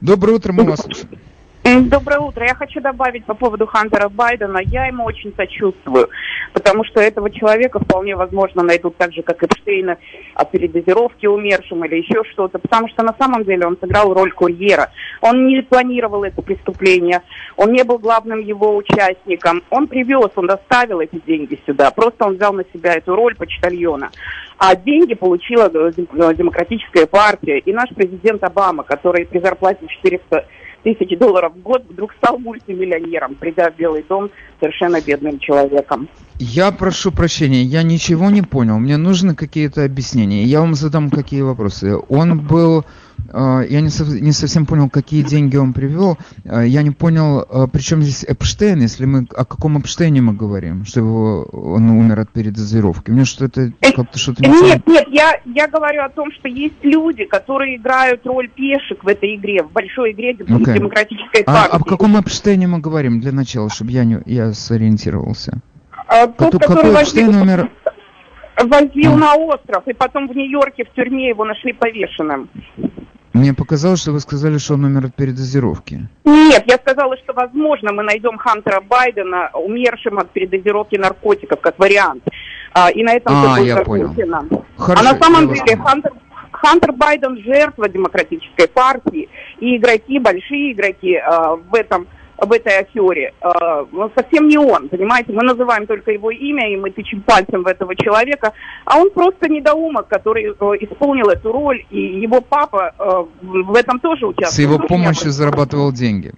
Доброе 0.00 0.34
утро, 0.36 0.52
мы 0.52 0.62
вас 0.62 0.80
слушаем. 0.80 1.18
Доброе 1.64 2.20
утро. 2.20 2.44
Я 2.44 2.54
хочу 2.54 2.82
добавить 2.82 3.24
по 3.24 3.32
поводу 3.32 3.66
Хантера 3.66 4.10
Байдена. 4.10 4.58
Я 4.58 4.84
ему 4.84 5.02
очень 5.04 5.32
сочувствую, 5.34 6.10
потому 6.52 6.84
что 6.84 7.00
этого 7.00 7.30
человека 7.30 7.78
вполне 7.78 8.14
возможно 8.16 8.62
найдут 8.62 8.98
так 8.98 9.14
же, 9.14 9.22
как 9.22 9.42
Эпштейна, 9.42 9.96
о 10.34 10.44
передозировке 10.44 11.26
умершим 11.30 11.82
или 11.86 11.96
еще 11.96 12.22
что-то, 12.32 12.58
потому 12.58 12.88
что 12.88 13.02
на 13.02 13.14
самом 13.18 13.44
деле 13.44 13.66
он 13.66 13.78
сыграл 13.80 14.12
роль 14.12 14.30
курьера. 14.32 14.90
Он 15.22 15.46
не 15.46 15.62
планировал 15.62 16.24
это 16.24 16.42
преступление, 16.42 17.22
он 17.56 17.72
не 17.72 17.82
был 17.82 17.96
главным 17.96 18.40
его 18.40 18.76
участником. 18.76 19.62
Он 19.70 19.86
привез, 19.86 20.32
он 20.36 20.46
доставил 20.46 21.00
эти 21.00 21.18
деньги 21.26 21.58
сюда, 21.64 21.90
просто 21.92 22.26
он 22.26 22.34
взял 22.34 22.52
на 22.52 22.64
себя 22.74 22.92
эту 22.92 23.16
роль 23.16 23.34
почтальона. 23.36 24.10
А 24.58 24.76
деньги 24.76 25.14
получила 25.14 25.70
демократическая 25.70 27.06
партия 27.06 27.58
и 27.58 27.72
наш 27.72 27.88
президент 27.88 28.44
Обама, 28.44 28.82
который 28.82 29.24
при 29.24 29.38
зарплате 29.38 29.86
400 29.86 30.46
тысяч 30.84 31.18
долларов 31.18 31.54
в 31.56 31.62
год, 31.62 31.82
вдруг 31.88 32.12
стал 32.14 32.38
мультимиллионером, 32.38 33.34
придя 33.34 33.70
в 33.70 33.76
Белый 33.76 34.04
дом 34.08 34.30
совершенно 34.60 35.00
бедным 35.00 35.38
человеком. 35.40 36.08
Я 36.38 36.70
прошу 36.70 37.10
прощения, 37.10 37.62
я 37.62 37.82
ничего 37.82 38.30
не 38.30 38.42
понял. 38.42 38.78
Мне 38.78 38.96
нужны 38.96 39.34
какие-то 39.34 39.84
объяснения. 39.84 40.44
Я 40.44 40.60
вам 40.60 40.74
задам 40.74 41.10
какие 41.10 41.42
вопросы. 41.42 41.96
Он 42.08 42.40
был 42.46 42.84
я 43.34 43.80
не, 43.80 44.20
не 44.20 44.32
совсем 44.32 44.64
понял, 44.64 44.88
какие 44.88 45.22
деньги 45.22 45.56
он 45.56 45.72
привел. 45.72 46.18
А, 46.44 46.62
я 46.62 46.82
не 46.82 46.92
понял, 46.92 47.44
а, 47.48 47.66
при 47.66 47.80
чем 47.80 48.02
здесь 48.02 48.24
Эпштейн, 48.24 48.80
если 48.80 49.06
мы 49.06 49.26
о 49.36 49.44
каком 49.44 49.78
Эпштейне 49.78 50.20
мы 50.20 50.34
говорим, 50.34 50.84
что 50.84 51.00
его, 51.00 51.42
он 51.52 51.90
умер 51.90 52.20
от 52.20 52.30
передозировки. 52.30 53.10
Мне 53.10 53.24
что 53.24 53.46
это 53.46 53.72
э, 53.80 53.92
как-то 53.92 54.18
что-то 54.18 54.42
не 54.42 54.48
Нет, 54.48 54.86
нет, 54.86 55.06
я, 55.10 55.40
я 55.46 55.66
говорю 55.66 56.02
о 56.04 56.08
том, 56.10 56.30
что 56.32 56.48
есть 56.48 56.82
люди, 56.82 57.24
которые 57.24 57.76
играют 57.76 58.24
роль 58.24 58.48
пешек 58.48 59.02
в 59.02 59.08
этой 59.08 59.34
игре, 59.34 59.62
в 59.62 59.72
большой 59.72 60.12
игре 60.12 60.34
okay. 60.34 60.74
демократической 60.74 61.44
партии. 61.44 61.72
А 61.72 61.76
об 61.76 61.84
каком 61.84 62.18
Эпштейне 62.20 62.68
мы 62.68 62.78
говорим 62.78 63.20
для 63.20 63.32
начала, 63.32 63.68
чтобы 63.68 63.90
я, 63.90 64.04
не, 64.04 64.20
я 64.26 64.52
сориентировался? 64.52 65.58
А, 66.06 66.26
тот, 66.28 66.50
Кто, 66.50 66.58
который 66.60 66.92
какой 66.92 67.02
Эпштейн 67.02 67.34
умер? 67.34 67.70
Возил 68.62 69.16
на 69.16 69.34
остров, 69.34 69.82
и 69.88 69.92
потом 69.92 70.28
в 70.28 70.36
Нью-Йорке 70.36 70.84
в 70.84 70.94
тюрьме 70.94 71.28
его 71.28 71.44
нашли 71.44 71.72
повешенным. 71.72 72.48
Мне 73.34 73.52
показалось, 73.52 74.00
что 74.00 74.12
вы 74.12 74.20
сказали, 74.20 74.58
что 74.58 74.74
он 74.74 74.84
умер 74.84 75.06
от 75.06 75.14
передозировки. 75.16 76.06
Нет, 76.24 76.62
я 76.68 76.76
сказала, 76.76 77.16
что, 77.16 77.32
возможно, 77.32 77.92
мы 77.92 78.04
найдем 78.04 78.38
Хантера 78.38 78.80
Байдена 78.80 79.50
умершим 79.54 80.18
от 80.18 80.30
передозировки 80.30 80.94
наркотиков, 80.96 81.60
как 81.60 81.76
вариант. 81.78 82.22
А, 82.72 82.90
и 82.90 83.02
на 83.02 83.14
этом 83.14 83.34
а, 83.34 83.58
я 83.58 83.82
понял. 83.82 84.14
Хорошо, 84.76 85.08
а 85.08 85.12
на 85.12 85.20
самом 85.20 85.52
деле 85.52 85.76
Хантер, 85.76 86.12
Хантер 86.52 86.92
Байден 86.92 87.42
жертва 87.42 87.88
демократической 87.88 88.68
партии, 88.68 89.28
и 89.58 89.76
игроки, 89.78 90.20
большие 90.20 90.72
игроки 90.72 91.16
а, 91.16 91.56
в 91.56 91.74
этом 91.74 92.06
об 92.36 92.52
этой 92.52 92.78
афере. 92.78 93.32
Э, 93.40 93.84
совсем 94.14 94.48
не 94.48 94.58
он, 94.58 94.88
понимаете? 94.88 95.32
Мы 95.32 95.42
называем 95.42 95.86
только 95.86 96.10
его 96.10 96.30
имя, 96.30 96.72
и 96.72 96.76
мы 96.76 96.90
тычем 96.90 97.22
пальцем 97.22 97.62
в 97.62 97.66
этого 97.66 97.94
человека. 97.96 98.52
А 98.84 98.98
он 98.98 99.10
просто 99.10 99.48
недоумок, 99.48 100.08
который 100.08 100.44
э, 100.44 100.50
исполнил 100.80 101.28
эту 101.28 101.52
роль, 101.52 101.84
и 101.90 102.20
его 102.20 102.40
папа 102.40 102.92
э, 102.98 103.24
в 103.42 103.74
этом 103.74 104.00
тоже 104.00 104.26
участвовал. 104.26 104.52
С 104.52 104.58
его 104.58 104.78
помощью 104.78 105.30
зарабатывал 105.30 105.92
деньги. 105.92 106.32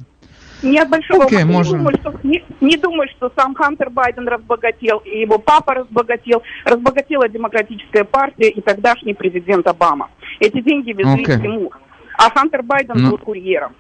Нет 0.62 0.88
большого 0.88 1.24
okay, 1.24 1.42
не, 1.42 1.62
думаю, 1.62 1.98
что, 2.00 2.14
не, 2.22 2.42
не 2.60 2.76
думаю, 2.76 3.08
что 3.10 3.30
сам 3.36 3.54
Хантер 3.54 3.90
Байден 3.90 4.26
разбогател, 4.26 4.98
и 5.04 5.20
его 5.20 5.38
папа 5.38 5.74
разбогател. 5.74 6.42
Разбогатела 6.64 7.28
демократическая 7.28 8.04
партия 8.04 8.48
и 8.48 8.60
тогдашний 8.60 9.14
президент 9.14 9.66
Обама. 9.66 10.08
Эти 10.40 10.60
деньги 10.60 10.92
везли 10.92 11.24
okay. 11.24 11.42
ему. 11.42 11.72
А 12.18 12.30
Хантер 12.30 12.62
Байден 12.62 12.94
ну, 12.96 13.10
был 13.10 13.18
курьером. 13.18 13.72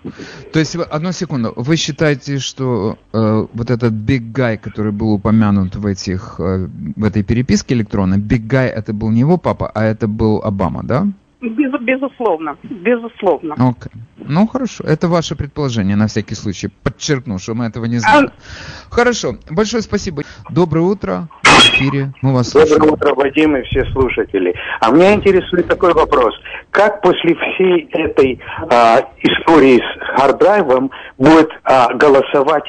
То 0.52 0.58
есть, 0.58 0.76
одну 0.76 1.12
секунду, 1.12 1.52
вы 1.56 1.76
считаете, 1.76 2.38
что 2.38 2.98
э, 3.12 3.46
вот 3.52 3.70
этот 3.70 3.92
Big 3.92 4.32
Guy, 4.32 4.58
который 4.58 4.92
был 4.92 5.12
упомянут 5.12 5.76
в, 5.76 5.86
этих, 5.86 6.36
э, 6.38 6.68
в 6.96 7.04
этой 7.04 7.22
переписке 7.22 7.74
электронной, 7.74 8.18
Big 8.18 8.46
Guy 8.46 8.66
это 8.66 8.92
был 8.92 9.10
не 9.10 9.20
его 9.20 9.38
папа, 9.38 9.70
а 9.74 9.84
это 9.84 10.06
был 10.06 10.42
Обама, 10.42 10.82
да? 10.82 11.06
Без, 11.40 11.70
безусловно, 11.80 12.56
безусловно. 12.62 13.54
Okay. 13.54 13.92
Ну 14.16 14.46
хорошо, 14.46 14.84
это 14.84 15.06
ваше 15.06 15.36
предположение 15.36 15.94
на 15.94 16.06
всякий 16.06 16.34
случай. 16.34 16.68
Подчеркну, 16.82 17.38
что 17.38 17.54
мы 17.54 17.66
этого 17.66 17.84
не 17.84 17.98
знаем. 17.98 18.30
А... 18.30 18.94
Хорошо, 18.94 19.36
большое 19.50 19.82
спасибо. 19.82 20.22
Доброе 20.50 20.80
утро, 20.80 21.28
эфире, 21.68 22.12
мы 22.22 22.34
вас 22.34 22.52
Доброе 22.52 22.68
слушаем. 22.68 22.92
утро, 22.92 23.14
Вадим 23.14 23.56
и 23.56 23.62
все 23.62 23.84
слушатели. 23.92 24.54
А 24.80 24.90
меня 24.90 25.14
интересует 25.14 25.68
такой 25.68 25.92
вопрос. 25.92 26.34
Как 26.70 27.02
после 27.02 27.34
всей 27.34 27.88
этой 27.92 28.40
а, 28.70 29.00
истории 29.22 29.78
с 29.78 30.16
харддрайвом 30.16 30.90
будет 31.18 31.50
а, 31.64 31.92
голосовать 31.94 32.64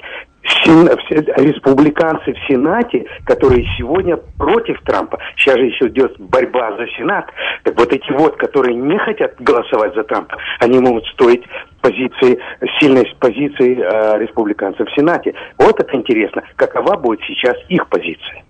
республиканцы 0.48 2.34
в 2.34 2.38
Сенате, 2.48 3.06
которые 3.26 3.66
сегодня 3.78 4.18
против 4.38 4.80
Трампа, 4.82 5.20
сейчас 5.36 5.58
же 5.58 5.66
еще 5.66 5.88
идет 5.88 6.16
борьба 6.20 6.76
за 6.78 6.88
Сенат, 6.98 7.26
так 7.64 7.78
вот 7.78 7.92
эти 7.92 8.12
вот, 8.14 8.38
которые 8.38 8.76
не 8.76 8.98
хотят 8.98 9.36
голосовать 9.40 9.94
за 9.96 10.04
Трампа, 10.04 10.38
они 10.60 10.80
могут 10.80 11.06
стоить 11.08 11.44
позиции, 11.82 12.40
сильной 12.80 13.06
позиции 13.20 13.78
э, 13.78 14.20
республиканцев 14.20 14.88
в 14.88 14.96
Сенате. 14.96 15.34
Вот 15.58 15.80
это 15.80 15.96
интересно, 15.96 16.44
какова 16.56 16.96
будет 16.98 17.20
сейчас 17.28 17.56
их 17.70 17.88
позиция. 17.88 18.44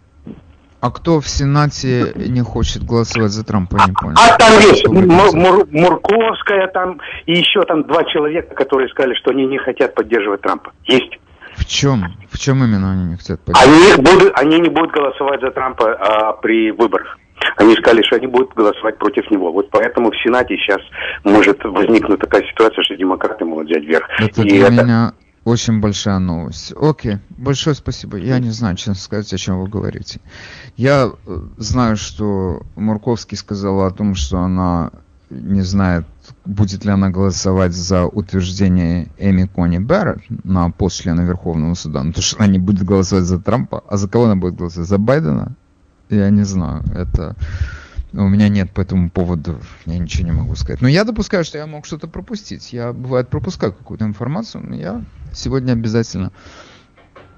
А 0.80 0.92
кто 0.92 1.20
в 1.20 1.28
Сенате 1.28 2.14
не 2.16 2.42
хочет 2.42 2.84
голосовать 2.84 3.32
за 3.32 3.44
Трампа, 3.44 3.78
я 3.80 3.86
не 3.88 3.94
понял. 3.94 4.16
А 4.18 4.38
там 4.38 4.54
есть 4.60 4.88
Мур- 4.88 5.68
Мурковская 5.72 6.68
там 6.68 7.00
и 7.26 7.34
еще 7.34 7.64
там 7.64 7.84
два 7.88 8.04
человека, 8.04 8.54
которые 8.54 8.88
сказали, 8.90 9.16
что 9.16 9.32
они 9.32 9.48
не 9.48 9.58
хотят 9.58 9.96
поддерживать 9.96 10.42
Трампа. 10.42 10.72
Есть. 10.86 11.18
В 11.56 11.66
чем? 11.66 12.06
В 12.30 12.38
чем 12.38 12.64
именно 12.64 12.92
они 12.92 13.06
не 13.06 13.16
хотят 13.18 13.40
поддержать? 13.42 13.98
Они, 13.98 14.04
будут, 14.04 14.32
они 14.38 14.60
не 14.60 14.70
будут 14.70 14.92
голосовать 14.92 15.42
за 15.42 15.50
Трампа 15.50 15.94
а, 15.96 16.34
при 16.34 16.70
выборах. 16.72 17.18
Они 17.58 17.74
сказали, 17.76 18.04
что 18.04 18.18
они 18.18 18.28
будут 18.28 18.54
голосовать 18.54 19.00
против 19.00 19.30
него. 19.32 19.52
Вот 19.52 19.72
поэтому 19.72 20.12
в 20.12 20.16
Сенате 20.24 20.56
сейчас 20.58 20.80
может 21.24 21.64
возникнуть 21.64 22.20
такая 22.20 22.44
ситуация, 22.44 22.84
что 22.84 22.96
демократы 22.96 23.46
могут 23.46 23.66
взять 23.68 23.84
верх. 23.84 24.08
Это 24.20 24.44
И 24.44 24.50
для 24.50 24.68
это- 24.68 24.72
меня 24.72 25.14
очень 25.46 25.80
большая 25.80 26.20
новость. 26.20 26.74
Окей, 26.80 27.18
большое 27.30 27.76
спасибо. 27.76 28.18
Я 28.18 28.38
не 28.40 28.50
знаю, 28.50 28.76
честно 28.76 28.96
сказать, 28.96 29.32
о 29.34 29.38
чем 29.38 29.62
вы 29.62 29.68
говорите. 29.70 30.20
Я 30.78 31.12
э, 31.26 31.42
знаю, 31.58 31.98
что 31.98 32.62
Мурковский 32.76 33.36
сказала 33.36 33.88
о 33.88 33.92
том, 33.92 34.14
что 34.14 34.40
она 34.40 34.92
не 35.32 35.62
знает, 35.62 36.06
будет 36.46 36.86
ли 36.86 36.92
она 36.92 37.10
голосовать 37.10 37.74
за 37.74 38.06
утверждение 38.06 39.08
Эми 39.18 39.46
Кони 39.46 39.80
Барретт 39.80 40.22
на 40.44 40.70
пост 40.70 41.02
члена 41.02 41.22
Верховного 41.22 41.74
суда. 41.74 42.04
Ну, 42.04 42.14
то, 42.14 42.22
что 42.22 42.38
она 42.38 42.48
не 42.48 42.60
будет 42.60 42.86
голосовать 42.86 43.26
за 43.26 43.40
Трампа, 43.40 43.84
а 43.90 43.98
за 43.98 44.08
кого 44.08 44.26
она 44.26 44.36
будет 44.36 44.56
голосовать? 44.56 44.88
За 44.88 45.00
Байдена? 45.00 45.54
Я 46.10 46.30
не 46.30 46.44
знаю. 46.44 46.84
Это... 46.96 47.36
У 48.14 48.28
меня 48.28 48.48
нет 48.48 48.72
по 48.72 48.82
этому 48.82 49.10
поводу, 49.10 49.60
я 49.86 49.98
ничего 49.98 50.26
не 50.26 50.32
могу 50.32 50.56
сказать. 50.56 50.82
Но 50.82 50.88
я 50.88 51.04
допускаю, 51.04 51.44
что 51.44 51.58
я 51.58 51.68
мог 51.68 51.86
что-то 51.86 52.08
пропустить. 52.08 52.72
Я, 52.72 52.94
бывает, 52.94 53.30
пропускаю 53.30 53.74
какую-то 53.74 54.06
информацию, 54.06 54.64
но 54.66 54.76
я 54.76 55.04
сегодня 55.34 55.74
обязательно 55.74 56.32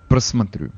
просмотрю 0.10 0.72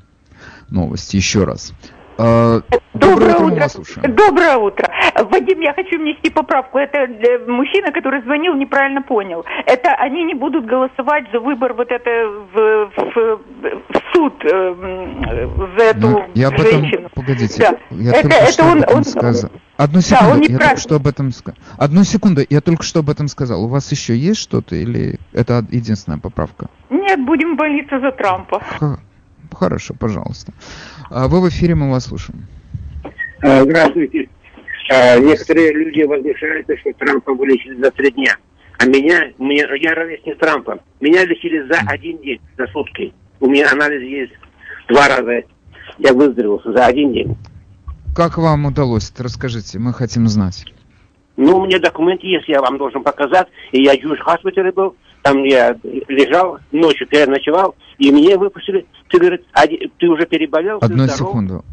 новости 0.70 1.16
еще 1.16 1.44
раз. 1.44 1.74
А, 2.18 2.60
Доброе 2.94 3.34
утро, 3.34 3.46
мы 3.46 3.60
вас 3.60 3.72
слушаем. 3.72 4.14
Доброе 4.14 4.56
утро. 4.56 4.88
Вадим, 5.30 5.60
я 5.60 5.72
хочу 5.72 5.98
внести 5.98 6.30
поправку. 6.30 6.78
Это 6.78 6.98
э, 6.98 7.38
мужчина, 7.48 7.90
который 7.90 8.22
звонил, 8.22 8.54
неправильно 8.54 9.02
понял. 9.02 9.44
Это 9.66 9.90
они 9.94 10.22
не 10.24 10.34
будут 10.34 10.66
голосовать 10.66 11.24
за 11.32 11.40
выбор 11.40 11.72
вот 11.74 11.90
это 11.90 12.10
в, 12.54 12.90
в- 12.96 13.40
в 13.62 14.12
суд 14.12 14.34
э, 14.44 14.74
за 15.78 15.84
эту 15.84 16.00
Ну, 16.08 16.24
я 16.34 16.48
об 16.48 16.54
этом, 16.54 16.64
женщину. 16.82 17.08
погодите, 17.14 17.58
Да. 17.62 17.78
я 17.90 18.10
Это- 18.10 18.22
только 18.22 18.36
это 18.36 18.52
что 18.52 18.64
он- 18.64 18.70
об 18.78 18.82
этом 18.84 18.96
он- 18.98 19.04
сказал. 19.04 19.50
Одну 19.78 19.94
Да, 19.96 20.00
секунду, 20.02 20.32
он 20.34 20.40
не 20.40 20.46
я 20.48 20.58
только 20.58 20.76
что 20.76 20.96
об 20.96 21.06
этом 21.06 21.32
сказал. 21.32 21.58
Одну 21.78 22.04
секунду, 22.04 22.42
я 22.48 22.60
только 22.60 22.82
что 22.84 23.00
об 23.00 23.10
этом 23.10 23.26
сказал. 23.28 23.64
У 23.64 23.68
вас 23.68 23.90
еще 23.90 24.14
есть 24.16 24.40
что-то 24.40 24.76
или 24.76 25.18
это 25.32 25.64
единственная 25.70 26.18
поправка? 26.18 26.66
Нет, 26.90 27.24
будем 27.24 27.54
молиться 27.54 27.98
за 28.00 28.12
Трампа. 28.12 28.60
Х- 28.60 28.98
Хорошо, 29.52 29.92
пожалуйста. 29.98 30.52
А 31.14 31.28
Вы 31.28 31.42
в 31.42 31.48
эфире, 31.50 31.74
мы 31.74 31.90
вас 31.90 32.06
слушаем. 32.06 32.46
А, 33.42 33.64
Здравствуйте. 33.64 34.30
А, 34.90 35.18
Некоторые 35.18 35.72
люди 35.74 36.04
возмущаются, 36.04 36.74
что 36.78 36.90
Трампа 36.94 37.34
вылечили 37.34 37.74
за 37.82 37.90
три 37.90 38.10
дня. 38.12 38.34
А 38.78 38.86
меня, 38.86 39.30
мне, 39.36 39.66
я 39.78 39.94
ровесник 39.94 40.38
Трампа, 40.38 40.78
меня 41.00 41.24
лечили 41.26 41.68
за 41.68 41.80
один 41.86 42.18
день, 42.22 42.40
за 42.56 42.66
сутки. 42.68 43.12
У 43.40 43.46
меня 43.46 43.70
анализ 43.70 44.02
есть 44.02 44.32
два 44.88 45.06
раза. 45.08 45.42
Я 45.98 46.14
выздоровел 46.14 46.62
за 46.64 46.86
один 46.86 47.12
день. 47.12 47.36
Как 48.16 48.38
вам 48.38 48.64
удалось 48.64 49.10
это? 49.10 49.24
Расскажите, 49.24 49.78
мы 49.78 49.92
хотим 49.92 50.26
знать. 50.28 50.64
Ну, 51.36 51.58
у 51.58 51.66
меня 51.66 51.78
документы 51.78 52.26
есть, 52.26 52.48
я 52.48 52.62
вам 52.62 52.78
должен 52.78 53.02
показать. 53.02 53.48
И 53.72 53.82
я 53.82 53.92
в 53.92 54.02
Юж 54.02 54.18
был, 54.74 54.96
там 55.22 55.44
я 55.44 55.76
лежал, 56.08 56.58
ночью 56.72 57.06
переночевал, 57.06 57.74
и 57.98 58.10
мне 58.10 58.36
выпустили. 58.36 58.86
Ты, 59.08 59.18
говорит, 59.18 59.44
«Ади- 59.52 59.90
ты 59.98 60.08
уже 60.08 60.26
переболел, 60.26 60.80
ты 60.80 60.86
Одну 60.86 61.04
здоров». 61.04 61.16
секунду. 61.18 61.64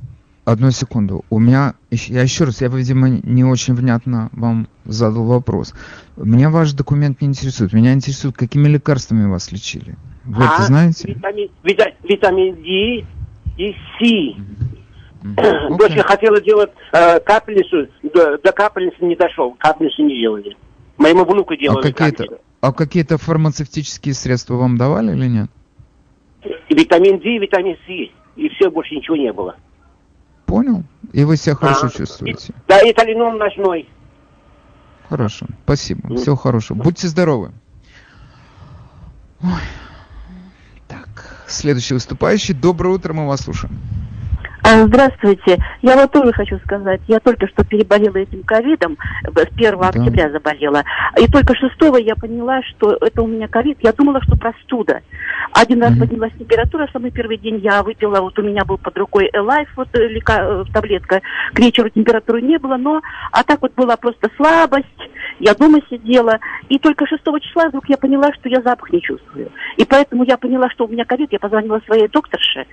Одну 0.46 0.72
секунду. 0.72 1.26
У 1.30 1.38
меня, 1.40 1.76
я 1.92 2.24
еще 2.24 2.46
раз, 2.46 2.62
я, 2.62 2.70
видимо, 2.70 3.08
не 3.10 3.44
очень 3.44 3.76
внятно 3.76 4.30
вам 4.34 4.68
задал 4.86 5.26
вопрос. 5.26 5.74
Меня 6.18 6.50
ваш 6.50 6.74
документ 6.74 7.22
не 7.22 7.28
интересует. 7.28 7.72
Меня 7.74 7.94
интересует, 7.94 8.36
какими 8.36 8.68
лекарствами 8.68 9.30
вас 9.30 9.52
лечили. 9.52 9.96
Вы 10.26 10.44
это 10.44 10.56
А, 10.58 10.62
знаете? 10.64 11.08
Витамин, 11.08 11.50
вита- 11.64 11.94
витамин 12.04 12.56
D 12.56 13.06
и 13.58 13.76
С. 14.00 14.36
Мгм. 15.22 15.78
Дочка 15.78 16.02
хотела 16.04 16.40
делать 16.42 16.72
э, 16.94 17.20
капельницу, 17.20 17.92
до, 18.14 18.38
до 18.38 18.52
капельницы 18.52 19.04
не 19.04 19.16
дошел, 19.16 19.56
капельницу 19.60 20.04
не 20.04 20.18
делали. 20.20 20.56
Моему 20.98 21.26
внуку 21.26 21.54
А 21.54 21.58
делали 21.58 21.82
какие-то, 21.92 22.24
капельницу. 22.24 22.44
А 22.62 22.72
какие-то 22.74 23.18
фармацевтические 23.18 24.14
средства 24.14 24.56
вам 24.56 24.78
давали 24.78 25.14
или 25.16 25.28
нет? 25.28 25.50
Витамин 26.70 27.20
D, 27.20 27.38
витамин 27.38 27.76
С. 27.88 28.12
И 28.36 28.50
все, 28.50 28.70
больше 28.70 28.96
ничего 28.96 29.16
не 29.18 29.32
было. 29.34 29.56
Понял? 30.46 30.84
И 31.14 31.24
вы 31.24 31.36
себя 31.38 31.56
хорошо 31.56 31.88
А, 31.88 31.90
чувствуете. 31.90 32.54
и- 32.54 32.56
Да, 32.68 32.80
и 32.82 32.94
талином 32.94 33.38
ночной. 33.38 33.88
Хорошо. 35.10 35.48
Спасибо. 35.64 36.16
Всего 36.16 36.36
хорошего. 36.36 36.78
Будьте 36.82 37.08
здоровы. 37.08 37.52
Ой. 39.42 39.50
Так, 40.88 41.44
следующий 41.48 41.94
выступающий. 41.96 42.54
Доброе 42.54 42.96
утро, 42.96 43.14
мы 43.14 43.28
вас 43.28 43.42
слушаем. 43.42 43.78
А, 44.70 44.86
Здравствуйте. 44.86 45.58
Я 45.82 45.96
вот 45.96 46.12
тоже 46.12 46.32
хочу 46.32 46.60
сказать, 46.60 47.02
я 47.08 47.20
только 47.20 47.48
что 47.48 47.64
переболела 47.64 48.18
этим 48.18 48.44
ковидом, 48.44 49.00
э, 49.24 49.32
с 49.32 49.48
1 49.56 49.90
октября 49.90 50.30
заболела. 50.30 50.84
И 51.20 51.26
только 51.26 51.56
6 51.56 52.00
я 52.06 52.16
поняла, 52.16 52.62
что 52.62 52.96
это 53.02 53.24
у 53.24 53.28
меня 53.28 53.48
ковид. 53.48 53.80
Я 53.82 53.94
думала, 53.94 54.22
что 54.22 54.38
простуда. 54.38 55.02
Один 55.54 55.82
раз 55.82 55.98
поднялась 55.98 56.34
температура, 56.38 56.88
самый 56.94 57.10
первый 57.10 57.38
день 57.38 57.58
я 57.64 57.82
выпила, 57.82 58.22
вот 58.22 58.38
у 58.38 58.44
меня 58.44 58.64
был 58.64 58.78
под 58.78 58.96
рукой 58.98 59.32
Элайф, 59.34 59.70
вот 59.76 59.88
э, 59.94 60.08
лека- 60.08 60.62
э, 60.62 60.64
таблетка. 60.72 61.22
К 61.54 61.60
вечеру 61.60 61.90
температуры 61.90 62.42
не 62.42 62.60
было, 62.60 62.78
но 62.78 63.02
а 63.32 63.44
так 63.44 63.64
вот 63.64 63.74
была 63.74 63.98
просто 63.98 64.30
слабость. 64.38 64.86
Я 65.40 65.56
дома 65.56 65.80
сидела, 65.90 66.38
и 66.68 66.78
только 66.78 67.08
6 67.08 67.24
числа 67.42 67.70
вдруг 67.70 67.90
я 67.90 67.98
поняла, 67.98 68.32
что 68.34 68.50
я 68.50 68.62
запах 68.62 68.92
не 68.92 69.02
чувствую. 69.02 69.52
И 69.78 69.86
поэтому 69.86 70.24
я 70.26 70.38
поняла, 70.38 70.70
что 70.70 70.86
у 70.86 70.90
меня 70.90 71.06
ковид, 71.06 71.32
я 71.32 71.40
позвонила 71.40 71.82
своей 71.88 72.08
докторше. 72.08 72.68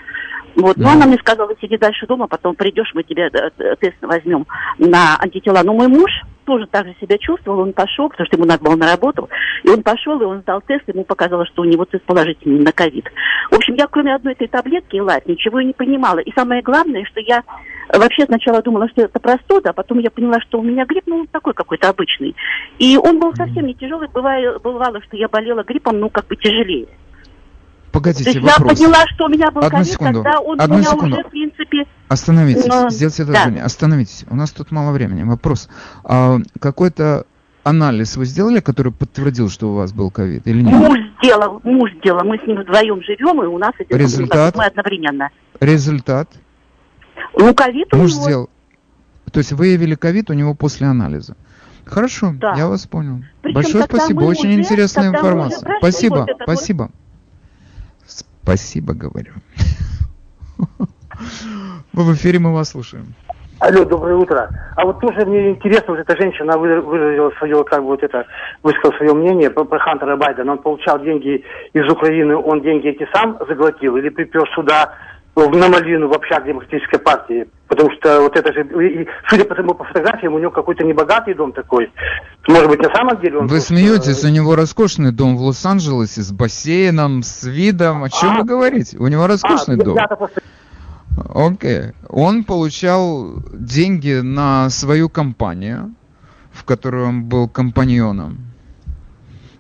Вот, 0.56 0.78
но 0.78 0.88
Мгм. 0.88 0.96
она 0.96 1.06
мне 1.06 1.18
сказала, 1.18 1.52
сиди 1.60 1.76
дальше 1.76 2.06
дома, 2.06 2.26
потом 2.26 2.54
придешь, 2.54 2.90
мы 2.94 3.02
тебе 3.02 3.28
э, 3.30 3.50
э, 3.58 3.76
тест 3.78 3.96
возьмем 4.00 4.46
на 4.78 5.16
антитела. 5.20 5.60
Но 5.62 5.74
мой 5.74 5.86
муж 5.88 6.10
тоже 6.46 6.66
так 6.66 6.86
же 6.86 6.94
себя 6.98 7.18
чувствовал, 7.18 7.60
он 7.60 7.74
пошел, 7.74 8.08
потому 8.08 8.26
что 8.26 8.36
ему 8.36 8.46
надо 8.46 8.64
было 8.64 8.76
на 8.76 8.90
работу, 8.90 9.28
и 9.64 9.68
он 9.68 9.82
пошел, 9.82 10.18
и 10.20 10.24
он 10.24 10.40
сдал 10.40 10.62
тест, 10.62 10.84
ему 10.88 11.04
показалось, 11.04 11.48
что 11.48 11.62
у 11.62 11.66
него 11.66 11.84
тест 11.84 12.04
положительный 12.04 12.64
на 12.64 12.72
ковид. 12.72 13.06
В 13.50 13.56
общем, 13.56 13.74
я 13.74 13.86
кроме 13.86 14.14
одной 14.14 14.32
этой 14.32 14.48
таблетки, 14.48 14.96
лайф, 14.96 15.26
ничего 15.26 15.60
и 15.60 15.66
не 15.66 15.72
понимала. 15.74 16.20
И 16.20 16.32
самое 16.32 16.62
главное, 16.62 17.04
что 17.04 17.20
я 17.20 17.42
э, 17.90 17.98
вообще 17.98 18.24
сначала 18.24 18.62
думала, 18.62 18.88
что 18.88 19.02
это 19.02 19.20
простуда, 19.20 19.70
а 19.70 19.74
потом 19.74 19.98
я 19.98 20.10
поняла, 20.10 20.40
что 20.40 20.58
у 20.58 20.62
меня 20.62 20.86
грипп, 20.86 21.04
ну, 21.06 21.26
такой 21.30 21.52
какой-то 21.52 21.90
обычный. 21.90 22.34
И 22.78 22.96
он 22.96 23.18
был 23.18 23.34
совсем 23.34 23.66
не 23.66 23.74
тяжелый, 23.74 24.08
бывало, 24.08 24.58
бывало, 24.60 25.02
что 25.02 25.18
я 25.18 25.28
болела 25.28 25.64
гриппом, 25.64 26.00
ну, 26.00 26.08
как 26.08 26.26
бы 26.28 26.36
тяжелее. 26.36 26.86
То 27.96 28.00
Погодите, 28.00 28.30
есть 28.30 28.36
я 28.44 28.52
вопрос. 28.58 28.78
поняла, 28.78 29.06
что 29.14 29.24
у 29.24 29.28
меня 29.28 29.50
был 29.50 29.60
Одну 29.62 29.70
ковид, 29.70 29.86
секунду. 29.92 30.22
когда 30.22 30.40
он 30.40 30.60
Одну 30.60 30.74
у 30.74 30.78
меня 30.78 30.90
секунду. 30.90 31.16
уже, 31.16 31.24
в 31.24 31.30
принципе, 31.30 31.84
Остановитесь, 32.08 32.66
Но- 32.66 32.90
сделайте 32.90 33.24
да. 33.24 33.32
одолжение. 33.32 33.62
Остановитесь. 33.64 34.24
У 34.28 34.36
нас 34.36 34.50
тут 34.50 34.70
мало 34.70 34.92
времени. 34.92 35.22
Вопрос. 35.22 35.70
А 36.04 36.36
какой-то 36.60 37.24
анализ 37.64 38.16
вы 38.18 38.26
сделали, 38.26 38.60
который 38.60 38.92
подтвердил, 38.92 39.48
что 39.48 39.72
у 39.72 39.76
вас 39.76 39.94
был 39.94 40.10
ковид 40.10 40.46
или 40.46 40.60
нет? 40.60 40.74
Муж 40.74 40.98
сделал, 41.22 41.60
муж 41.64 41.90
сделал, 42.00 42.22
мы 42.24 42.36
с 42.38 42.46
ним 42.46 42.60
вдвоем 42.60 43.00
живем, 43.02 43.42
и 43.42 43.46
у 43.46 43.56
нас 43.58 43.72
эти 43.78 43.92
Результат? 43.94 44.54
мы 44.56 44.66
одновременно. 44.66 45.30
Результат? 45.58 46.28
Ну, 47.38 47.54
ковид 47.54 47.92
у 47.94 47.96
Муж 47.96 48.12
него. 48.12 48.22
сделал. 48.22 48.50
То 49.32 49.38
есть 49.38 49.52
выявили 49.52 49.94
ковид 49.94 50.28
у 50.28 50.34
него 50.34 50.54
после 50.54 50.86
анализа. 50.86 51.34
Хорошо, 51.86 52.34
Да. 52.36 52.54
я 52.56 52.68
вас 52.68 52.86
понял. 52.86 53.22
Причем 53.42 53.54
Большое 53.54 53.84
тогда 53.84 53.96
спасибо, 53.98 54.20
очень 54.24 54.50
уже- 54.50 54.58
интересная 54.60 55.12
тогда 55.12 55.18
информация. 55.18 55.76
Спасибо, 55.78 56.14
вот 56.18 56.28
это 56.28 56.44
вот. 56.46 56.46
Спасибо. 58.46 58.94
Говорю. 58.94 59.32
Вы 61.92 62.02
в 62.04 62.14
эфире, 62.14 62.38
мы 62.38 62.54
вас 62.54 62.70
слушаем. 62.70 63.14
Алло, 63.58 63.84
доброе 63.84 64.16
утро. 64.16 64.48
А 64.76 64.84
вот 64.84 65.00
тоже 65.00 65.26
мне 65.26 65.50
интересно, 65.50 65.94
вот 65.94 66.00
эта 66.00 66.16
женщина 66.16 66.56
вы- 66.58 66.80
выразила 66.80 67.32
свое, 67.38 67.64
как 67.64 67.80
бы 67.80 67.86
вот 67.86 68.02
это, 68.02 68.24
высказала 68.62 68.96
свое 68.98 69.14
мнение 69.14 69.50
про, 69.50 69.64
про 69.64 69.78
Хантера 69.78 70.16
Байдена. 70.16 70.52
Он 70.52 70.58
получал 70.58 71.00
деньги 71.00 71.42
из 71.72 71.90
Украины, 71.90 72.36
он 72.36 72.60
деньги 72.60 72.88
эти 72.88 73.08
сам 73.12 73.36
заглотил 73.48 73.96
или 73.96 74.10
припер 74.10 74.48
сюда 74.54 74.92
на 75.36 75.68
Мальвину 75.68 76.08
в 76.08 76.12
общак 76.14 76.46
демократической 76.46 76.98
партии? 76.98 77.46
Потому 77.68 77.90
что 77.92 78.22
вот 78.22 78.36
это 78.36 78.52
же, 78.52 78.62
и- 78.62 79.06
судя 79.28 79.44
по 79.44 79.54
тому, 79.54 79.74
по 79.74 79.84
фотографиям, 79.84 80.34
у 80.34 80.38
него 80.38 80.50
какой-то 80.50 80.84
небогатый 80.84 81.34
дом 81.34 81.52
такой. 81.52 81.92
Может 82.48 82.68
быть, 82.68 82.80
на 82.80 82.90
самом 82.94 83.20
деле 83.20 83.38
он... 83.38 83.42
Вы 83.46 83.48
просто- 83.56 83.74
смеетесь, 83.74 84.24
у 84.24 84.28
него 84.28 84.56
роскошный 84.56 85.12
дом 85.12 85.36
в 85.36 85.42
Лос-Анджелесе 85.42 86.22
с 86.22 86.32
бассейном, 86.32 87.22
с 87.22 87.44
видом. 87.44 88.04
О 88.04 88.08
чем 88.08 88.30
А. 88.30 88.38
вы 88.38 88.44
говорите? 88.44 88.96
У 88.98 89.06
него 89.08 89.26
роскошный 89.26 89.76
А, 89.76 89.84
дом. 89.84 89.98
просто 90.16 90.40
Окей. 91.34 91.92
Он 92.08 92.44
получал 92.44 93.42
деньги 93.52 94.20
на 94.22 94.70
свою 94.70 95.08
компанию, 95.08 95.94
в 96.52 96.64
которой 96.64 97.04
он 97.04 97.24
был 97.24 97.48
компаньоном. 97.48 98.38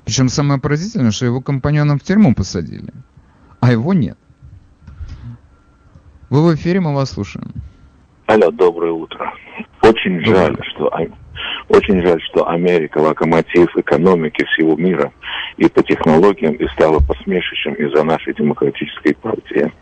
Причем 0.04 0.28
самое 0.28 0.60
поразительное, 0.60 1.10
что 1.10 1.26
его 1.26 1.40
компаньона 1.40 1.96
в 1.98 2.00
тюрьму 2.02 2.34
посадили, 2.34 2.92
а 3.60 3.72
его 3.72 3.92
нет. 3.92 4.16
Вы 6.28 6.42
в 6.42 6.54
эфире, 6.56 6.80
мы 6.80 6.94
вас 6.94 7.12
слушаем. 7.12 7.46
Алло, 8.26 8.50
доброе 8.50 8.90
утро. 8.90 9.32
Очень 9.82 10.24
жаль, 10.24 10.56
что 10.74 10.92
очень 11.68 12.02
жаль, 12.04 12.20
что 12.22 12.48
Америка 12.48 12.98
локомотив 12.98 13.76
экономики 13.76 14.44
всего 14.44 14.74
мира 14.76 15.12
и 15.56 15.68
по 15.68 15.84
технологиям 15.84 16.54
и 16.54 16.66
стала 16.68 16.98
посмешищем 16.98 17.74
из-за 17.74 18.02
нашей 18.02 18.34
демократической 18.34 19.14
партии. 19.14 19.72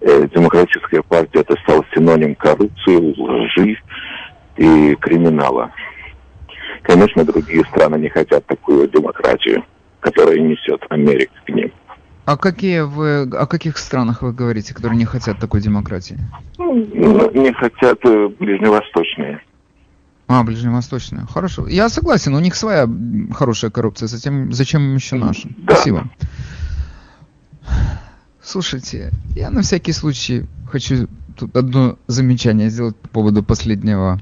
Э, 0.00 0.26
демократическая 0.34 1.02
партия 1.02 1.40
это 1.40 1.54
стал 1.62 1.84
синоним 1.94 2.34
коррупции, 2.36 2.96
лжи 2.96 3.76
и 4.56 4.94
криминала. 4.96 5.70
Конечно, 6.82 7.24
другие 7.24 7.64
страны 7.64 7.96
не 7.96 8.08
хотят 8.08 8.46
такую 8.46 8.88
демократию, 8.88 9.62
которая 10.00 10.38
несет 10.38 10.82
Америка 10.88 11.34
к 11.44 11.48
ним. 11.50 11.70
А 12.26 12.36
какие 12.36 12.80
вы, 12.80 13.22
о 13.22 13.46
каких 13.46 13.78
странах 13.78 14.20
вы 14.20 14.32
говорите, 14.32 14.74
которые 14.74 14.98
не 14.98 15.04
хотят 15.04 15.38
такой 15.38 15.60
демократии? 15.60 16.18
Ну, 16.58 16.74
не 16.74 17.52
хотят 17.52 18.00
э, 18.04 18.28
ближневосточные. 18.40 19.40
А, 20.26 20.42
ближневосточные. 20.42 21.24
Хорошо. 21.32 21.68
Я 21.68 21.88
согласен, 21.88 22.34
у 22.34 22.40
них 22.40 22.56
своя 22.56 22.88
хорошая 23.32 23.70
коррупция, 23.70 24.08
затем 24.08 24.52
зачем 24.52 24.82
им 24.82 24.96
еще 24.96 25.14
наша? 25.14 25.48
Да. 25.56 25.74
Спасибо. 25.74 26.10
Слушайте, 28.42 29.12
я 29.36 29.50
на 29.50 29.62
всякий 29.62 29.92
случай 29.92 30.46
хочу 30.68 31.06
тут 31.36 31.54
одно 31.56 31.96
замечание 32.08 32.70
сделать 32.70 32.96
по 32.96 33.08
поводу 33.08 33.44
последнего 33.44 34.20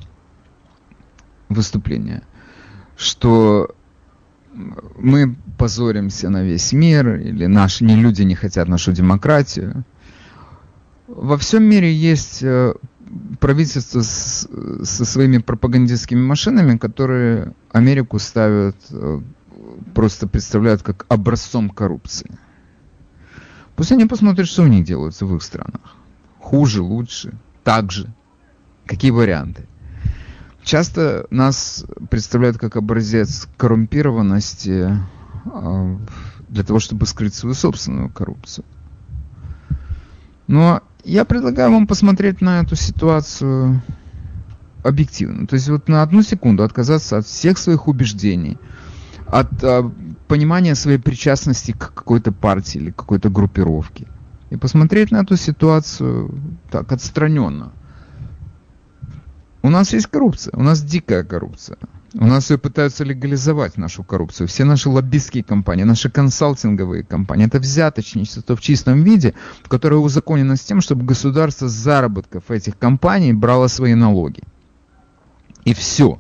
выступления. 1.49 2.23
Что 2.99 3.75
мы 4.99 5.37
позоримся 5.59 6.31
на 6.31 6.43
весь 6.43 6.73
мир, 6.73 7.17
или 7.17 7.47
наши 7.47 7.85
не 7.85 7.97
люди 7.97 8.23
не 8.23 8.35
хотят 8.35 8.69
нашу 8.69 8.93
демократию. 8.93 9.85
Во 11.07 11.37
всем 11.37 11.65
мире 11.65 11.93
есть 11.93 12.43
э, 12.43 12.75
правительство 13.41 14.01
с, 14.03 14.49
со 14.83 15.05
своими 15.05 15.39
пропагандистскими 15.39 16.21
машинами, 16.21 16.79
которые 16.79 17.53
Америку 17.73 18.19
ставят, 18.19 18.77
э, 18.91 19.21
просто 19.95 20.27
представляют 20.27 20.83
как 20.83 21.07
образцом 21.09 21.71
коррупции. 21.71 22.31
Пусть 23.77 23.93
они 23.93 24.07
посмотрят, 24.07 24.47
что 24.47 24.63
у 24.63 24.67
них 24.67 24.85
делается 24.85 25.27
в 25.27 25.35
их 25.37 25.43
странах. 25.43 25.97
Хуже, 26.39 26.83
лучше, 26.83 27.35
так 27.65 27.91
же. 27.91 28.13
Какие 28.87 29.11
варианты? 29.11 29.67
Часто 30.65 31.27
нас 31.29 31.85
представляют 32.09 32.57
как 32.57 32.77
образец 32.77 33.47
коррумпированности 33.59 34.99
а, 35.45 35.99
для 36.49 36.65
того, 36.65 36.79
чтобы 36.79 37.07
скрыть 37.07 37.35
свою 37.35 37.55
собственную 37.55 38.09
коррупцию. 38.09 38.65
Но 40.47 40.81
я 41.05 41.27
предлагаю 41.27 41.71
вам 41.71 41.87
посмотреть 41.87 42.41
на 42.41 42.63
эту 42.63 42.77
ситуацию 42.77 43.83
объективно. 44.83 45.47
То 45.47 45.55
есть 45.55 45.69
вот 45.69 45.87
на 45.89 46.03
одну 46.03 46.23
секунду 46.23 46.63
отказаться 46.63 47.19
от 47.19 47.27
всех 47.27 47.59
своих 47.59 47.87
убеждений, 47.87 48.57
от 49.27 49.63
а, 49.63 49.93
понимания 50.29 50.75
своей 50.75 50.99
причастности 50.99 51.73
к 51.73 51.93
какой-то 51.93 52.33
партии 52.33 52.79
или 52.79 52.91
какой-то 52.91 53.29
группировке. 53.29 54.07
И 54.49 54.57
посмотреть 54.57 55.11
на 55.11 55.19
эту 55.19 55.37
ситуацию 55.37 56.41
так 56.71 56.91
отстраненно– 56.91 57.73
у 59.65 59.71
нас 59.71 59.95
есть 59.95 60.09
коррупция, 60.09 60.53
у 60.55 60.63
нас 60.63 60.83
дикая 60.83 61.25
коррупция. 61.25 61.79
У 62.13 62.27
нас 62.27 62.51
ее 62.51 62.59
пытаются 62.59 63.03
легализовать, 63.03 63.79
нашу 63.79 64.05
коррупцию. 64.05 64.47
Все 64.47 64.65
наши 64.65 64.91
лоббистские 64.91 65.43
компании, 65.43 65.85
наши 65.85 66.11
консалтинговые 66.11 67.03
компании. 67.03 67.47
Это 67.47 67.61
взяточничество 67.61 68.57
в 68.57 68.61
чистом 68.61 69.03
виде, 69.03 69.33
которое 69.67 69.97
узаконено 69.97 70.57
с 70.57 70.61
тем, 70.61 70.83
чтобы 70.83 71.07
государство 71.07 71.67
с 71.67 71.73
заработков 71.73 72.51
этих 72.51 72.77
компаний 72.79 73.33
брало 73.33 73.69
свои 73.69 73.95
налоги. 73.95 74.43
И 75.65 75.73
все. 75.73 76.19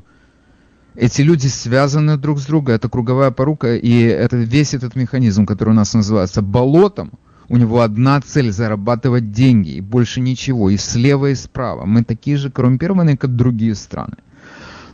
Эти 0.95 1.20
люди 1.20 1.49
связаны 1.49 2.16
друг 2.16 2.38
с 2.38 2.47
другом, 2.47 2.76
это 2.76 2.88
круговая 2.88 3.30
порука, 3.30 3.76
и 3.76 4.05
это 4.05 4.38
весь 4.38 4.72
этот 4.72 4.97
механизм, 4.97 5.45
который 5.45 5.70
у 5.70 5.74
нас 5.74 5.92
называется 5.92 6.40
болотом, 6.40 7.12
у 7.49 7.57
него 7.57 7.80
одна 7.80 8.20
цель– 8.20 8.51
зарабатывать 8.53 9.32
деньги, 9.32 9.70
и 9.70 9.80
больше 9.80 10.20
ничего, 10.20 10.70
и 10.70 10.76
слева, 10.76 11.30
и 11.30 11.34
справа. 11.34 11.84
Мы 11.84 12.05
такие 12.05 12.36
же 12.36 12.51
коррумпированные, 12.51 13.16
как 13.16 13.36
другие 13.36 13.74
страны. 13.74 14.16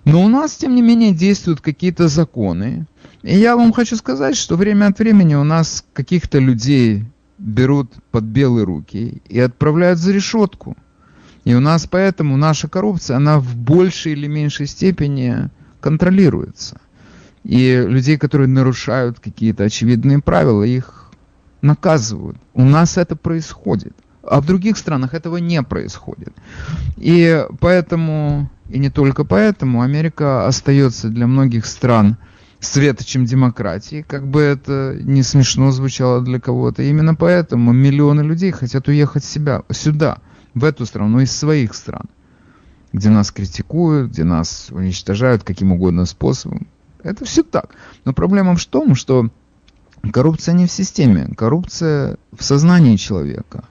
Но 0.05 0.25
у 0.25 0.29
нас, 0.29 0.57
тем 0.57 0.75
не 0.75 0.83
менее, 0.83 1.13
действуют 1.13 1.61
какие-то 1.61 2.09
законы. 2.09 2.87
И 3.23 3.37
я 3.37 3.57
вам 3.57 3.73
хочу 3.73 3.97
сказать, 3.97 4.37
что 4.37 4.57
время 4.57 4.87
от 4.87 4.99
времени 4.99 5.35
у 5.35 5.45
нас 5.45 5.85
каких-то 5.93 6.39
людей 6.39 7.05
берут 7.39 7.93
под 8.11 8.25
белые 8.25 8.65
руки 8.65 9.23
и 9.29 9.39
отправляют 9.39 9.99
за 9.99 10.13
решетку. 10.13 10.77
И 11.45 11.55
у 11.55 11.61
нас 11.61 11.87
поэтому 11.87 12.37
наша 12.37 12.69
коррупция, 12.69 13.17
она 13.17 13.39
в 13.39 13.57
большей 13.57 14.13
или 14.13 14.27
меньшей 14.27 14.67
степени 14.67 15.51
контролируется. 15.81 16.81
И 17.45 17.83
людей, 17.87 18.19
которые 18.19 18.49
нарушают 18.49 19.21
какие-то 19.21 19.65
очевидные 19.65 20.21
правила, 20.21 20.63
их 20.63 21.10
наказывают. 21.63 22.37
У 22.55 22.65
нас 22.65 22.99
это 22.99 23.17
происходит. 23.17 23.95
А 24.23 24.41
в 24.41 24.47
других 24.47 24.77
странах 24.77 25.15
этого 25.15 25.39
не 25.39 25.63
происходит. 25.63 26.33
И 26.97 27.47
поэтому, 27.59 28.51
и 28.69 28.79
не 28.79 28.91
только 28.91 29.25
поэтому, 29.25 29.83
Америка 29.83 30.47
остается 30.47 31.09
для 31.09 31.27
многих 31.27 31.67
стран 31.67 32.17
светочем 32.61 33.25
демократии, 33.25 34.05
как 34.07 34.27
бы 34.27 34.43
это 34.43 34.97
не 35.01 35.23
смешно 35.23 35.73
звучало 35.73 36.21
для 36.21 36.39
кого-то. 36.39 36.83
Именно 36.83 37.15
поэтому 37.15 37.73
миллионы 37.73 38.21
людей 38.21 38.51
хотят 38.51 38.89
уехать 38.89 39.25
себя, 39.25 39.63
сюда, 39.71 40.19
в 40.55 40.65
эту 40.65 40.85
страну, 40.85 41.21
из 41.21 41.33
своих 41.33 41.75
стран, 41.75 42.05
где 42.93 43.09
нас 43.09 43.31
критикуют, 43.31 44.11
где 44.11 44.25
нас 44.25 44.69
уничтожают 44.71 45.43
каким 45.43 45.73
угодно 45.73 46.05
способом. 46.05 46.67
Это 47.03 47.25
все 47.25 47.43
так. 47.43 47.71
Но 48.05 48.13
проблема 48.13 48.55
в 48.55 48.65
том, 48.67 48.95
что 48.95 49.31
Коррупция 50.13 50.55
не 50.55 50.67
в 50.67 50.71
системе, 50.71 51.29
коррупция 51.37 52.17
в 52.37 52.43
сознании 52.43 52.97
человека. 52.97 53.65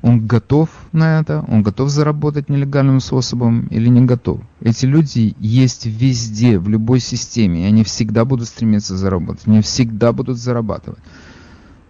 Он 0.00 0.26
готов 0.26 0.68
на 0.92 1.20
это, 1.20 1.44
он 1.48 1.62
готов 1.62 1.88
заработать 1.88 2.48
нелегальным 2.48 3.00
способом 3.00 3.66
или 3.68 3.88
не 3.88 4.00
готов. 4.00 4.40
Эти 4.60 4.84
люди 4.84 5.36
есть 5.38 5.86
везде, 5.86 6.58
в 6.58 6.68
любой 6.68 6.98
системе, 6.98 7.62
и 7.62 7.66
они 7.66 7.84
всегда 7.84 8.24
будут 8.24 8.48
стремиться 8.48 8.96
заработать, 8.96 9.46
они 9.46 9.60
всегда 9.60 10.12
будут 10.12 10.38
зарабатывать. 10.38 10.98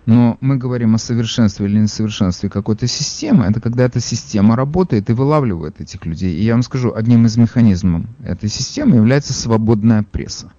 Но 0.04 0.36
мы 0.40 0.56
говорим 0.56 0.94
о 0.94 0.98
совершенстве 0.98 1.66
или 1.66 1.78
несовершенстве 1.78 2.50
какой-то 2.50 2.86
системы. 2.88 3.44
Это 3.44 3.60
когда 3.60 3.84
эта 3.84 4.00
система 4.00 4.56
работает 4.56 5.08
и 5.08 5.12
вылавливает 5.12 5.80
этих 5.80 6.04
людей. 6.04 6.34
И 6.34 6.42
я 6.42 6.54
вам 6.54 6.62
скажу, 6.62 6.92
одним 6.92 7.26
из 7.26 7.36
механизмов 7.36 8.06
этой 8.24 8.48
системы 8.48 8.96
является 8.96 9.32
свободная 9.32 10.02
пресса. 10.02 10.52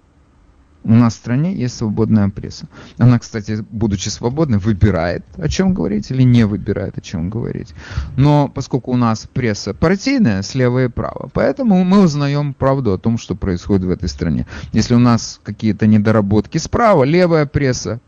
У 0.84 0.92
нас 0.92 1.14
в 1.14 1.16
стране 1.16 1.54
есть 1.54 1.76
свободная 1.76 2.28
пресса. 2.28 2.66
Она, 2.98 3.18
кстати, 3.18 3.64
будучи 3.70 4.10
свободной, 4.10 4.58
выбирает, 4.58 5.24
о 5.38 5.48
чем 5.48 5.72
говорить, 5.72 6.10
или 6.10 6.22
не 6.22 6.44
выбирает, 6.44 6.98
о 6.98 7.00
чем 7.00 7.30
говорить. 7.30 7.74
Но 8.16 8.48
поскольку 8.48 8.92
у 8.92 8.96
нас 8.96 9.26
пресса 9.32 9.72
партийная, 9.72 10.42
слева 10.42 10.84
и 10.84 10.88
право, 10.88 11.30
поэтому 11.32 11.82
мы 11.84 12.02
узнаем 12.02 12.52
правду 12.52 12.92
о 12.92 12.98
том, 12.98 13.16
что 13.16 13.34
происходит 13.34 13.84
в 13.84 13.90
этой 13.90 14.10
стране. 14.10 14.46
Если 14.72 14.94
у 14.94 14.98
нас 14.98 15.40
какие-то 15.42 15.86
недоработки 15.86 16.58
справа, 16.58 17.04
левая 17.04 17.46
пресса 17.46 18.00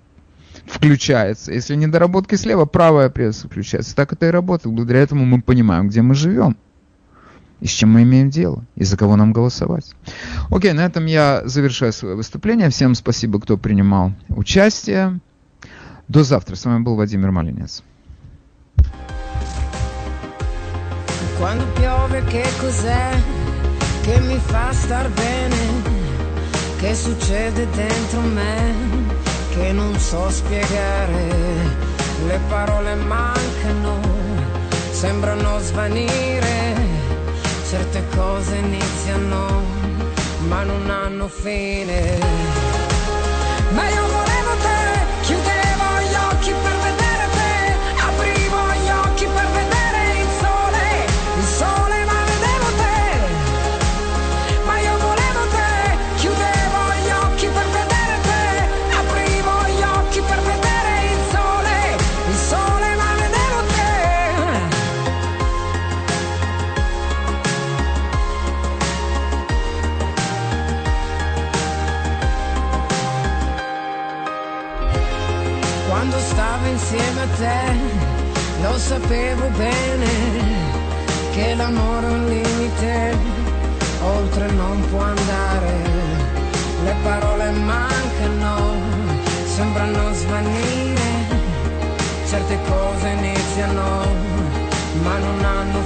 включается. 0.67 1.53
Если 1.53 1.77
недоработки 1.77 2.35
слева, 2.35 2.67
правая 2.67 3.09
пресса 3.09 3.47
включается. 3.47 3.97
Так 3.97 4.13
это 4.13 4.27
и 4.27 4.31
работает. 4.31 4.75
Благодаря 4.75 5.01
этому 5.01 5.25
мы 5.25 5.41
понимаем, 5.41 5.89
где 5.89 6.03
мы 6.03 6.15
живем 6.15 6.57
и 7.61 7.67
с 7.67 7.71
чем 7.71 7.93
мы 7.93 8.03
имеем 8.03 8.31
дело, 8.31 8.65
и 8.77 8.85
за 8.85 8.97
кого 8.97 9.17
нам 9.17 9.33
голосовать. 9.33 9.95
Окей, 10.51 10.73
на 10.73 10.85
этом 10.85 11.07
я 11.07 11.43
завершаю 11.45 11.93
свое 11.93 12.15
выступление. 12.15 12.69
Всем 12.71 12.95
спасибо, 12.95 13.41
кто 13.41 13.57
принимал 13.57 14.13
участие. 14.29 15.21
До 16.09 16.23
завтра. 16.23 16.55
С 16.55 16.65
вами 16.65 16.83
был 16.83 16.95
Владимир 16.95 17.31
Малинец. 17.31 17.83
Quando 21.39 21.67
piove 21.75 22.25
che 22.31 22.45
cos'è 22.61 23.11
che 24.03 24.21
mi 24.21 24.39
fa 24.39 24.73
star 24.73 25.11
bene? 25.11 25.57
Che 26.79 26.95
succede 26.95 27.67
dentro 27.75 28.21
me 28.21 28.75
che 29.55 29.73
non 29.73 29.95
so 29.99 30.31
spiegare? 30.31 31.29
Le 32.27 32.41
parole 32.49 32.95
mancano, 32.95 34.01
sembrano 34.93 35.59
svanire 35.59 36.66
Certe 37.69 38.05
cose 38.15 38.55
iniziano 38.55 39.63
ma 40.47 40.63
non 40.63 40.89
hanno 40.89 41.27
fine. 41.27 42.19
Ma 43.71 43.89
io 43.89 44.16
te, 77.39 77.61
lo 78.63 78.79
sapevo 78.79 79.49
bene 79.57 80.11
che 81.33 81.55
l'amore 81.55 82.07
è 82.07 82.11
un 82.11 82.25
limite, 82.27 83.17
oltre 84.03 84.51
non 84.53 84.83
può 84.91 85.01
andare, 85.01 85.73
le 86.85 86.95
parole 87.03 87.51
mancano, 87.51 88.81
sembrano 89.55 90.13
svanire, 90.15 91.09
certe 92.27 92.59
cose 92.69 93.09
iniziano, 93.09 94.07
ma 95.03 95.19
non 95.19 95.45
hanno 95.45 95.81